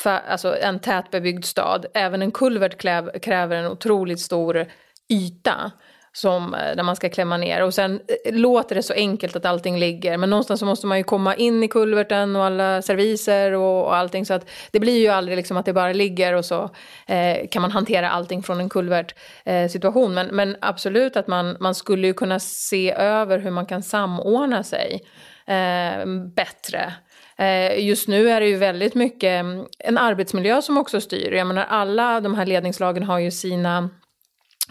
alltså 0.06 0.58
en 0.58 0.80
tätbebyggd 0.80 1.45
stad. 1.45 1.86
Även 1.93 2.21
en 2.21 2.32
kulvert 2.32 2.78
kräver 3.21 3.56
en 3.56 3.71
otroligt 3.71 4.19
stor 4.19 4.65
yta 5.10 5.71
som, 6.15 6.54
eh, 6.54 6.75
där 6.75 6.84
man 6.84 6.95
ska 6.95 7.10
klämma 7.10 7.38
ner. 7.38 7.63
Och 7.63 7.73
sen 7.73 7.99
eh, 8.25 8.34
låter 8.34 8.75
det 8.75 8.84
så 8.84 8.93
enkelt 8.93 9.36
att 9.36 9.45
allting 9.45 9.80
ligger, 9.80 10.17
men 10.17 10.30
någonstans 10.30 10.60
så 10.60 10.65
måste 10.65 10.88
man 10.88 10.97
ju 10.97 11.04
komma 11.04 11.36
in 11.36 11.63
i 11.63 11.67
kulverten 11.67 12.36
och 12.36 12.45
alla 12.45 12.82
serviser 12.82 13.51
och, 13.51 13.86
och 13.86 13.95
allting. 13.95 14.25
Så 14.25 14.34
att 14.34 14.49
det 14.71 14.80
blir 14.80 14.99
ju 14.99 15.08
aldrig 15.08 15.38
liksom 15.38 15.58
att 15.58 15.65
det 15.65 15.73
bara 15.73 15.93
ligger 15.93 16.34
och 16.34 16.45
så 16.45 16.69
eh, 17.08 17.47
kan 17.51 17.62
man 17.62 17.71
hantera 17.71 18.10
allting 18.10 18.43
från 18.43 18.60
en 18.60 18.69
kulvert 18.69 19.15
eh, 19.45 19.69
situation. 19.69 20.13
Men, 20.13 20.28
men 20.28 20.58
absolut 20.62 21.17
att 21.17 21.28
man, 21.28 21.58
man 21.60 21.75
skulle 21.75 22.08
ju 22.08 22.13
kunna 22.13 22.39
se 22.39 22.91
över 22.91 23.39
hur 23.39 23.51
man 23.51 23.65
kan 23.65 23.84
samordna 23.84 24.63
sig 24.63 25.01
eh, 25.47 26.06
bättre. 26.36 26.93
Eh, 27.38 27.86
just 27.86 28.08
nu 28.08 28.30
är 28.30 28.39
det 28.39 28.47
ju 28.47 28.58
väldigt 28.58 28.95
mycket 28.95 29.39
mm, 29.39 29.65
en 29.80 29.97
arbetsmiljö 29.97 30.62
som 30.62 30.78
också 30.78 31.01
styr. 31.01 31.32
Jag 31.32 31.47
menar 31.47 31.65
alla 31.69 32.21
de 32.21 32.36
här 32.36 32.45
ledningslagen 32.45 33.04
har 33.04 33.19
ju 33.19 33.32
sina 33.32 33.89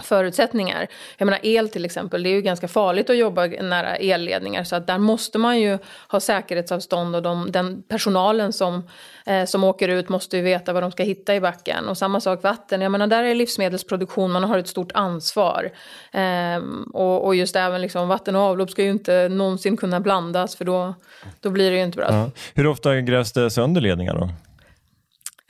förutsättningar. 0.02 0.87
Jag 1.18 1.26
menar 1.26 1.40
el 1.42 1.68
till 1.68 1.85
exempel, 1.85 2.22
det 2.22 2.28
är 2.28 2.35
ju 2.35 2.42
ganska 2.42 2.68
farligt 2.68 3.11
att 3.11 3.16
jobba 3.16 3.46
nära 3.46 3.96
elledningar 3.96 4.64
så 4.64 4.76
att 4.76 4.87
där 4.87 4.98
måste 4.98 5.38
man 5.38 5.61
ju 5.61 5.78
ha 6.09 6.20
säkerhetsavstånd 6.20 7.16
och 7.16 7.22
de, 7.22 7.52
den 7.52 7.83
personalen 7.83 8.52
som, 8.52 8.88
eh, 9.26 9.44
som 9.44 9.64
åker 9.64 9.88
ut 9.88 10.09
måste 10.09 10.37
ju 10.37 10.42
veta 10.42 10.72
vad 10.72 10.83
de 10.83 10.92
ska 10.92 11.02
hitta 11.02 11.35
i 11.35 11.40
backen. 11.40 11.88
Och 11.88 11.98
samma 11.98 12.20
sak 12.20 12.42
vatten, 12.42 12.80
jag 12.80 12.92
menar 12.92 13.07
där 13.07 13.22
är 13.22 13.35
livsmedelsproduktion, 13.35 14.33
man 14.33 14.44
har 14.44 14.59
ett 14.59 14.68
stort 14.68 14.92
ansvar. 14.94 15.70
Eh, 16.12 16.62
och, 16.92 17.26
och, 17.26 17.35
just 17.35 17.57
även 17.57 17.80
liksom, 17.80 18.09
vatten 18.09 18.37
och 18.37 18.42
avlopp 18.42 18.70
ska 18.70 18.83
ju 18.83 18.90
inte 18.90 19.28
någonsin 19.28 19.76
kunna 19.76 20.00
blandas 20.00 20.57
för 20.57 20.64
då, 20.64 20.94
då 21.40 21.50
blir 21.50 21.70
det 21.70 21.76
ju 21.76 21.83
inte 21.83 21.96
bra. 21.96 22.09
Ja. 22.11 22.30
Hur 22.54 22.66
ofta 22.66 23.00
grävs 23.00 23.33
det 23.33 23.50
sönder 23.50 23.80
ledningar 23.80 24.14
då? 24.14 24.30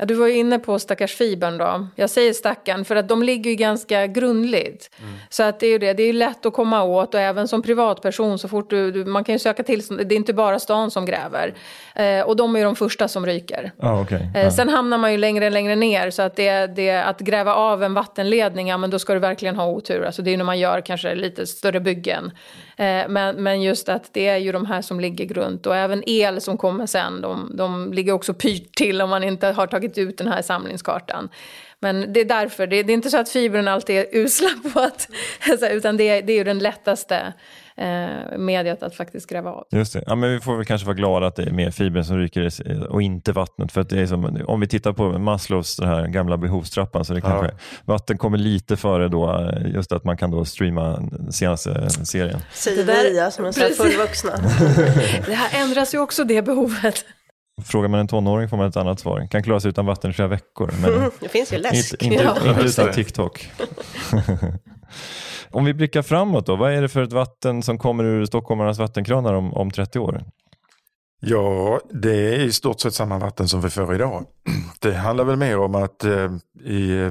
Ja, 0.05 0.09
du 0.09 0.15
var 0.15 0.27
ju 0.27 0.35
inne 0.35 0.59
på 0.59 0.79
stackars 0.79 1.15
fibern 1.15 1.59
då. 1.59 1.87
Jag 1.97 2.11
säger 2.11 2.33
stackarn 2.33 2.85
för 2.85 2.97
att 2.97 3.09
de 3.09 3.23
ligger 3.23 3.51
ju 3.51 3.57
ganska 3.57 4.07
grundligt. 4.07 4.91
Mm. 5.01 5.15
Så 5.29 5.43
att 5.43 5.61
det 5.61 5.67
är 5.67 5.71
ju 5.71 5.79
det, 5.79 5.93
det 5.93 6.03
är 6.03 6.13
lätt 6.13 6.47
att 6.47 6.53
komma 6.53 6.83
åt 6.83 7.15
och 7.15 7.21
även 7.21 7.49
som 7.49 7.63
privatperson 7.63 8.39
så 8.39 8.49
fort 8.49 8.71
du, 8.71 8.91
du 8.91 9.05
man 9.05 9.25
kan 9.25 9.35
ju 9.35 9.39
söka 9.39 9.63
tillstånd, 9.63 10.07
det 10.07 10.15
är 10.15 10.17
inte 10.17 10.33
bara 10.33 10.59
stan 10.59 10.91
som 10.91 11.07
gräver. 11.07 11.55
Eh, 11.95 12.21
och 12.21 12.37
de 12.37 12.55
är 12.55 12.59
ju 12.59 12.65
de 12.65 12.77
första 12.77 13.09
som 13.09 13.27
ryker. 13.27 13.73
Ah, 13.79 14.01
okay. 14.01 14.21
eh, 14.35 14.51
sen 14.51 14.69
hamnar 14.69 14.99
man 14.99 15.13
ju 15.13 15.19
längre 15.19 15.47
och 15.47 15.53
längre 15.53 15.77
ner 15.77 16.11
så 16.11 16.23
att 16.23 16.37
det, 16.37 16.67
det, 16.67 16.91
att 16.91 17.21
gräva 17.21 17.55
av 17.55 17.83
en 17.83 17.95
vattenledning, 17.95 18.69
ja 18.69 18.79
men 18.79 18.91
då 18.91 18.99
ska 18.99 19.15
du 19.15 19.21
verkligen 19.21 19.57
ha 19.57 19.67
otur. 19.67 20.05
Alltså 20.05 20.23
det 20.23 20.31
är 20.31 20.33
ju 20.33 20.37
när 20.37 20.45
man 20.45 20.59
gör 20.59 20.81
kanske 20.81 21.15
lite 21.15 21.47
större 21.47 21.81
byggen. 21.81 22.31
Eh, 22.77 23.09
men, 23.09 23.43
men 23.43 23.63
just 23.63 23.89
att 23.89 24.11
det 24.13 24.27
är 24.27 24.37
ju 24.37 24.53
de 24.53 24.67
här 24.67 24.83
som 24.83 25.01
ligger 25.01 25.25
grunt 25.25 25.67
och 25.67 25.77
även 25.77 26.03
el 26.07 26.41
som 26.41 26.59
kommer 26.59 26.87
sen, 26.87 27.21
de, 27.21 27.57
de 27.57 27.93
ligger 27.93 28.13
också 28.13 28.35
pyrt 28.35 28.75
till 28.75 29.03
om 29.03 29.11
man 29.11 29.25
inte 29.25 29.47
har 29.47 29.67
tagit 29.67 29.99
ut 29.99 30.19
den 30.19 30.29
här 30.29 30.43
samlingskartan. 30.43 31.29
Men 31.85 32.13
det 32.13 32.21
är 32.21 32.25
därför, 32.25 32.67
det 32.67 32.77
är, 32.77 32.85
det 32.85 32.93
är 32.93 32.95
inte 32.95 33.11
så 33.11 33.19
att 33.19 33.29
fibern 33.29 33.69
alltid 33.69 33.97
är 33.97 34.07
usla 34.13 34.49
på 34.73 34.81
att, 34.81 35.09
utan 35.71 35.97
det 35.97 36.09
är, 36.09 36.23
det 36.23 36.33
är 36.33 36.37
ju 36.37 36.45
den 36.45 36.59
lättaste 36.59 37.33
eh, 37.77 38.39
mediet 38.39 38.83
att 38.83 38.95
faktiskt 38.95 39.31
gräva 39.31 39.51
av. 39.51 39.67
Just 39.71 39.93
det. 39.93 40.05
Ja, 40.07 40.15
men 40.15 40.31
vi 40.31 40.41
får 40.41 40.57
väl 40.57 40.65
kanske 40.65 40.87
vara 40.87 40.97
glada 40.97 41.27
att 41.27 41.37
det 41.37 41.43
är 41.43 41.51
mer 41.51 41.71
fibern 41.71 42.05
som 42.05 42.19
ryker 42.19 42.51
och 42.89 43.03
inte 43.03 43.33
vattnet. 43.33 43.73
För 43.73 43.81
att 43.81 43.89
det 43.89 44.01
är 44.01 44.07
som, 44.07 44.45
om 44.47 44.61
vi 44.61 44.67
tittar 44.67 44.93
på 44.93 45.19
Maslows 45.19 45.77
den 45.77 45.89
här 45.89 46.07
gamla 46.07 46.37
behovstrappan 46.37 47.05
så 47.05 47.15
det 47.15 47.21
kanske, 47.21 47.47
ja. 47.47 47.83
vatten 47.85 48.19
kommer 48.19 48.39
lite 48.39 48.77
före 48.77 49.09
då, 49.09 49.51
just 49.67 49.93
att 49.93 50.05
man 50.05 50.17
kan 50.17 50.31
då 50.31 50.45
streama 50.45 51.11
senaste 51.31 51.91
serien. 51.91 52.41
Säger 52.53 52.85
vi 52.85 53.31
som 53.31 53.45
är 53.45 53.75
fullvuxna. 53.75 54.33
det 55.27 55.35
här 55.35 55.63
ändras 55.63 55.95
ju 55.95 55.99
också 55.99 56.25
det 56.25 56.43
behovet. 56.43 57.05
Frågar 57.63 57.89
man 57.89 58.01
en 58.01 58.09
tonåring 58.09 58.49
får 58.49 58.57
man 58.57 58.69
ett 58.69 58.77
annat 58.77 59.01
svar. 59.01 59.29
Kan 59.31 59.43
klara 59.43 59.61
sig 59.61 59.69
utan 59.69 59.87
vatten 59.87 60.11
i 60.11 60.15
flera 60.15 60.29
veckor. 60.29 60.75
Men 60.81 61.11
det 61.21 61.29
finns 61.29 61.53
ju 61.53 61.59
läsk. 61.59 61.93
Inte, 61.93 62.05
inte, 62.05 62.25
ja. 62.25 62.51
inte 62.51 62.63
utan 62.63 62.93
TikTok. 62.93 63.51
Om 65.51 65.65
vi 65.65 65.75
blickar 65.75 66.03
framåt 66.03 66.47
då, 66.47 66.57
vad 66.57 66.73
är 66.73 66.83
det 66.83 66.89
för 66.89 67.03
ett 67.03 67.13
vatten 67.13 67.63
som 67.63 67.79
kommer 67.79 68.05
ur 68.05 68.25
stockholmarnas 68.25 68.79
vattenkranar 68.79 69.35
om, 69.35 69.55
om 69.55 69.71
30 69.71 69.99
år? 69.99 70.25
Ja, 71.21 71.81
det 71.91 72.35
är 72.35 72.41
i 72.41 72.53
stort 72.53 72.81
sett 72.81 72.95
samma 72.95 73.19
vatten 73.19 73.49
som 73.49 73.61
vi 73.61 73.71
får 73.71 73.95
idag. 73.95 74.27
Det 74.81 74.95
handlar 74.95 75.25
väl 75.25 75.37
mer 75.37 75.59
om 75.59 75.75
att 75.75 76.05
eh, 76.05 76.33
i, 76.65 77.11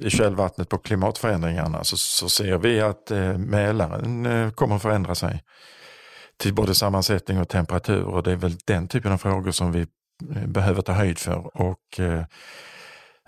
i 0.00 0.10
källvattnet 0.10 0.68
på 0.68 0.78
klimatförändringarna 0.78 1.84
så, 1.84 1.96
så 1.96 2.28
ser 2.28 2.58
vi 2.58 2.80
att 2.80 3.10
eh, 3.10 3.38
Mälaren 3.38 4.26
eh, 4.26 4.50
kommer 4.50 4.76
att 4.76 4.82
förändra 4.82 5.14
sig 5.14 5.42
till 6.36 6.54
både 6.54 6.74
sammansättning 6.74 7.40
och 7.40 7.48
temperatur 7.48 8.02
och 8.02 8.22
det 8.22 8.32
är 8.32 8.36
väl 8.36 8.56
den 8.64 8.88
typen 8.88 9.12
av 9.12 9.18
frågor 9.18 9.50
som 9.50 9.72
vi 9.72 9.80
eh, 9.80 10.46
behöver 10.46 10.82
ta 10.82 10.92
höjd 10.92 11.18
för 11.18 11.56
och 11.56 12.00
eh, 12.00 12.24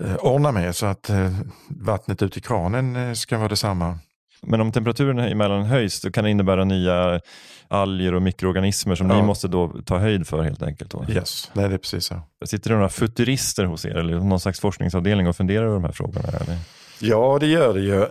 eh 0.01 0.17
ordna 0.17 0.53
med 0.53 0.77
så 0.77 0.87
att 0.87 1.11
eh, 1.11 1.39
vattnet 1.69 2.23
ut 2.23 2.37
i 2.37 2.41
kranen 2.41 2.97
eh, 2.97 3.13
ska 3.13 3.39
vara 3.39 3.49
detsamma 3.49 3.99
men 4.43 4.61
om 4.61 4.73
temperaturen 4.73 5.19
emellan 5.19 5.65
höjs 5.65 6.01
då 6.01 6.11
kan 6.11 6.25
det 6.25 6.31
innebära 6.31 6.65
nya 6.65 7.21
alger 7.69 8.15
och 8.15 8.23
mikroorganismer 8.23 8.95
som 8.95 9.11
ja. 9.11 9.17
ni 9.17 9.23
måste 9.23 9.49
då 9.49 9.83
ta 9.87 9.99
höjd 9.99 10.27
för 10.27 10.43
helt 10.43 10.63
enkelt. 10.63 10.91
Då. 10.91 11.05
Yes, 11.09 11.51
Nej, 11.53 11.69
det 11.69 11.75
är 11.75 11.79
precis 11.79 12.05
så. 12.05 12.21
Sitter 12.45 12.71
det 12.71 12.77
några 12.77 12.89
futurister 12.89 13.65
hos 13.65 13.85
er 13.85 13.97
eller 13.97 14.21
någon 14.21 14.41
slags 14.41 14.61
forskningsavdelning 14.61 15.29
och 15.29 15.37
funderar 15.37 15.65
över 15.65 15.75
de 15.75 15.85
här 15.85 15.93
frågorna? 15.93 16.29
Eller? 16.29 16.59
Ja, 17.01 17.39
det 17.41 17.47
gör 17.47 17.75
det 17.75 17.81
ju. 17.81 18.07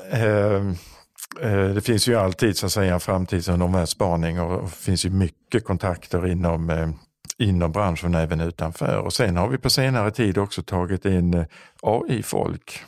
Eh, 1.41 1.67
det 1.67 1.81
finns 1.81 2.07
ju 2.07 2.15
alltid 2.15 2.57
så 2.57 2.65
att 2.65 2.71
säga 2.71 2.99
framtids 2.99 3.47
och 3.47 3.61
omvärldsspaning 3.61 4.41
och 4.41 4.63
det 4.63 4.69
finns 4.69 5.05
ju 5.05 5.09
mycket 5.09 5.65
kontakter 5.65 6.27
inom 6.27 6.69
eh, 6.69 6.89
inom 7.37 7.71
branschen 7.71 8.15
även 8.15 8.41
utanför. 8.41 8.97
Och 8.97 9.13
sen 9.13 9.37
har 9.37 9.47
vi 9.47 9.57
på 9.57 9.69
senare 9.69 10.11
tid 10.11 10.37
också 10.37 10.63
tagit 10.63 11.05
in 11.05 11.33
eh, 11.33 11.45
AI-folk 11.81 12.79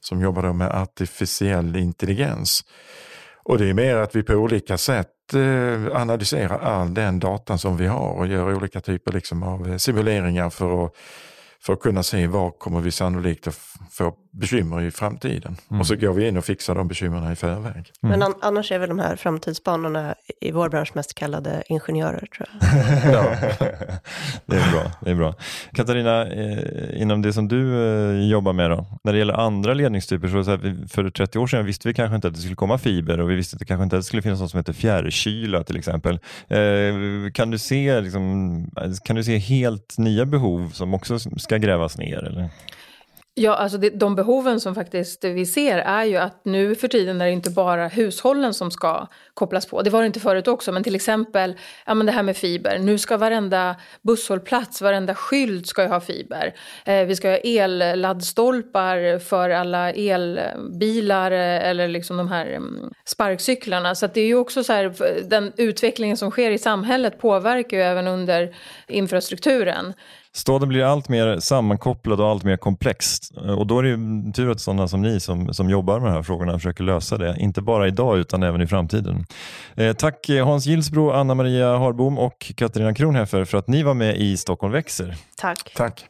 som 0.00 0.20
jobbar 0.20 0.52
med 0.52 0.70
artificiell 0.70 1.76
intelligens. 1.76 2.64
Och 3.42 3.58
det 3.58 3.66
är 3.66 3.74
mer 3.74 3.96
att 3.96 4.16
vi 4.16 4.22
på 4.22 4.32
olika 4.34 4.78
sätt 4.78 5.08
analyserar 5.92 6.58
all 6.58 6.94
den 6.94 7.20
datan 7.20 7.58
som 7.58 7.76
vi 7.76 7.86
har 7.86 8.10
och 8.10 8.26
gör 8.26 8.54
olika 8.54 8.80
typer 8.80 9.12
liksom 9.12 9.42
av 9.42 9.78
simuleringar 9.78 10.50
för 10.50 10.84
att 10.84 10.92
för 11.62 11.72
att 11.72 11.80
kunna 11.80 12.02
se 12.02 12.26
var 12.26 12.50
kommer 12.50 12.80
vi 12.80 12.90
sannolikt 12.90 13.46
att 13.46 13.58
få 13.90 14.14
bekymmer 14.32 14.80
i 14.80 14.90
framtiden. 14.90 15.56
Mm. 15.70 15.80
Och 15.80 15.86
så 15.86 15.96
går 15.96 16.12
vi 16.12 16.28
in 16.28 16.36
och 16.36 16.44
fixar 16.44 16.74
de 16.74 16.88
bekymren 16.88 17.32
i 17.32 17.36
förväg. 17.36 17.74
Mm. 17.74 17.84
Men 18.02 18.22
an 18.22 18.34
annars 18.40 18.72
är 18.72 18.78
väl 18.78 18.88
de 18.88 18.98
här 18.98 19.16
framtidsbanorna 19.16 20.14
i 20.40 20.52
vår 20.52 20.68
bransch 20.68 20.90
mest 20.94 21.14
kallade 21.14 21.62
ingenjörer 21.66 22.26
tror 22.36 22.48
jag. 22.52 23.14
ja. 23.14 23.36
det 24.46 24.56
är 24.56 24.72
bra. 24.72 24.92
Det 25.00 25.10
är 25.10 25.14
bra. 25.14 25.34
Katarina, 25.72 26.26
eh, 26.26 27.02
inom 27.02 27.22
det 27.22 27.32
som 27.32 27.48
du 27.48 27.84
eh, 27.84 28.30
jobbar 28.30 28.52
med 28.52 28.70
då, 28.70 28.86
när 29.04 29.12
det 29.12 29.18
gäller 29.18 29.34
andra 29.34 29.74
ledningstyper, 29.74 30.28
så, 30.28 30.44
så 30.44 30.50
här, 30.50 30.88
för 30.88 31.10
30 31.10 31.38
år 31.38 31.46
sedan 31.46 31.66
visste 31.66 31.88
vi 31.88 31.94
kanske 31.94 32.16
inte 32.16 32.28
att 32.28 32.34
det 32.34 32.40
skulle 32.40 32.56
komma 32.56 32.78
fiber 32.78 33.20
och 33.20 33.30
vi 33.30 33.34
visste 33.34 33.54
att 33.54 33.58
det 33.58 33.66
kanske 33.66 33.84
inte 33.84 33.96
att 33.96 34.02
det 34.02 34.06
skulle 34.06 34.22
finnas 34.22 34.40
något 34.40 34.50
som 34.50 34.58
heter 34.58 34.72
fjärrkyla 34.72 35.64
till 35.64 35.76
exempel. 35.76 36.18
Eh, 36.48 37.32
kan, 37.34 37.50
du 37.50 37.58
se, 37.58 38.00
liksom, 38.00 38.70
kan 39.04 39.16
du 39.16 39.24
se 39.24 39.38
helt 39.38 39.98
nya 39.98 40.26
behov 40.26 40.70
som 40.70 40.94
också 40.94 41.18
ska 41.18 41.56
grävas 41.56 41.98
ner? 41.98 42.24
Eller? 42.24 42.50
Ja, 43.42 43.54
alltså 43.54 43.78
det, 43.78 43.90
de 43.90 44.14
behoven 44.14 44.60
som 44.60 44.74
faktiskt 44.74 45.24
vi 45.24 45.46
ser 45.46 45.78
är 45.78 46.04
ju 46.04 46.16
att 46.16 46.44
nu 46.44 46.74
för 46.74 46.88
tiden 46.88 47.20
är 47.20 47.24
det 47.24 47.32
inte 47.32 47.50
bara 47.50 47.88
hushållen 47.88 48.54
som 48.54 48.70
ska 48.70 49.06
kopplas 49.34 49.66
på. 49.66 49.82
Det 49.82 49.90
var 49.90 50.00
det 50.00 50.06
inte 50.06 50.20
förut 50.20 50.48
också, 50.48 50.72
men 50.72 50.82
till 50.82 50.94
exempel 50.94 51.54
ja, 51.86 51.94
men 51.94 52.06
det 52.06 52.12
här 52.12 52.22
med 52.22 52.36
fiber. 52.36 52.78
Nu 52.78 52.98
ska 52.98 53.16
varenda 53.16 53.76
busshållplats, 54.02 54.82
varenda 54.82 55.14
skylt 55.14 55.66
ska 55.66 55.82
ju 55.82 55.88
ha 55.88 56.00
fiber. 56.00 56.54
Eh, 56.84 57.04
vi 57.04 57.16
ska 57.16 57.28
ha 57.28 57.36
elladdstolpar 57.36 59.18
för 59.18 59.50
alla 59.50 59.92
elbilar 59.92 61.30
eh, 61.30 61.68
eller 61.68 61.88
liksom 61.88 62.16
de 62.16 62.28
här 62.28 62.46
mm, 62.46 62.90
sparkcyklarna. 63.04 63.94
Så 63.94 64.06
det 64.06 64.20
är 64.20 64.26
ju 64.26 64.34
också 64.36 64.64
så 64.64 64.72
här, 64.72 64.94
den 65.28 65.52
utvecklingen 65.56 66.16
som 66.16 66.30
sker 66.30 66.50
i 66.50 66.58
samhället 66.58 67.18
påverkar 67.18 67.76
ju 67.76 67.82
även 67.82 68.06
under 68.06 68.54
infrastrukturen. 68.88 69.94
Staden 70.32 70.68
blir 70.68 70.84
allt 70.84 71.08
mer 71.08 71.38
sammankopplad 71.40 72.20
och 72.20 72.28
allt 72.28 72.44
mer 72.44 72.56
komplext. 72.56 73.32
Och 73.36 73.66
då 73.66 73.78
är 73.78 73.82
det 73.82 74.32
tur 74.32 74.50
att 74.50 74.60
sådana 74.60 74.88
som 74.88 75.02
ni 75.02 75.20
som, 75.20 75.54
som 75.54 75.70
jobbar 75.70 76.00
med 76.00 76.10
de 76.10 76.14
här 76.14 76.22
frågorna 76.22 76.52
försöker 76.52 76.84
lösa 76.84 77.18
det. 77.18 77.36
Inte 77.38 77.62
bara 77.62 77.88
idag 77.88 78.18
utan 78.18 78.42
även 78.42 78.60
i 78.60 78.66
framtiden. 78.66 79.24
Eh, 79.74 79.92
tack 79.92 80.30
Hans 80.44 80.66
Gilsbro, 80.66 81.10
Anna-Maria 81.10 81.78
Harbom 81.78 82.18
och 82.18 82.52
Katarina 82.56 82.94
Kronheffer 82.94 83.44
för 83.44 83.58
att 83.58 83.68
ni 83.68 83.82
var 83.82 83.94
med 83.94 84.16
i 84.16 84.36
Stockholm 84.36 84.72
växer. 84.72 85.14
Tack. 85.36 85.72
Tack. 85.76 86.04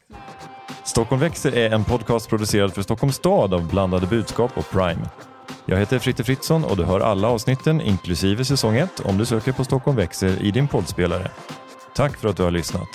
Stockholm 0.85 1.21
växer 1.21 1.57
är 1.57 1.71
en 1.71 1.85
podcast 1.85 2.29
producerad 2.29 2.75
för 2.75 2.83
Stockholms 2.83 3.17
stad 3.17 3.55
av 3.55 3.69
Blandade 3.69 4.07
budskap 4.07 4.59
och 4.59 4.71
Prime. 4.71 5.09
Jag 5.67 5.77
heter 5.77 5.99
Fritte 5.99 6.25
Fritzson 6.25 6.65
och 6.65 6.77
du 6.77 6.85
hör 6.85 7.01
alla 7.01 7.29
avsnitten, 7.29 7.81
inklusive 7.81 8.45
säsong 8.45 8.77
1, 8.77 9.01
om 9.05 9.19
du 9.19 9.27
söker 9.27 9.53
på 9.53 9.65
Stockholm 9.65 9.97
växer 9.97 10.43
i 10.43 10.51
din 10.51 10.69
poddspelare. 10.69 11.31
Tack 11.95 12.17
för 12.17 12.29
att 12.29 12.37
du 12.37 12.43
har 12.43 12.51
lyssnat. 12.51 12.89